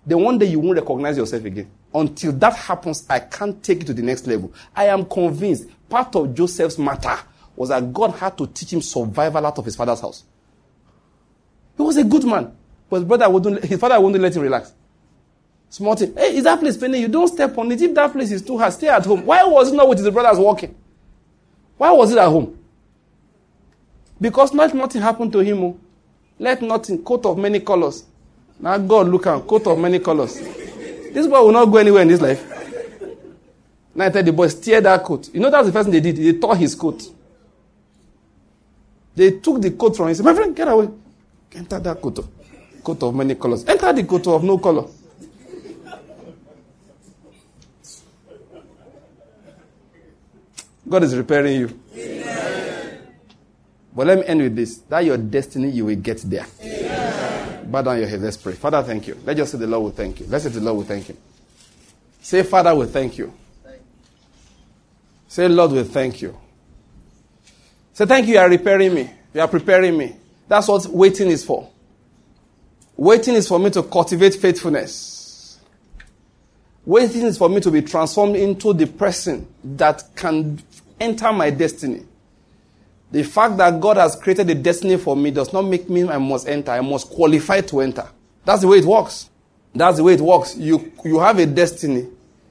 Then 0.06 0.22
one 0.24 0.38
day 0.38 0.48
you 0.48 0.60
won't 0.60 0.78
recognize 0.78 1.18
yourself 1.18 1.46
again. 1.46 1.70
Until 1.94 2.32
that 2.34 2.56
happens, 2.56 3.06
I 3.10 3.20
can't 3.20 3.62
take 3.64 3.82
it 3.82 3.88
to 3.88 3.94
the 3.94 4.02
next 4.02 4.28
level. 4.28 4.54
I 4.76 4.86
am 4.86 5.06
convinced 5.06 5.68
part 5.88 6.16
of 6.16 6.34
Joseph's 6.34 6.78
matter 6.78 7.18
was 7.56 7.70
that 7.70 7.94
God 7.94 8.12
had 8.12 8.38
to 8.38 8.48
teach 8.48 8.74
him 8.74 8.82
survival 8.82 9.46
out 9.46 9.58
of 9.58 9.66
his 9.66 9.76
father's 9.76 10.02
house. 10.02 10.24
He 11.78 11.84
was 11.84 11.98
a 11.98 12.04
good 12.04 12.26
man, 12.26 12.56
but 12.90 12.98
his 12.98 13.06
brother 13.06 13.30
wouldn't, 13.30 13.64
his 13.64 13.80
father 13.80 14.00
wouldn't 14.00 14.22
let 14.22 14.36
him 14.36 14.42
relax. 14.42 14.74
Small 15.70 15.96
thing. 15.96 16.14
Hey, 16.16 16.36
is 16.36 16.44
that 16.46 16.60
place 16.60 16.78
paining 16.78 17.02
you? 17.02 17.08
Don't 17.08 17.28
step 17.28 17.58
on 17.58 17.72
it. 17.72 17.82
If 17.82 17.94
that 17.94 18.12
place 18.12 18.32
is 18.32 18.42
too 18.42 18.58
hard, 18.58 18.74
stay 18.74 18.90
at 18.90 19.06
home. 19.06 19.26
Why 19.26 19.44
was 19.44 19.72
it 19.72 19.76
not 19.76 19.88
with 19.88 20.00
his 20.00 20.10
brothers 20.10 20.40
walking? 20.40 20.76
Why 21.78 21.92
was 21.92 22.12
it 22.12 22.18
at 22.18 22.28
home? 22.28 22.58
Because 24.20 24.54
not 24.54 24.74
nothing 24.74 25.02
happened 25.02 25.32
to 25.32 25.40
him. 25.40 25.64
Oh. 25.64 25.80
Let 26.40 26.62
nothing, 26.62 27.04
coat 27.04 27.26
of 27.26 27.38
many 27.38 27.60
colors. 27.60 28.06
Now 28.60 28.78
God 28.78 29.08
look 29.08 29.28
at 29.28 29.46
coat 29.48 29.68
of 29.68 29.78
many 29.80 30.00
colors. 30.00 30.40
This 30.40 31.28
boy 31.28 31.42
will 31.42 31.52
not 31.52 31.66
go 31.66 31.78
anywhere 31.78 32.02
in 32.02 32.10
his 32.10 32.22
life. 32.22 32.44
Now 33.94 34.06
I 34.06 34.10
tell 34.10 34.24
the 34.24 34.34
boys, 34.34 34.56
tear 34.56 34.82
that 34.82 35.04
coat. 35.04 35.30
You 35.34 35.40
know 35.40 35.50
that's 35.50 35.68
the 35.68 35.74
first 35.74 35.90
thing 35.90 36.02
they 36.02 36.12
did? 36.12 36.18
They 36.18 36.40
tore 36.40 36.56
his 36.56 36.76
coat. 36.76 37.04
They 39.16 39.32
took 39.40 39.62
the 39.62 39.72
coat 39.72 39.96
from 39.98 40.08
him. 40.10 40.16
Said, 40.16 40.26
My 40.26 40.34
friend, 40.34 40.56
get 40.56 40.68
away. 40.68 40.90
Enter 41.54 41.80
that 41.80 42.02
coat. 42.02 42.20
of, 42.20 42.28
Coat 42.84 43.04
of 43.04 43.16
many 43.16 43.36
colors. 43.36 43.66
Enter 43.68 43.92
the 43.94 44.04
coat 44.04 44.28
of 44.28 44.44
no 44.44 44.58
color. 44.58 44.86
God 50.90 51.04
is 51.04 51.16
repairing 51.16 51.60
you. 51.60 51.80
Amen. 51.96 53.00
But 53.96 54.08
let 54.08 54.18
me 54.20 54.26
end 54.26 54.42
with 54.42 54.56
this 54.56 54.78
that 54.90 55.06
your 55.06 55.18
destiny, 55.18 55.70
you 55.70 55.86
will 55.86 55.96
get 55.96 56.18
there. 56.22 56.48
Amen. 56.62 57.72
Bow 57.72 57.82
down 57.84 58.00
your 58.00 58.08
head. 58.08 58.22
Let's 58.22 58.38
pray. 58.38 58.54
Father, 58.54 58.82
thank 58.82 59.08
you. 59.08 59.18
Let's 59.24 59.38
just 59.38 59.52
say 59.52 59.58
the 59.60 59.68
Lord 59.68 59.84
will 59.84 59.92
thank 59.92 60.20
you. 60.20 60.26
Let's 60.28 60.46
say 60.46 60.50
the 60.50 60.62
Lord 60.62 60.78
will 60.78 60.84
thank 60.86 61.10
you. 61.10 61.18
Say, 62.22 62.44
Father, 62.44 62.76
we 62.76 62.86
thank 62.88 63.18
you. 63.18 63.34
Say, 65.28 65.48
Lord, 65.48 65.72
we 65.72 65.84
thank 65.84 66.22
you. 66.22 66.38
Say, 67.94 68.06
thank 68.06 68.28
you, 68.28 68.34
you 68.34 68.40
are 68.40 68.50
repairing 68.50 68.94
me. 68.94 69.12
You 69.34 69.42
are 69.42 69.48
preparing 69.48 69.98
me. 69.98 70.16
That's 70.48 70.68
what 70.68 70.86
waiting 70.88 71.28
is 71.28 71.46
for. 71.46 71.70
Waiting 72.98 73.36
is 73.36 73.48
for 73.48 73.60
me 73.60 73.70
to 73.70 73.84
cultivate 73.84 74.36
faithfulness. 74.36 75.60
Waiting 76.86 77.24
is 77.24 77.38
for 77.38 77.48
me 77.48 77.60
to 77.62 77.70
be 77.70 77.82
transformed 77.84 78.36
into 78.36 78.74
the 78.74 78.88
person 78.88 79.48
that 79.64 80.04
can 80.16 80.62
enter 81.00 81.32
my 81.32 81.50
destiny. 81.50 82.04
The 83.12 83.24
fact 83.24 83.58
that 83.58 83.80
God 83.80 83.98
has 83.98 84.16
created 84.16 84.50
a 84.50 84.56
destiny 84.56 84.98
for 84.98 85.16
me 85.16 85.32
does 85.32 85.52
not 85.52 85.64
make 85.64 85.90
me 85.90 86.08
I 86.08 86.18
must 86.18 86.48
enter. 86.48 86.72
I 86.72 86.82
must 86.82 87.10
qualify 87.10 87.62
to 87.62 87.82
enter. 87.82 88.08
That's 88.46 88.62
the 88.62 88.68
way 88.68 88.78
it 88.78 88.86
works. 88.86 89.30
That's 89.74 89.98
the 89.98 90.04
way 90.04 90.14
it 90.14 90.22
works. 90.22 90.56
You, 90.56 90.92
you 91.04 91.20
have 91.20 91.40
a 91.40 91.46
destiny. 91.46 92.08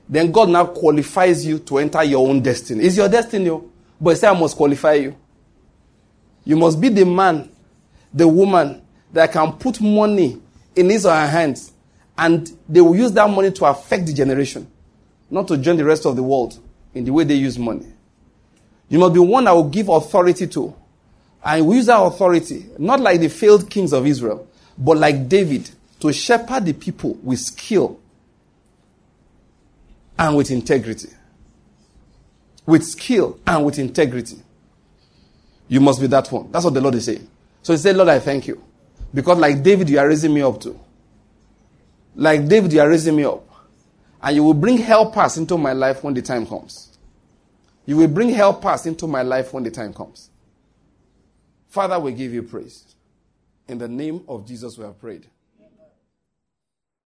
Then 0.09 0.33
God 0.33 0.49
now 0.49 0.67
qualifies 0.67 1.45
you 1.45 1.59
to 1.61 1.79
enter 1.79 2.03
your 2.03 2.27
own 2.27 2.43
destiny. 2.43 2.85
It's 2.85 2.97
your 2.97 3.09
destiny. 3.09 3.51
Oh. 3.51 3.71
But 4.01 4.11
he 4.11 4.17
said, 4.17 4.35
I 4.35 4.39
must 4.39 4.57
qualify 4.57 4.95
you. 4.95 5.17
You 6.45 6.57
must 6.57 6.81
be 6.81 6.89
the 6.89 7.05
man, 7.05 7.51
the 8.13 8.27
woman 8.27 8.83
that 9.13 9.33
can 9.33 9.53
put 9.53 9.81
money 9.81 10.41
in 10.75 10.91
his 10.91 11.05
or 11.05 11.13
her 11.13 11.27
hands 11.27 11.73
and 12.17 12.51
they 12.69 12.81
will 12.81 12.97
use 12.97 13.13
that 13.13 13.31
money 13.31 13.51
to 13.53 13.65
affect 13.65 14.07
the 14.07 14.13
generation, 14.13 14.67
not 15.31 15.47
to 15.49 15.57
join 15.57 15.77
the 15.77 15.85
rest 15.85 16.05
of 16.05 16.17
the 16.17 16.23
world 16.23 16.59
in 16.95 17.05
the 17.05 17.13
way 17.13 17.23
they 17.25 17.35
use 17.35 17.59
money. 17.59 17.87
You 18.89 18.99
must 18.99 19.15
be 19.15 19.21
one 19.21 19.45
that 19.45 19.53
will 19.53 19.69
give 19.69 19.89
authority 19.89 20.47
to. 20.49 20.75
And 21.45 21.67
we 21.67 21.77
use 21.77 21.87
that 21.87 22.01
authority, 22.01 22.67
not 22.79 23.01
like 23.01 23.21
the 23.21 23.29
failed 23.29 23.69
kings 23.71 23.93
of 23.93 24.07
Israel, 24.07 24.47
but 24.77 24.97
like 24.97 25.29
David, 25.29 25.71
to 26.01 26.13
shepherd 26.13 26.65
the 26.65 26.73
people 26.73 27.15
with 27.23 27.39
skill 27.39 28.01
and 30.19 30.37
with 30.37 30.51
integrity. 30.51 31.11
With 32.67 32.85
skill 32.85 33.39
and 33.47 33.65
with 33.65 33.79
integrity. 33.79 34.39
You 35.69 35.81
must 35.81 36.01
be 36.01 36.07
that 36.09 36.31
one. 36.33 36.51
That's 36.51 36.65
what 36.65 36.75
the 36.75 36.81
Lord 36.81 36.95
is 36.95 37.05
saying. 37.05 37.29
So 37.63 37.73
he 37.73 37.79
said, 37.79 37.97
Lord, 37.97 38.09
I 38.09 38.19
thank 38.19 38.47
you. 38.47 38.63
Because 39.13 39.39
like 39.39 39.63
David, 39.63 39.89
you 39.91 39.99
are 39.99 40.09
raising 40.09 40.33
me 40.33 40.43
up 40.43 40.61
to. 40.63 40.79
Like 42.15 42.47
David, 42.49 42.73
you 42.73 42.81
are 42.81 42.89
raising 42.89 43.17
me 43.17 43.25
up. 43.25 43.45
And 44.23 44.35
you 44.35 44.43
will 44.43 44.55
bring 44.55 44.79
helpers 44.79 45.37
into 45.37 45.57
my 45.57 45.73
life 45.73 46.03
when 46.03 46.15
the 46.15 46.23
time 46.23 46.47
comes. 46.47 46.88
You 47.89 47.97
will 47.97 48.09
bring 48.09 48.29
helpers 48.29 48.85
into 48.85 49.07
my 49.07 49.23
life 49.23 49.55
when 49.55 49.63
the 49.63 49.71
time 49.71 49.95
comes. 49.95 50.29
Father, 51.69 51.99
we 51.99 52.13
give 52.13 52.35
you 52.35 52.43
praise. 52.43 52.95
In 53.67 53.79
the 53.79 53.89
name 53.89 54.25
of 54.29 54.47
Jesus, 54.47 54.77
we 54.77 54.85
have 54.85 55.01
prayed. 55.01 55.27